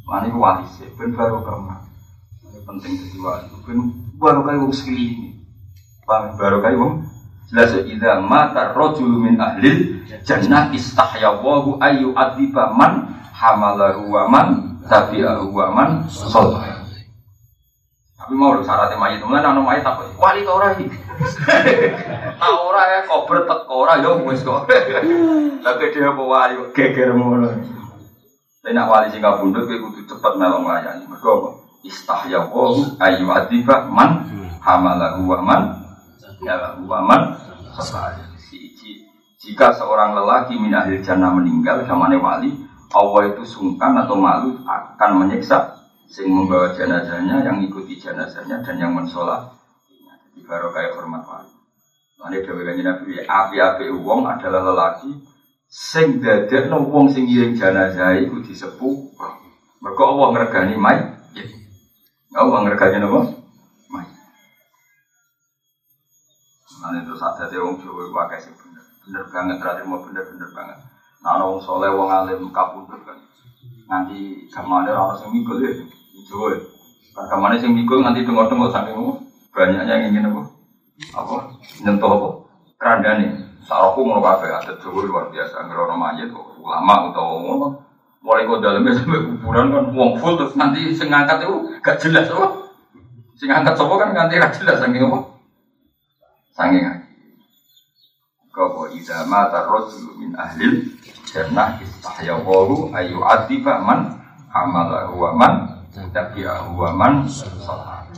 mana 0.02 0.26
itu 0.26 0.34
wali 0.34 0.66
sih, 0.66 0.90
ben 0.98 1.14
baru 1.14 1.40
kamu. 1.46 1.78
Ini 2.42 2.58
penting 2.66 2.92
jadi 2.98 3.18
wali, 3.22 3.46
ben 3.64 3.78
baru 4.18 4.42
kayak 4.42 4.60
wong 4.66 4.74
sekeliling. 4.74 5.46
Paham? 6.02 6.34
Baru 6.34 6.58
kayak 6.58 6.76
wong 6.80 7.06
jelas 7.48 7.72
ya 7.74 7.82
idza 7.84 8.12
mata 8.20 8.76
rajul 8.76 9.08
min 9.08 9.40
ahlil 9.40 10.04
jannah 10.22 10.68
istahya 10.72 11.32
wa 11.40 11.80
ayu 11.80 12.12
adiba 12.12 12.76
man 12.76 13.08
hamalahu 13.32 14.12
wa 14.12 14.28
man 14.28 14.78
tabi'ahu 14.84 15.48
wa 15.52 15.66
man 15.72 15.90
sallallahu 16.12 16.78
tapi 18.28 18.36
mau 18.36 18.52
lho 18.52 18.60
syaratnya 18.60 19.00
mayit. 19.00 19.24
Mulai 19.24 19.40
nang 19.40 19.64
mayit 19.64 19.88
apa 19.88 20.04
wali 20.20 20.44
ta 20.44 20.52
ora 20.52 20.76
iki? 20.76 20.84
Ta 22.36 22.48
ora 22.60 22.82
ya 22.92 23.00
kober 23.08 23.48
teko 23.48 23.88
ora 23.88 24.04
ya 24.04 24.20
wis 24.20 24.44
kok. 24.44 24.68
Lha 25.64 25.72
dia 25.80 26.12
apa 26.12 26.22
wali 26.28 26.60
geger 26.76 27.16
ngono? 27.16 27.48
Tapi 28.60 28.76
nak 28.76 28.92
wali 28.92 29.08
sing 29.08 29.24
kabundut 29.24 29.64
kowe 29.64 29.80
kudu 29.80 30.04
cepet 30.04 30.32
melok 30.36 30.60
nglayani. 30.60 31.08
Mergo 31.08 31.62
istahya 31.86 32.52
wa 32.52 32.74
ayu 33.00 33.32
adiba 33.32 33.88
man 33.88 34.28
hamalahu 34.60 35.24
wa 35.24 35.38
man 35.40 35.62
ya 36.42 36.78
waman 36.86 37.34
jika 39.38 39.70
seorang 39.74 40.18
lelaki 40.18 40.58
min 40.58 40.74
ahli 40.74 40.98
jannah 41.02 41.30
meninggal 41.30 41.86
zamane 41.86 42.18
wali 42.18 42.50
Allah 42.88 43.36
itu 43.36 43.44
sungkan 43.44 43.94
atau 44.00 44.16
malu 44.16 44.64
akan 44.64 45.10
menyiksa 45.24 45.76
sing 46.08 46.32
membawa 46.32 46.72
jenazahnya 46.72 47.44
yang 47.44 47.60
ikuti 47.60 48.00
jenazahnya 48.00 48.64
dan 48.64 48.80
yang 48.80 48.96
mensolat. 48.96 49.52
Jadi 50.32 50.40
baru 50.48 50.72
hormat 50.72 51.22
wali. 51.28 51.52
Lalu 52.18 52.38
dewi 52.42 52.62
kanji 52.66 52.82
nabi 52.82 53.10
api-api 53.22 53.92
uang 53.94 54.26
adalah 54.26 54.72
lelaki 54.72 55.22
sing 55.68 56.18
dadek 56.18 56.66
no 56.66 56.82
wong 56.88 57.12
sing 57.12 57.28
ngiring 57.28 57.54
jenazah 57.54 58.18
itu 58.18 58.42
disepuh. 58.42 58.96
Mereka 59.78 60.02
Allah 60.02 60.28
ngergani 60.34 60.74
mai 60.74 60.98
Allah 62.34 62.58
ngergani 62.66 63.04
apa? 63.04 63.37
Nanti 66.88 67.04
terus 67.04 67.20
ada 67.20 67.44
dia 67.52 67.60
orang 67.60 67.76
Jawa 67.84 68.08
pakai 68.08 68.40
sih 68.40 68.52
bener, 68.56 68.80
bener 69.04 69.24
banget 69.28 69.56
terakhir 69.60 69.84
mau 69.84 70.00
bener-bener 70.00 70.48
banget. 70.56 70.78
Nah 71.20 71.36
orang 71.36 71.60
soleh, 71.60 71.92
orang 71.92 72.24
alim 72.24 72.48
kabundut 72.48 73.04
kan. 73.04 73.20
Nanti 73.92 74.48
ke 74.48 74.60
mana 74.64 74.96
orang 74.96 75.20
sing 75.20 75.28
mikul 75.28 75.60
ya, 75.60 75.84
Jawa. 76.32 76.56
Ke 77.12 77.36
mana 77.36 77.60
sing 77.60 77.76
mikul 77.76 78.00
nanti 78.00 78.24
tengok-tengok 78.24 78.72
sampai 78.72 78.96
banyaknya 79.52 80.00
yang 80.00 80.16
ingin 80.16 80.32
apa? 80.32 80.42
Apa? 81.12 81.36
Nyentuh 81.84 82.08
apa? 82.08 82.28
Keranda 82.80 83.20
nih. 83.20 83.36
Sarapku 83.68 84.00
mau 84.00 84.24
kafe 84.24 84.48
ada 84.48 84.72
Jawa 84.80 85.04
luar 85.04 85.28
biasa. 85.28 85.68
Ngerono 85.68 85.92
mayat 85.92 86.32
kok 86.32 86.56
ulama 86.56 87.12
atau 87.12 87.44
ngono. 87.44 87.68
Mulai 88.24 88.48
kok 88.48 88.64
dalamnya 88.64 88.96
sampai 88.96 89.28
kuburan 89.28 89.76
kan 89.76 89.84
uang 89.92 90.12
full 90.16 90.40
terus 90.40 90.56
nanti 90.56 90.88
sing 90.96 91.12
ngangkat 91.12 91.44
itu 91.44 91.76
gak 91.84 92.00
jelas 92.00 92.32
apa? 92.32 92.72
Sing 93.36 93.52
ngangkat 93.52 93.76
kan 93.76 94.16
nanti 94.16 94.40
gak 94.40 94.56
jelas 94.56 94.80
saking 94.80 95.04
apa? 95.04 95.37
Sanging 96.58 96.82
lagi. 96.82 97.06
Kau 98.50 98.90
ida 98.90 99.22
mata 99.30 99.62
rojul 99.70 100.18
min 100.18 100.34
ahlil 100.34 100.90
istahya 101.22 102.34
wahu 102.42 102.90
ayu 102.90 103.22
adiba 103.22 103.78
man 103.78 104.18
amalahu 104.50 105.22
wa 105.22 105.30
man 105.38 105.54
tabi'ahu 105.94 106.74
wa 106.74 106.90
man 106.98 107.30
salat. 107.30 108.10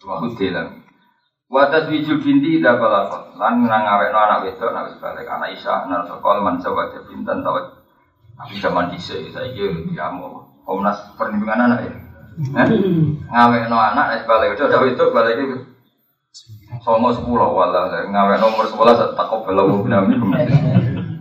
Wa 0.00 0.24
hudilan. 0.24 0.88
Wa 1.52 1.68
taswijul 1.68 2.24
binti 2.24 2.64
ida 2.64 2.80
balakot. 2.80 3.36
Lan 3.36 3.68
nang 3.68 3.84
awekno 3.84 4.24
anak 4.24 4.48
wedok 4.48 4.72
nak 4.72 4.88
wis 4.88 4.96
balik 5.04 5.28
anak 5.28 5.52
Isa 5.52 5.84
nang 5.84 6.08
sekolah 6.08 6.40
man 6.40 6.56
sawaja 6.64 7.04
bintan 7.04 7.44
tawat. 7.44 7.84
Tapi 8.40 8.56
zaman 8.56 8.88
dhisik 8.88 9.36
saiki 9.36 9.92
diamu. 9.92 10.48
Komnas 10.64 11.12
perlindungan 11.20 11.68
anak 11.68 11.92
ya. 11.92 11.92
Ngawekno 13.28 13.76
anak 13.76 14.16
wis 14.16 14.24
balik 14.24 14.56
wedok 14.56 14.80
wedok 14.80 15.12
balik 15.12 15.36
itu 15.44 15.73
Songo 16.82 17.14
sepuluh 17.14 17.46
wala 17.46 18.10
ngawek 18.10 18.42
nomor 18.42 18.66
sebelas 18.66 18.98
tak 18.98 19.26
kau 19.30 19.46
belum 19.46 19.86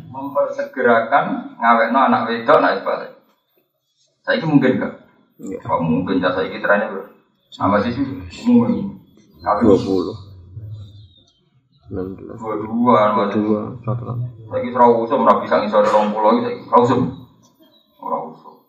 mempersegerakan 0.09 1.53
ngawek 1.61 1.93
no 1.93 1.99
anak 2.09 2.26
wedok 2.26 2.57
naik 2.57 2.82
balik. 2.82 3.14
Saya 4.26 4.41
itu 4.41 4.49
mungkin 4.49 4.82
gak? 4.82 5.05
Iya. 5.38 5.61
Kok 5.61 5.86
mungkin 5.86 6.18
jasa 6.18 6.41
ini 6.41 6.57
trennya 6.57 6.89
bro? 6.89 7.05
Sama 7.53 7.78
sih 7.86 7.93
sih 7.93 8.01
mungkin. 8.49 8.97
Dua 9.61 9.78
puluh. 9.78 10.18
Dua 11.93 12.03
dua, 12.09 13.14
dua 13.14 13.26
dua, 13.30 13.61
satu. 13.86 14.18
Saya 14.49 14.59
kira 14.66 14.86
usum 14.97 15.30
rapi 15.30 15.45
sangi 15.45 15.70
sore 15.70 15.93
orang 15.93 16.09
pulau 16.09 16.41
itu, 16.41 16.66
saya 16.66 16.80
usum. 16.82 17.01
Orang 18.01 18.34
usum. 18.34 18.66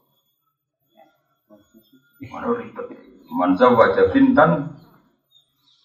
Mana 2.29 2.53
ribet? 2.53 2.85
Manza 3.33 3.73
wajah 3.73 4.13
bintan 4.13 4.74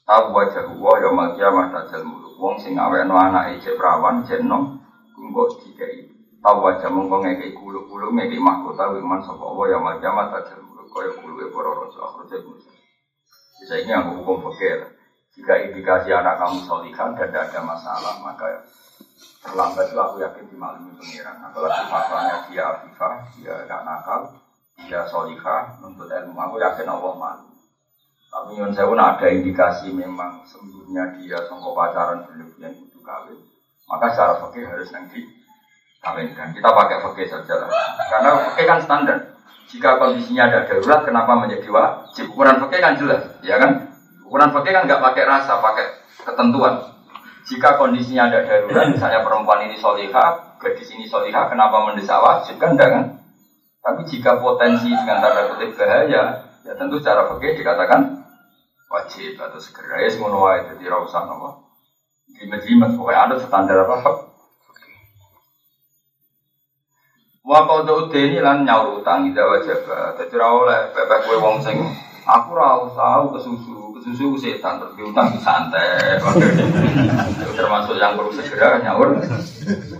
tahu 0.09 0.33
wajah 0.33 0.65
gua 0.73 0.97
ya 0.97 1.09
mal 1.13 1.37
kiamah 1.37 1.69
dajal 1.69 2.01
muluk 2.01 2.33
wong 2.41 2.57
sing 2.57 2.73
no 2.73 3.13
anak 3.13 3.61
cek 3.61 3.77
perawan 3.77 4.25
cek 4.25 4.41
nom 4.41 4.81
kumbok 5.13 5.61
dikai 5.61 6.09
tahu 6.41 6.65
wajah 6.65 6.89
mongko 6.89 7.21
ngekei 7.21 7.53
kulu-kulu 7.53 8.09
ngekei 8.17 8.41
mahkota 8.41 8.89
wiman 8.89 9.21
sapa 9.21 9.45
Allah 9.45 9.65
ya 9.69 9.77
mal 9.77 10.01
kiamah 10.01 10.33
dajal 10.33 10.65
muluk 10.65 10.89
kaya 10.89 11.13
e 11.13 11.45
para 11.53 11.71
raja 11.77 11.99
akhir 12.01 12.23
cek 12.25 12.41
Bisa 13.59 13.75
ini 13.85 13.91
aku 13.91 14.23
hukum 14.23 14.49
fakir 14.49 14.97
Jika 15.35 15.53
indikasi 15.61 16.09
anak 16.09 16.41
kamu 16.41 16.65
solihan 16.65 17.13
dan 17.13 17.29
tidak 17.29 17.53
ada 17.53 17.61
masalah, 17.61 18.17
maka 18.19 18.65
terlambat 19.45 19.87
itu 19.87 19.95
aku 19.95 20.19
yakin 20.19 20.51
dimaklumi 20.51 20.91
pengiran. 20.99 21.37
Apalagi 21.39 21.85
fatwanya 21.85 22.35
dia 22.49 22.63
afifah, 22.65 23.13
dia 23.37 23.53
tidak 23.63 23.81
nakal, 23.87 24.21
dia 24.83 25.05
solihah, 25.07 25.79
untuk 25.85 26.09
ilmu. 26.11 26.33
Aku 26.33 26.57
yakin 26.59 26.91
Allah 26.91 27.13
malu. 27.15 27.48
Tapi 28.29 28.61
saya 28.77 28.85
pun 28.85 29.01
ada 29.01 29.25
indikasi 29.25 29.89
memang 29.89 30.45
sembuhnya 30.45 31.17
dia 31.17 31.41
songkok 31.49 31.73
pacaran 31.73 32.23
berlebihan 32.29 32.77
butuh 32.77 33.01
kawin. 33.01 33.39
Maka 33.89 34.05
secara 34.13 34.33
fakir 34.37 34.69
harus 34.69 34.89
nanti 34.93 35.25
kawinkan. 35.97 36.53
Kita 36.53 36.69
pakai 36.69 37.01
fakir 37.01 37.25
saja 37.25 37.53
lah. 37.65 37.69
Karena 38.05 38.29
fakir 38.49 38.65
kan 38.69 38.79
standar. 38.85 39.17
Jika 39.69 40.01
kondisinya 40.01 40.49
ada 40.49 40.65
darurat, 40.65 41.05
kenapa 41.05 41.37
menjadi 41.37 41.69
wajib? 41.69 42.33
Ukuran 42.33 42.57
fakir 42.57 42.81
kan 42.81 42.97
jelas, 42.97 43.21
ya 43.45 43.61
kan? 43.61 43.85
Ukuran 44.25 44.49
fakir 44.49 44.73
kan 44.73 44.89
nggak 44.89 45.01
pakai 45.01 45.23
rasa, 45.29 45.61
pakai 45.61 45.85
ketentuan. 46.25 46.73
Jika 47.45 47.77
kondisinya 47.77 48.33
ada 48.33 48.45
darurat, 48.45 48.89
misalnya 48.89 49.21
perempuan 49.21 49.69
ini 49.69 49.77
solihah, 49.77 50.57
gadis 50.57 50.89
ini 50.93 51.05
solihah, 51.05 51.49
kenapa 51.49 51.85
mendesak 51.85 52.17
wajib? 52.17 52.57
Kan 52.57 52.77
enggak 52.77 52.89
kan? 52.93 53.03
Tapi 53.85 54.01
jika 54.09 54.41
potensi 54.41 54.89
dengan 54.89 55.21
tanda 55.21 55.53
kutip 55.53 55.77
bahaya, 55.77 56.49
ya 56.65 56.73
tentu 56.73 56.97
secara 56.97 57.29
fakir 57.29 57.57
dikatakan 57.57 58.18
wajib 58.89 59.37
atau 59.37 59.61
segera. 59.61 60.01
Ya 60.01 60.09
semua 60.09 60.33
wae 60.33 60.65
jadi 60.65 60.89
rausan 60.89 61.29
apa 61.29 61.69
jimat-jimat 62.39 62.97
pokoknya 62.97 63.21
ada 63.29 63.35
standar 63.37 63.77
apa? 63.85 64.29
Wa 67.45 67.65
qadu 67.65 68.13
ini 68.13 68.41
lan 68.41 68.65
nyaur 68.65 69.01
utang 69.01 69.29
ida 69.29 69.45
wajib. 69.45 69.85
Dadi 69.89 70.33
ora 70.37 70.47
oleh 70.53 70.79
bebek 70.93 71.19
kowe 71.25 71.37
wong 71.41 71.57
sing 71.61 71.77
aku 72.25 72.53
usah 72.57 73.25
kesusu 73.33 73.77
susu 73.99 74.37
setan 74.39 74.81
terus 74.81 74.97
utang 74.97 75.37
santai. 75.41 76.17
Termasuk 77.57 77.95
yang 77.97 78.17
perlu 78.17 78.33
segera 78.33 78.81
nyaur 78.81 79.17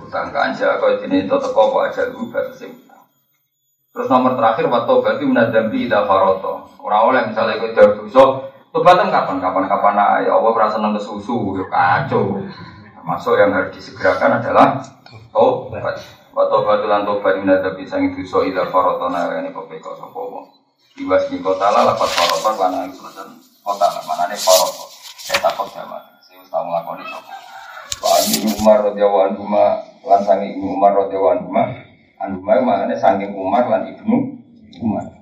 utang 0.10 0.34
kanja 0.34 0.82
kau 0.82 0.90
ini 1.06 1.30
itu 1.30 1.36
teko 1.38 1.64
kok 1.70 1.86
aja 1.94 2.10
lu 2.10 2.26
batas 2.34 2.66
terus 3.90 4.06
nomor 4.06 4.38
terakhir 4.38 4.70
waktu 4.70 4.94
berarti 5.02 5.24
menadambi 5.26 5.90
ida 5.90 6.06
faroto. 6.06 6.72
Orang 6.80 7.12
oleh 7.12 7.22
misalnya 7.30 7.60
jauh 7.74 8.06
dosa 8.06 8.24
Tobatan 8.70 9.10
kapan? 9.10 9.42
Kapan-kapan 9.42 9.98
ya 10.30 10.38
Allah 10.38 10.52
merasa 10.54 10.78
seneng 10.78 10.94
ke 10.94 11.02
susu, 11.02 11.58
ya 11.58 11.66
kacau. 11.66 12.38
Termasuk 12.94 13.34
yang 13.42 13.50
harus 13.50 13.74
disegerakan 13.74 14.38
adalah 14.38 14.78
tobat. 15.34 15.98
Wa 16.30 16.46
tobat 16.46 16.86
lan 16.86 17.10
tobat 17.10 17.42
minadabi 17.42 17.82
sang 17.90 18.14
dosa 18.14 18.46
ida 18.46 18.70
farotona 18.70 19.34
ini 19.42 19.50
kepeko 19.50 19.98
sapa 19.98 20.20
wong. 20.22 20.46
Iwas 21.02 21.26
ni 21.34 21.42
kota 21.42 21.74
lah 21.74 21.90
lapat 21.90 22.10
faroton 22.14 22.54
lan 22.60 22.94
selatan 22.94 23.42
kota 23.66 23.88
mana 24.06 24.30
nih 24.30 24.38
faroton. 24.38 24.90
Saya 25.18 25.42
takut 25.42 25.68
sama. 25.74 25.98
Saya 26.22 26.38
usah 26.46 26.62
melakukan 26.62 27.02
itu. 27.02 27.20
Wa 28.00 28.16
Ibnu 28.22 28.50
Umar 28.62 28.78
radhiyallahu 28.86 29.26
anhu 29.34 29.44
lan 30.06 30.22
sangi 30.22 30.54
Ibnu 30.54 30.66
Umar 30.78 30.94
radhiyallahu 30.94 31.34
anhu 31.42 31.50
anu 32.22 32.38
mana 32.46 32.86
nih 32.86 33.00
sangi 33.02 33.26
Umar 33.34 33.66
lan 33.66 33.90
Ibnu 33.90 34.18
Umar. 34.86 35.19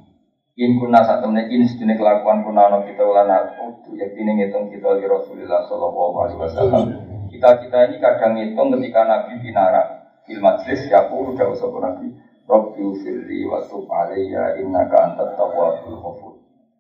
In 0.58 0.82
kuna 0.82 1.05
saat 1.05 1.22
temen 1.22 1.53
in 1.53 1.70
sedini 1.70 1.93
kelakuan 1.93 2.41
kuna 2.41 2.74
no 2.74 2.82
kita 2.82 3.05
ulan 3.05 3.30
aku 3.30 3.93
ya 3.93 4.10
kini 4.10 4.41
ngitung 4.41 4.74
kita 4.74 4.97
di 4.97 5.05
Rasulullah 5.05 5.62
Shallallahu 5.70 6.18
Alaihi 6.18 6.39
Wasallam. 6.41 6.84
Kita 7.30 7.62
kita 7.62 7.78
ini 7.86 8.01
kadang 8.01 8.34
ngitung 8.34 8.74
ketika 8.74 9.05
Nabi 9.05 9.38
binara 9.38 10.01
il 10.26 10.41
majlis 10.41 10.89
ya 10.89 11.05
aku 11.05 11.30
udah 11.30 11.53
usah 11.53 11.70
Nabi 11.70 12.10
Robbi 12.49 12.82
ufirli 12.82 13.45
wa 13.45 13.62
tub 13.70 13.86
alayya 13.86 14.58
innaka 14.58 15.14
antat 15.14 15.38
tawwabul 15.38 16.01
ghafur. 16.01 16.34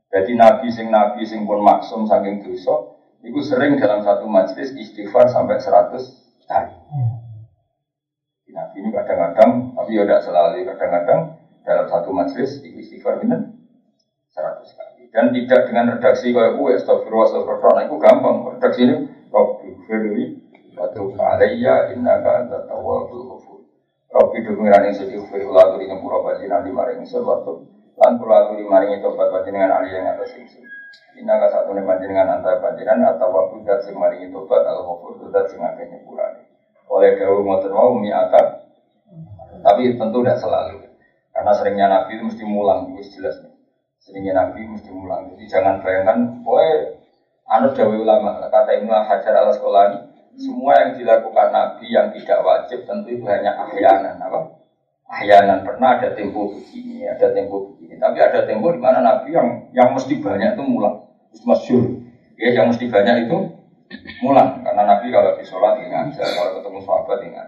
Jadi 0.09 0.33
Nabi 0.33 0.73
sing 0.73 0.89
Nabi 0.89 1.21
sing 1.21 1.45
pun 1.45 1.61
maksum 1.61 2.09
saking 2.09 2.41
dosa 2.41 2.97
itu 3.21 3.45
sering 3.45 3.77
dalam 3.77 4.01
satu 4.01 4.25
majlis 4.25 4.73
istighfar 4.73 5.29
sampai 5.29 5.61
100 5.61 6.01
kali. 6.49 6.73
Nabi 8.57 8.75
ini 8.81 8.89
kadang-kadang, 8.89 9.77
tapi 9.77 9.99
ya 9.99 10.07
tidak 10.07 10.21
selalu, 10.25 10.65
kadang-kadang 10.65 11.21
dalam 11.61 11.85
satu 11.85 12.09
majlis 12.09 12.63
istighfar 12.63 13.21
benar 13.21 13.56
100 14.37 14.77
kali. 14.77 15.03
Dan 15.09 15.33
tidak 15.33 15.61
dengan 15.65 15.97
redaksi 15.97 16.29
kayak 16.29 16.61
gue, 16.61 16.69
astagfirullah, 16.77 17.25
astagfirullah, 17.33 17.73
nah, 17.73 17.83
itu 17.89 17.97
gampang. 17.97 18.35
Redaksi 18.53 18.81
ini, 18.85 18.95
Rabbi 19.33 19.69
firli, 19.89 20.25
wa 20.77 20.85
tub 20.93 21.17
alayya 21.17 21.89
innaka 21.97 22.45
antat 22.45 22.69
tawwabul 22.69 23.33
ghafur. 23.33 23.59
Rabbi 24.13 24.37
dungiran 24.45 24.85
yang 24.85 24.95
sedih 24.95 25.25
firullah 25.33 25.73
turi 25.73 25.89
nyempura 25.89 26.21
bajinan 26.21 26.63
di 26.63 26.71
maring 26.71 27.01
waktu 27.03 27.53
lan 27.97 28.21
kula 28.21 28.35
aturi 28.45 28.61
maring 28.61 29.01
tobat 29.01 29.33
panjenengan 29.33 29.81
ali 29.81 29.89
yang 29.89 30.05
atas 30.13 30.37
ingsun. 30.37 30.63
Ina 31.17 31.33
ka 31.41 31.49
satu 31.49 31.73
nih 31.73 31.81
panjenengan 31.81 32.29
antara 32.29 32.61
panjenengan 32.61 33.17
atau 33.17 33.33
waktu 33.33 33.65
dat 33.65 33.81
sing 33.83 33.97
maringi 33.97 34.29
tobat 34.29 34.63
al 34.69 34.85
ghafur 34.85 35.17
dat 35.33 35.49
sing 35.49 35.57
akeh 35.59 35.89
nyepurane. 35.89 36.45
Oleh 36.87 37.17
dawuh 37.17 37.41
ngoten 37.41 37.73
wau 37.73 37.97
mi. 37.97 38.13
Tapi 39.57 39.97
tentu 39.97 40.21
tidak 40.21 40.37
selalu. 40.37 40.85
Karena 41.33 41.51
seringnya 41.57 41.87
Nabi 41.89 42.17
itu 42.17 42.23
mesti 42.29 42.43
mulang, 42.45 42.93
itu 42.93 43.17
jelas 43.17 43.41
nih. 43.41 43.56
Seringnya 44.07 44.39
Nabi 44.39 44.63
mesti 44.63 44.87
mulang. 44.87 45.35
Jadi 45.35 45.51
jangan 45.51 45.83
bayangkan, 45.83 46.39
boy, 46.39 46.95
anut 47.43 47.75
dawe 47.75 47.91
ulama, 47.91 48.39
kata 48.47 48.79
Ibnu 48.79 48.87
Hajar 48.87 49.35
al 49.35 49.51
Asqalani, 49.51 49.99
semua 50.39 50.79
yang 50.79 50.95
dilakukan 50.95 51.51
Nabi 51.51 51.91
yang 51.91 52.15
tidak 52.15 52.39
wajib 52.39 52.87
tentu 52.87 53.11
itu 53.11 53.27
hanya 53.27 53.59
ahyanan 53.67 54.15
apa? 54.15 54.63
Ahyanan 55.11 55.67
pernah 55.67 55.99
ada 55.99 56.15
tempo 56.15 56.55
begini, 56.55 57.03
ada 57.03 57.35
tempo 57.35 57.75
begini. 57.75 57.99
Tapi 57.99 58.15
ada 58.23 58.47
tempo 58.47 58.71
di 58.71 58.79
mana 58.79 59.03
Nabi 59.03 59.35
yang 59.35 59.75
yang 59.75 59.91
mesti 59.91 60.23
banyak 60.23 60.55
itu 60.55 60.63
mulang, 60.63 61.03
masyur. 61.43 61.99
Ya, 62.39 62.63
yang 62.63 62.71
mesti 62.71 62.87
banyak 62.87 63.27
itu 63.27 63.37
mulang 64.23 64.63
karena 64.63 64.83
Nabi 64.87 65.11
kalau 65.11 65.35
di 65.35 65.43
sholat 65.43 65.83
ingat, 65.83 66.15
kalau 66.15 66.63
ketemu 66.63 66.79
sahabat 66.79 67.19
ingat. 67.27 67.47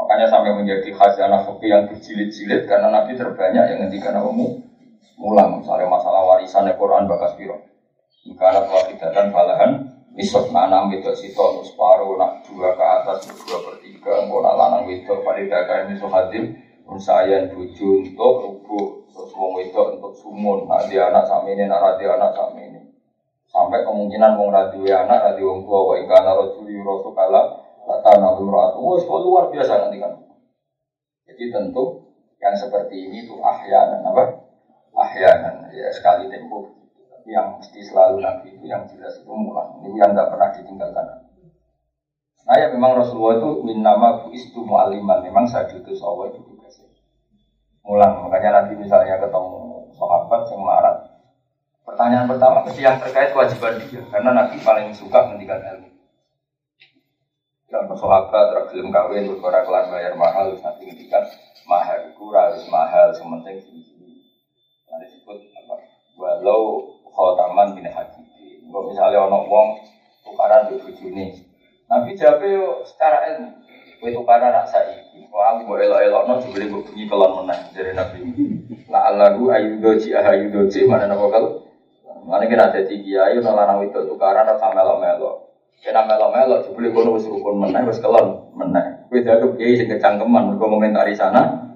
Makanya 0.00 0.32
sampai 0.32 0.56
menjadi 0.56 0.88
khazanah 0.96 1.44
fikih 1.44 1.68
yang 1.68 1.82
berjilid-jilid 1.92 2.64
karena 2.64 2.88
Nabi 2.88 3.20
terbanyak 3.20 3.64
yang 3.68 3.78
ngendikan 3.84 4.16
kamu 4.16 4.64
mulang. 5.20 5.62
Misalnya 5.62 5.90
masalah 5.90 6.22
warisan 6.26 6.70
Quran 6.74 7.08
bakas 7.10 7.34
biro. 7.38 7.58
Jika 8.24 8.44
ada 8.50 9.08
dan 9.12 9.28
balahan 9.28 9.94
Nisab 10.14 10.54
nak 10.54 10.70
enam 10.70 10.94
itu 10.94 11.10
sito 11.10 11.58
separuh 11.66 12.14
nak 12.14 12.46
dua 12.46 12.70
ke 12.78 12.84
atas 12.86 13.26
dua 13.34 13.58
per 13.66 13.82
tiga 13.82 14.22
mau 14.30 14.38
nak 14.46 14.54
lanang 14.54 14.86
itu 14.86 15.10
pada 15.26 15.42
dagang 15.42 15.90
ini 15.90 15.98
hadir 15.98 16.44
unsayan 16.86 17.50
buju 17.50 18.06
untuk 18.06 18.46
rubuh 18.46 19.10
terus 19.10 19.34
wong 19.34 19.58
itu 19.58 19.74
untuk 19.74 20.14
sumun. 20.14 20.70
Nak 20.70 20.86
dia 20.86 21.10
anak 21.10 21.26
sama 21.26 21.50
ini 21.50 21.66
nak 21.66 21.82
radio 21.82 22.14
anak 22.14 22.30
sama 22.30 22.62
ini. 22.62 22.94
Sampai 23.50 23.82
kemungkinan 23.82 24.38
wong 24.38 24.54
radio 24.54 24.86
anak 24.86 25.34
radio 25.34 25.50
wong 25.50 25.66
tua 25.66 25.82
wa 25.82 25.94
rajuli 25.98 26.78
rasul 26.78 27.10
kala 27.10 27.42
lata 27.82 28.12
nabi 28.14 28.46
ratu 28.46 28.78
wah 28.86 29.18
luar 29.18 29.50
biasa 29.50 29.82
nanti 29.82 29.98
kan. 29.98 30.14
Jadi 31.26 31.50
tentu 31.50 32.06
yang 32.38 32.54
seperti 32.54 33.10
ini 33.10 33.26
tuh 33.26 33.42
ahyanan 33.42 34.06
apa 34.14 34.46
ahyanan 34.94 35.68
ya 35.74 35.90
sekali 35.90 36.30
tempo 36.30 36.74
yang 37.24 37.56
mesti 37.56 37.80
selalu 37.80 38.20
Nabi 38.20 38.54
itu 38.54 38.64
yang 38.68 38.84
jelas 38.84 39.20
itu 39.20 39.32
mulang. 39.32 39.80
Ini 39.80 39.96
yang 39.96 40.12
tidak 40.12 40.28
pernah 40.32 40.48
ditinggalkan. 40.52 41.06
Nah 42.44 42.56
ya 42.60 42.68
memang 42.68 43.00
Rasulullah 43.00 43.40
itu 43.40 43.50
min 43.64 43.80
nama 43.80 44.28
istu 44.28 44.60
mu'aliman. 44.60 45.24
Memang 45.24 45.48
saat 45.48 45.72
itu 45.72 45.88
Allah 46.04 46.36
itu 46.36 46.40
sih 46.68 46.84
Mulang. 47.84 48.28
Makanya 48.28 48.64
nanti 48.64 48.76
misalnya 48.76 49.16
ketemu 49.16 49.88
sahabat 49.96 50.52
yang 50.52 50.60
marah. 50.60 50.96
Pertanyaan 51.84 52.28
pertama 52.28 52.64
mesti 52.64 52.80
yang 52.84 53.00
terkait 53.00 53.32
kewajiban 53.32 53.80
dia. 53.80 54.04
Karena 54.12 54.30
Nabi 54.36 54.60
paling 54.60 54.92
suka 54.92 55.32
mendikan 55.32 55.60
ilmu. 55.64 55.88
Dan 57.72 57.88
sahabat 57.88 58.52
tergelum 58.52 58.92
kawin 58.92 59.32
berkora 59.32 59.64
kelas 59.64 59.88
bayar 59.88 60.14
mahal 60.14 60.52
nanti 60.52 60.84
ngendikan 60.84 61.24
mahal 61.64 62.00
kurang 62.14 62.52
harus 62.52 62.68
mahal 62.68 63.08
sementing 63.16 63.58
sini. 63.64 63.93
Nah 64.94 65.02
disebut 65.02 65.50
apa? 65.58 65.74
Walau 66.14 66.86
khotaman 67.10 67.74
bin 67.74 67.90
hakiki. 67.90 68.62
Kalau 68.70 68.86
misalnya 68.86 69.26
ono 69.26 69.42
wong 69.50 69.82
tukaran 70.22 70.70
di 70.70 70.78
bujuni, 70.78 71.34
Nabi 71.90 72.14
jawab 72.14 72.46
yo 72.46 72.86
secara 72.86 73.26
ilmu. 73.34 73.50
Kue 73.98 74.14
tukaran 74.14 74.54
nak 74.54 74.70
saiki. 74.70 75.26
Wah, 75.34 75.58
mau 75.58 75.74
elok-elok 75.74 76.22
no 76.30 76.38
dibeli 76.38 76.70
gue 76.70 76.86
bunyi 76.86 77.10
kelon 77.10 77.42
menang 77.42 77.74
dari 77.74 77.90
Nabi. 77.90 78.18
La 78.86 79.10
Allahu 79.10 79.50
ayudoji 79.50 80.14
ayudoji 80.14 80.86
mana 80.86 81.10
nopo 81.10 81.26
kalau 81.26 81.66
mana 82.22 82.46
kira 82.46 82.70
tiga 82.70 83.34
ayu 83.34 83.42
nolana 83.42 83.82
itu 83.82 83.98
tukaran 84.06 84.46
atau 84.46 84.70
melo 84.70 84.94
melo. 85.02 85.30
Kena 85.82 86.06
melo 86.06 86.30
melo 86.30 86.62
dibeli 86.62 86.94
gue 86.94 87.02
nunggu 87.02 87.26
rukun 87.34 87.66
menang 87.66 87.90
wes 87.90 87.98
kelon 87.98 88.54
menang. 88.54 89.10
Kue 89.10 89.26
jatuh 89.26 89.58
kiai 89.58 89.74
sing 89.74 89.90
kecangkeman. 89.90 90.54
Gue 90.54 90.70
komentari 90.70 91.18
sana, 91.18 91.74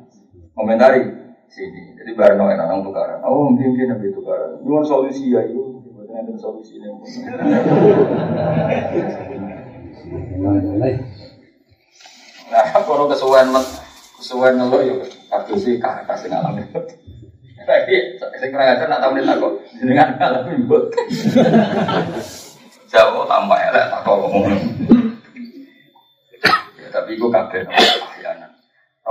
komentari 0.55 1.18
sini. 1.49 1.97
Jadi 1.97 2.11
bareng 2.15 2.41
orang 2.41 2.61
orang 2.69 2.85
tukaran. 2.85 3.19
Oh 3.25 3.49
mungkin 3.49 3.75
mungkin 3.75 3.89
nabi 3.97 4.13
tukaran. 4.13 4.61
Ini 4.63 4.85
solusi 4.85 5.33
ya 5.33 5.41
itu. 5.45 5.81
Bukan 5.97 6.15
ada 6.15 6.33
solusi 6.39 6.79
ini. 6.79 6.89
Nah, 12.49 12.65
kalau 12.73 13.05
kesuwen 13.11 13.49
kesuwen 14.21 14.55
ngeluh 14.57 14.81
yuk. 14.85 15.01
Aku 15.29 15.61
sih 15.61 15.77
kah 15.77 16.05
kasih 16.09 16.33
ngalamin. 16.33 16.65
Tapi 17.69 17.95
saya 18.17 18.49
kira 18.49 18.65
aja 18.65 18.89
nak 18.89 19.05
tahu 19.05 19.13
nih 19.19 19.29
kok. 19.29 19.53
Dengan 19.77 20.09
ngalamin 20.17 20.65
buat. 20.65 20.85
jawab 22.89 23.29
tambah 23.29 23.59
elek 23.69 23.85
tak 23.93 24.01
kok 24.01 24.17
ngomong. 24.17 24.45
Ya, 26.81 26.89
tapi 26.89 27.21
gue 27.21 27.29
kabeh 27.29 27.63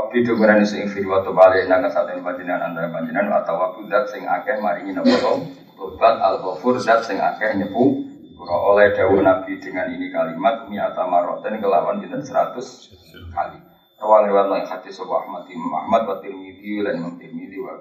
Tapi 0.08 0.24
itu 0.24 0.40
berani 0.40 0.64
sing 0.64 0.88
firi 0.88 1.04
waktu 1.04 1.36
balik 1.36 1.68
nang 1.68 1.84
saat 1.92 2.08
ini 2.16 2.24
panjenengan 2.24 2.72
antara 2.72 2.88
panjenengan 2.88 3.44
atau 3.44 3.60
waktu 3.60 3.92
dat 3.92 4.08
sing 4.08 4.24
akeh 4.24 4.56
maringi 4.56 4.96
nopo 4.96 5.44
tobat 5.76 6.24
al 6.24 6.40
ghafur 6.40 6.80
dat 6.80 7.04
sing 7.04 7.20
akeh 7.20 7.60
nyepu 7.60 8.08
oleh 8.40 8.96
dawuh 8.96 9.20
Nabi 9.20 9.60
dengan 9.60 9.92
ini 9.92 10.08
kalimat 10.08 10.64
mi'ata 10.72 11.04
maroten 11.04 11.60
kelawan 11.60 12.00
kita 12.00 12.24
seratus 12.24 12.88
kali. 13.36 13.60
Rawal 14.00 14.32
lewat 14.32 14.48
yang 14.48 14.64
hadis 14.72 14.96
Abu 15.04 15.12
Ahmad 15.12 15.44
Imam 15.52 15.76
Ahmad 15.76 16.08
wa 16.08 16.16
Tirmidzi 16.24 16.80
lan 16.88 17.04
Imam 17.04 17.20
Tirmidzi 17.20 17.60
wa 17.60 17.76